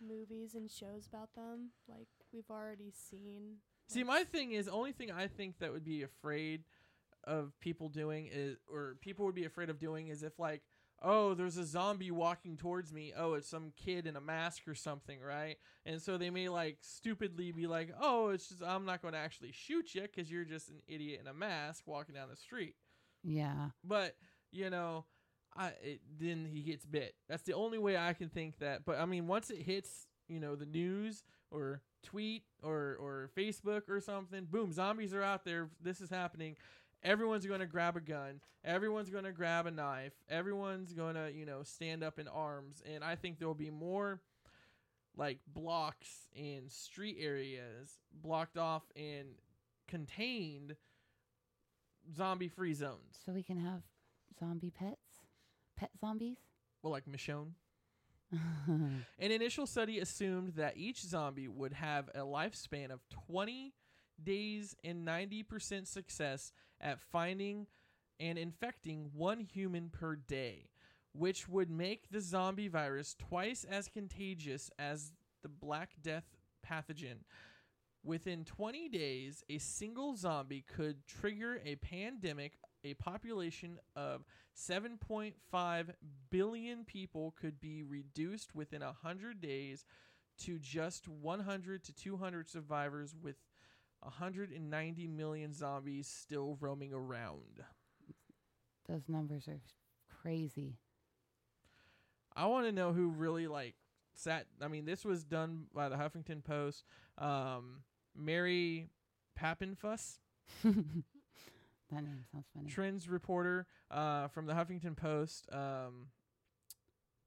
movies 0.00 0.54
and 0.54 0.70
shows 0.70 1.06
about 1.06 1.34
them. 1.34 1.70
Like 1.88 2.08
we've 2.32 2.50
already 2.50 2.90
seen. 2.90 3.56
See, 3.88 4.04
my 4.04 4.24
thing 4.24 4.52
is, 4.52 4.68
only 4.68 4.92
thing 4.92 5.10
I 5.10 5.28
think 5.28 5.58
that 5.60 5.72
would 5.72 5.84
be 5.84 6.02
afraid 6.02 6.64
of 7.24 7.58
people 7.60 7.88
doing 7.88 8.26
is, 8.30 8.58
or 8.70 8.96
people 9.00 9.24
would 9.26 9.34
be 9.34 9.44
afraid 9.46 9.70
of 9.70 9.78
doing 9.78 10.08
is 10.08 10.22
if 10.22 10.38
like, 10.38 10.62
oh, 11.00 11.32
there's 11.32 11.56
a 11.56 11.64
zombie 11.64 12.10
walking 12.10 12.56
towards 12.58 12.92
me. 12.92 13.14
Oh, 13.16 13.32
it's 13.34 13.48
some 13.48 13.72
kid 13.76 14.06
in 14.06 14.14
a 14.16 14.20
mask 14.20 14.68
or 14.68 14.74
something, 14.74 15.20
right? 15.20 15.56
And 15.86 16.02
so 16.02 16.18
they 16.18 16.28
may 16.28 16.48
like 16.50 16.78
stupidly 16.82 17.50
be 17.52 17.66
like, 17.66 17.94
oh, 17.98 18.28
it's 18.28 18.48
just 18.50 18.62
I'm 18.62 18.84
not 18.84 19.00
going 19.00 19.14
to 19.14 19.20
actually 19.20 19.52
shoot 19.52 19.94
you 19.94 20.02
because 20.02 20.30
you're 20.30 20.44
just 20.44 20.68
an 20.68 20.82
idiot 20.86 21.20
in 21.22 21.26
a 21.26 21.34
mask 21.34 21.84
walking 21.86 22.14
down 22.14 22.28
the 22.28 22.36
street. 22.36 22.74
Yeah. 23.28 23.70
But 23.84 24.16
you 24.50 24.70
know, 24.70 25.04
I 25.56 25.72
it, 25.82 26.00
then 26.18 26.46
he 26.50 26.62
gets 26.62 26.84
bit. 26.84 27.14
That's 27.28 27.42
the 27.42 27.54
only 27.54 27.78
way 27.78 27.96
I 27.96 28.12
can 28.12 28.28
think 28.28 28.58
that. 28.58 28.84
But 28.84 28.98
I 28.98 29.06
mean, 29.06 29.26
once 29.26 29.50
it 29.50 29.62
hits, 29.62 30.06
you 30.28 30.40
know, 30.40 30.56
the 30.56 30.66
news 30.66 31.22
or 31.50 31.82
tweet 32.02 32.44
or 32.62 32.96
or 33.00 33.30
Facebook 33.36 33.88
or 33.88 34.00
something, 34.00 34.46
boom, 34.50 34.72
zombies 34.72 35.14
are 35.14 35.22
out 35.22 35.44
there. 35.44 35.68
This 35.82 36.00
is 36.00 36.10
happening. 36.10 36.56
Everyone's 37.02 37.46
going 37.46 37.60
to 37.60 37.66
grab 37.66 37.96
a 37.96 38.00
gun. 38.00 38.40
Everyone's 38.64 39.10
going 39.10 39.24
to 39.24 39.32
grab 39.32 39.66
a 39.66 39.70
knife. 39.70 40.14
Everyone's 40.28 40.92
going 40.92 41.14
to, 41.14 41.30
you 41.32 41.46
know, 41.46 41.62
stand 41.62 42.02
up 42.02 42.18
in 42.18 42.26
arms. 42.26 42.82
And 42.92 43.04
I 43.04 43.14
think 43.14 43.38
there 43.38 43.46
will 43.46 43.54
be 43.54 43.70
more 43.70 44.20
like 45.16 45.38
blocks 45.46 46.28
and 46.36 46.70
street 46.70 47.18
areas 47.20 48.00
blocked 48.12 48.58
off 48.58 48.82
and 48.96 49.28
contained 49.86 50.74
zombie 52.16 52.48
free 52.48 52.74
zones. 52.74 53.18
So 53.24 53.32
we 53.32 53.42
can 53.42 53.58
have 53.58 53.82
zombie 54.38 54.70
pets? 54.70 54.96
Pet 55.76 55.90
zombies? 56.00 56.38
Well, 56.82 56.92
like 56.92 57.06
Michonne. 57.06 57.52
An 58.32 59.04
initial 59.18 59.66
study 59.66 60.00
assumed 60.00 60.54
that 60.56 60.76
each 60.76 61.00
zombie 61.02 61.48
would 61.48 61.72
have 61.72 62.08
a 62.14 62.20
lifespan 62.20 62.90
of 62.90 63.00
20 63.28 63.72
days 64.22 64.76
and 64.84 65.06
90% 65.06 65.86
success 65.86 66.52
at 66.80 67.00
finding 67.00 67.66
and 68.20 68.36
infecting 68.36 69.10
one 69.14 69.40
human 69.40 69.88
per 69.88 70.16
day, 70.16 70.70
which 71.12 71.48
would 71.48 71.70
make 71.70 72.10
the 72.10 72.20
zombie 72.20 72.68
virus 72.68 73.14
twice 73.18 73.64
as 73.64 73.88
contagious 73.88 74.70
as 74.78 75.12
the 75.42 75.48
Black 75.48 75.90
Death 76.02 76.24
pathogen. 76.68 77.18
Within 78.04 78.44
20 78.44 78.88
days, 78.88 79.44
a 79.50 79.58
single 79.58 80.16
zombie 80.16 80.64
could 80.66 81.06
trigger 81.06 81.60
a 81.64 81.76
pandemic. 81.76 82.58
A 82.84 82.94
population 82.94 83.80
of 83.96 84.24
7.5 84.56 85.34
billion 86.30 86.84
people 86.84 87.34
could 87.40 87.60
be 87.60 87.82
reduced 87.82 88.54
within 88.54 88.82
100 88.82 89.40
days 89.40 89.84
to 90.44 90.58
just 90.60 91.08
100 91.08 91.82
to 91.84 91.92
200 91.92 92.48
survivors, 92.48 93.16
with 93.20 93.36
190 94.00 95.06
million 95.08 95.52
zombies 95.52 96.06
still 96.06 96.56
roaming 96.60 96.92
around. 96.92 97.64
Those 98.88 99.08
numbers 99.08 99.48
are 99.48 99.60
crazy. 100.22 100.78
I 102.34 102.46
want 102.46 102.66
to 102.66 102.72
know 102.72 102.92
who 102.92 103.08
really 103.08 103.48
like 103.48 103.74
sat. 104.14 104.46
I 104.62 104.68
mean, 104.68 104.84
this 104.84 105.04
was 105.04 105.24
done 105.24 105.64
by 105.74 105.88
the 105.88 105.96
Huffington 105.96 106.44
Post. 106.44 106.84
Um, 107.18 107.82
Mary 108.16 108.88
Papenfuss, 109.38 110.18
That 110.64 112.02
name 112.04 112.24
sounds 112.32 112.46
funny. 112.54 112.68
trends 112.70 113.08
reporter 113.08 113.66
uh, 113.90 114.28
from 114.28 114.46
the 114.46 114.52
Huffington 114.52 114.96
Post. 114.96 115.46
Um, 115.52 116.08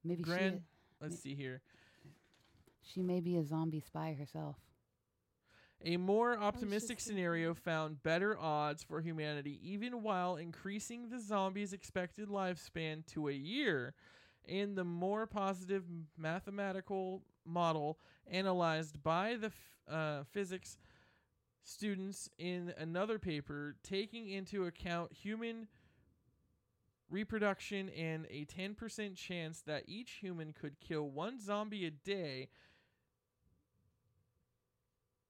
Maybe 0.03 0.23
Grand- 0.23 0.61
she 0.61 1.03
let's 1.03 1.19
see 1.19 1.33
here. 1.35 1.61
she 2.83 3.01
may 3.01 3.19
be 3.19 3.37
a 3.37 3.43
zombie 3.43 3.79
spy 3.79 4.15
herself. 4.17 4.57
A 5.83 5.97
more 5.97 6.37
optimistic 6.37 6.99
scenario 6.99 7.55
found 7.55 8.03
better 8.03 8.37
odds 8.37 8.83
for 8.83 9.01
humanity, 9.01 9.59
even 9.63 10.03
while 10.03 10.35
increasing 10.35 11.09
the 11.09 11.19
zombie's 11.19 11.73
expected 11.73 12.29
lifespan 12.29 13.03
to 13.07 13.29
a 13.29 13.33
year. 13.33 13.95
In 14.47 14.75
the 14.75 14.83
more 14.83 15.25
positive 15.25 15.83
mathematical 16.17 17.23
model 17.45 17.99
analyzed 18.29 19.01
by 19.03 19.35
the 19.35 19.47
f- 19.47 19.77
uh, 19.89 20.23
physics 20.31 20.77
students 21.63 22.29
in 22.37 22.73
another 22.77 23.19
paper, 23.19 23.75
taking 23.83 24.29
into 24.29 24.65
account 24.65 25.11
human 25.13 25.67
reproduction 27.09 27.89
and 27.89 28.25
a 28.29 28.45
10% 28.45 29.15
chance 29.15 29.61
that 29.61 29.83
each 29.87 30.11
human 30.21 30.53
could 30.53 30.79
kill 30.79 31.09
one 31.09 31.39
zombie 31.39 31.85
a 31.85 31.91
day, 31.91 32.47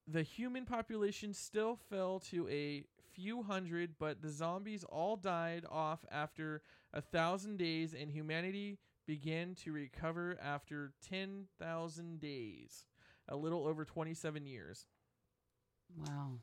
the 0.08 0.24
human 0.24 0.66
population 0.66 1.34
still 1.34 1.78
fell 1.90 2.20
to 2.20 2.48
a 2.50 2.84
few 3.14 3.44
hundred, 3.44 3.96
but 4.00 4.22
the 4.22 4.30
zombies 4.30 4.84
all 4.84 5.16
died 5.16 5.66
off 5.70 6.06
after 6.12 6.62
a 6.94 7.02
thousand 7.02 7.58
days, 7.58 7.94
and 8.00 8.12
humanity 8.12 8.78
began 9.12 9.56
to 9.56 9.74
recover 9.74 10.38
after 10.42 10.94
10,000 11.10 12.22
days. 12.22 12.86
a 13.28 13.36
little 13.36 13.68
over 13.68 13.84
27 13.84 14.46
years. 14.46 14.86
Wow. 15.98 16.40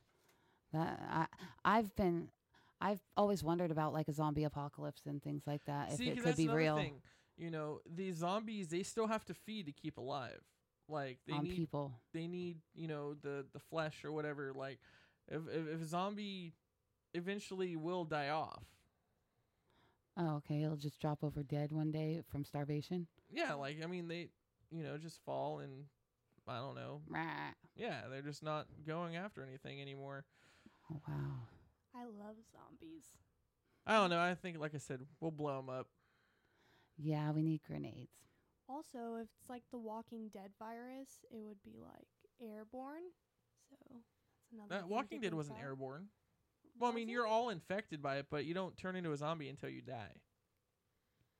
That 0.74 1.01
I 1.09 1.27
I've 1.65 1.97
been 1.97 2.28
I've 2.78 3.01
always 3.16 3.43
wondered 3.43 3.70
about 3.70 3.95
like 3.95 4.07
a 4.09 4.12
zombie 4.12 4.45
apocalypse 4.45 5.07
and 5.07 5.23
things 5.23 5.45
like 5.47 5.65
that. 5.65 5.93
See, 5.93 6.11
if 6.11 6.19
it 6.19 6.23
could 6.23 6.36
be 6.36 6.49
real 6.49 6.77
Thing. 6.77 7.01
You 7.39 7.51
know, 7.51 7.81
these 7.90 8.16
zombies 8.16 8.69
they 8.69 8.82
still 8.82 9.07
have 9.07 9.24
to 9.27 9.35
feed 9.35 9.65
to 9.66 9.73
keep 9.73 9.97
alive. 9.97 10.43
Like 10.90 11.19
they 11.27 11.32
on 11.32 11.45
need 11.45 11.57
people. 11.57 11.95
they 12.12 12.27
need 12.27 12.59
you 12.74 12.86
know 12.86 13.15
the 13.15 13.47
the 13.55 13.61
flesh 13.61 14.05
or 14.05 14.12
whatever. 14.12 14.53
Like 14.55 14.78
if 15.28 15.40
if, 15.49 15.69
if 15.74 15.82
a 15.82 15.86
zombie 15.86 16.53
eventually 17.15 17.77
will 17.77 18.05
die 18.05 18.28
off. 18.28 18.65
Oh, 20.19 20.36
okay. 20.36 20.59
He'll 20.59 20.77
just 20.77 21.01
drop 21.01 21.23
over 21.23 21.43
dead 21.43 21.70
one 21.73 21.93
day 21.93 22.23
from 22.31 22.45
starvation. 22.45 23.07
Yeah, 23.31 23.55
like 23.55 23.78
I 23.82 23.86
mean 23.86 24.09
they 24.09 24.28
you 24.70 24.82
know 24.82 24.99
just 24.99 25.20
fall 25.24 25.61
and 25.61 25.85
I 26.49 26.59
don't 26.59 26.74
know. 26.74 27.03
Rah. 27.09 27.53
Yeah, 27.77 28.03
they're 28.11 28.23
just 28.23 28.43
not 28.43 28.66
going 28.86 29.16
after 29.16 29.43
anything 29.45 29.81
anymore. 29.81 30.24
Oh, 30.90 31.01
wow. 31.07 31.43
I 31.95 32.05
love 32.05 32.36
zombies. 32.51 33.05
I 33.86 33.95
don't 33.95 34.11
know. 34.11 34.20
I 34.20 34.35
think 34.35 34.59
like 34.59 34.74
I 34.74 34.78
said, 34.78 35.01
we'll 35.20 35.31
blow 35.31 35.57
them 35.59 35.69
up. 35.69 35.86
Yeah, 36.97 37.31
we 37.31 37.43
need 37.43 37.61
grenades. 37.66 38.16
Also, 38.69 39.16
if 39.16 39.28
it's 39.40 39.49
like 39.49 39.62
the 39.70 39.78
Walking 39.78 40.28
Dead 40.32 40.51
virus, 40.59 41.24
it 41.31 41.40
would 41.43 41.62
be 41.62 41.78
like 41.81 42.09
airborne. 42.43 43.05
So 43.70 43.77
that's 43.90 44.53
another. 44.53 44.69
That 44.70 44.81
thing 44.82 44.90
Walking 44.90 45.20
Dead 45.20 45.35
wasn't 45.35 45.59
about. 45.59 45.66
airborne. 45.66 46.07
Well, 46.79 46.91
I 46.91 46.95
mean, 46.95 47.07
Was 47.09 47.13
you're 47.13 47.27
it? 47.27 47.31
all 47.31 47.49
infected 47.51 48.03
by 48.03 48.17
it, 48.17 48.27
but 48.31 48.45
you 48.45 48.55
don't 48.55 48.77
turn 48.77 48.97
into 48.97 49.13
a 49.13 49.17
zombie 49.17 49.49
until 49.49 49.69
you 49.69 49.83
die. 49.83 50.15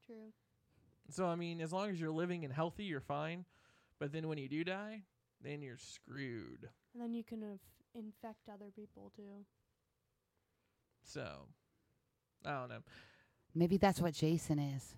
True. 0.06 0.32
So 1.10 1.27
I 1.27 1.36
mean, 1.36 1.60
as 1.60 1.73
long 1.73 1.90
as 1.90 2.01
you're 2.01 2.10
living 2.10 2.44
and 2.44 2.52
healthy, 2.52 2.85
you're 2.85 3.01
fine. 3.01 3.44
But 3.98 4.12
then 4.12 4.28
when 4.28 4.39
you 4.39 4.48
do 4.48 4.62
die, 4.65 5.02
then 5.43 5.62
you're 5.62 5.78
screwed. 5.78 6.69
And 6.94 7.02
then 7.02 7.15
you 7.15 7.24
can 7.24 7.43
inf- 7.43 7.60
infect 7.94 8.48
other 8.52 8.70
people 8.74 9.12
too. 9.16 9.44
So 11.05 11.47
I 12.44 12.52
don't 12.60 12.69
know. 12.69 12.81
Maybe 13.55 13.77
that's 13.77 14.01
what 14.01 14.15
Jason 14.15 14.59
is. 14.59 14.94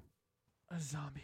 A 0.71 0.81
zombie. 0.81 1.23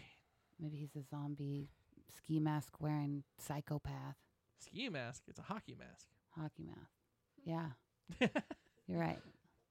Maybe 0.59 0.77
he's 0.79 0.97
a 0.97 1.05
zombie 1.09 1.69
ski 2.17 2.39
mask 2.41 2.81
wearing 2.81 3.25
psychopath 3.39 4.17
Ski 4.59 4.89
mask. 4.89 5.23
It's 5.29 5.39
a 5.39 5.43
hockey 5.43 5.75
mask. 5.79 6.07
hockey 6.31 6.65
mask. 6.65 6.91
Yeah, 7.45 7.71
you're 8.89 8.99
right. 9.01 9.19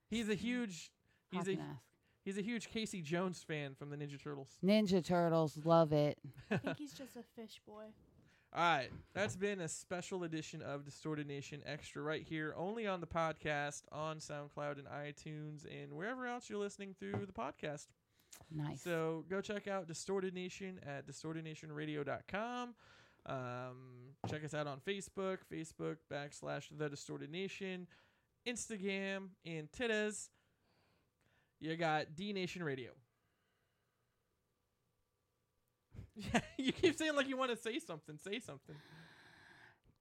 he's 0.10 0.30
a 0.30 0.36
huge. 0.36 0.92
He's 1.32 1.40
hockey 1.40 1.54
a 1.54 1.58
mask. 1.58 1.80
he's 2.24 2.38
a 2.38 2.42
huge 2.42 2.70
Casey 2.70 3.02
Jones 3.02 3.44
fan 3.44 3.76
from 3.76 3.90
the 3.90 3.98
Ninja 3.98 4.22
Turtles. 4.22 4.50
Ninja 4.64 5.04
Turtles, 5.04 5.58
love 5.66 5.92
it. 5.94 6.18
I 6.52 6.58
think 6.58 6.78
he's 6.78 6.94
just 6.94 7.16
a 7.16 7.24
fish 7.36 7.60
boy. 7.68 7.86
All 8.54 8.62
right, 8.62 8.90
that's 9.14 9.36
been 9.36 9.60
a 9.60 9.68
special 9.68 10.24
edition 10.24 10.62
of 10.62 10.86
Distorted 10.86 11.28
Nation 11.28 11.62
Extra 11.66 12.02
right 12.02 12.24
here, 12.24 12.54
only 12.56 12.88
on 12.88 13.02
the 13.02 13.08
podcast 13.08 13.82
on 13.92 14.20
SoundCloud 14.20 14.78
and 14.78 14.88
iTunes 14.88 15.66
and 15.66 15.92
wherever 15.92 16.26
else 16.26 16.50
you're 16.50 16.60
listening 16.60 16.96
through 16.98 17.26
the 17.26 17.34
podcast. 17.34 17.88
Nice. 18.50 18.82
So 18.82 19.26
go 19.30 19.42
check 19.42 19.68
out 19.68 19.88
Distorted 19.88 20.34
Nation 20.34 20.80
at 20.86 21.06
distortednationradio.com. 21.06 22.76
Um, 23.26 24.14
check 24.30 24.46
us 24.46 24.54
out 24.54 24.68
on 24.68 24.80
Facebook, 24.88 25.40
Facebook 25.52 25.98
backslash 26.12 26.66
The 26.78 26.88
Distorted 26.90 27.32
Nation, 27.32 27.88
Instagram, 28.48 29.30
and 29.46 29.70
Tittas. 29.72 30.30
You 31.60 31.76
got 31.76 32.16
D 32.16 32.34
Nation 32.34 32.64
Radio. 32.64 32.92
Yeah, 36.16 36.40
you 36.58 36.72
keep 36.72 36.98
saying 36.98 37.16
like 37.16 37.28
you 37.28 37.38
want 37.38 37.52
to 37.52 37.58
say 37.58 37.80
something. 37.80 38.18
Say 38.18 38.40
something. 38.40 38.76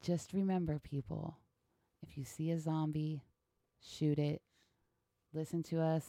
Just 0.03 0.33
remember, 0.33 0.79
people, 0.79 1.39
if 2.03 2.19
you 2.19 2.25
see 2.25 2.51
a 2.51 2.59
zombie, 2.61 3.23
shoot 3.81 4.19
it. 4.19 4.43
Listen 5.33 5.62
to 5.65 5.81
us 5.81 6.05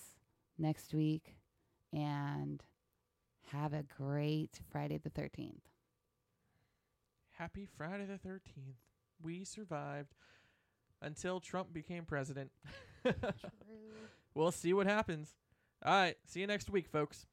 next 0.57 0.93
week 0.93 1.35
and 1.93 2.61
have 3.51 3.73
a 3.73 3.83
great 3.97 4.59
Friday 4.71 4.97
the 4.97 5.09
13th. 5.09 5.61
Happy 7.37 7.67
Friday 7.77 8.05
the 8.05 8.27
13th. 8.27 8.75
We 9.21 9.43
survived 9.45 10.13
until 11.01 11.39
Trump 11.39 11.73
became 11.73 12.05
president. 12.05 12.51
True. 13.03 13.13
we'll 14.33 14.51
see 14.51 14.73
what 14.73 14.87
happens. 14.87 15.33
All 15.85 15.93
right. 15.93 16.15
See 16.25 16.41
you 16.41 16.47
next 16.47 16.69
week, 16.69 16.87
folks. 16.87 17.25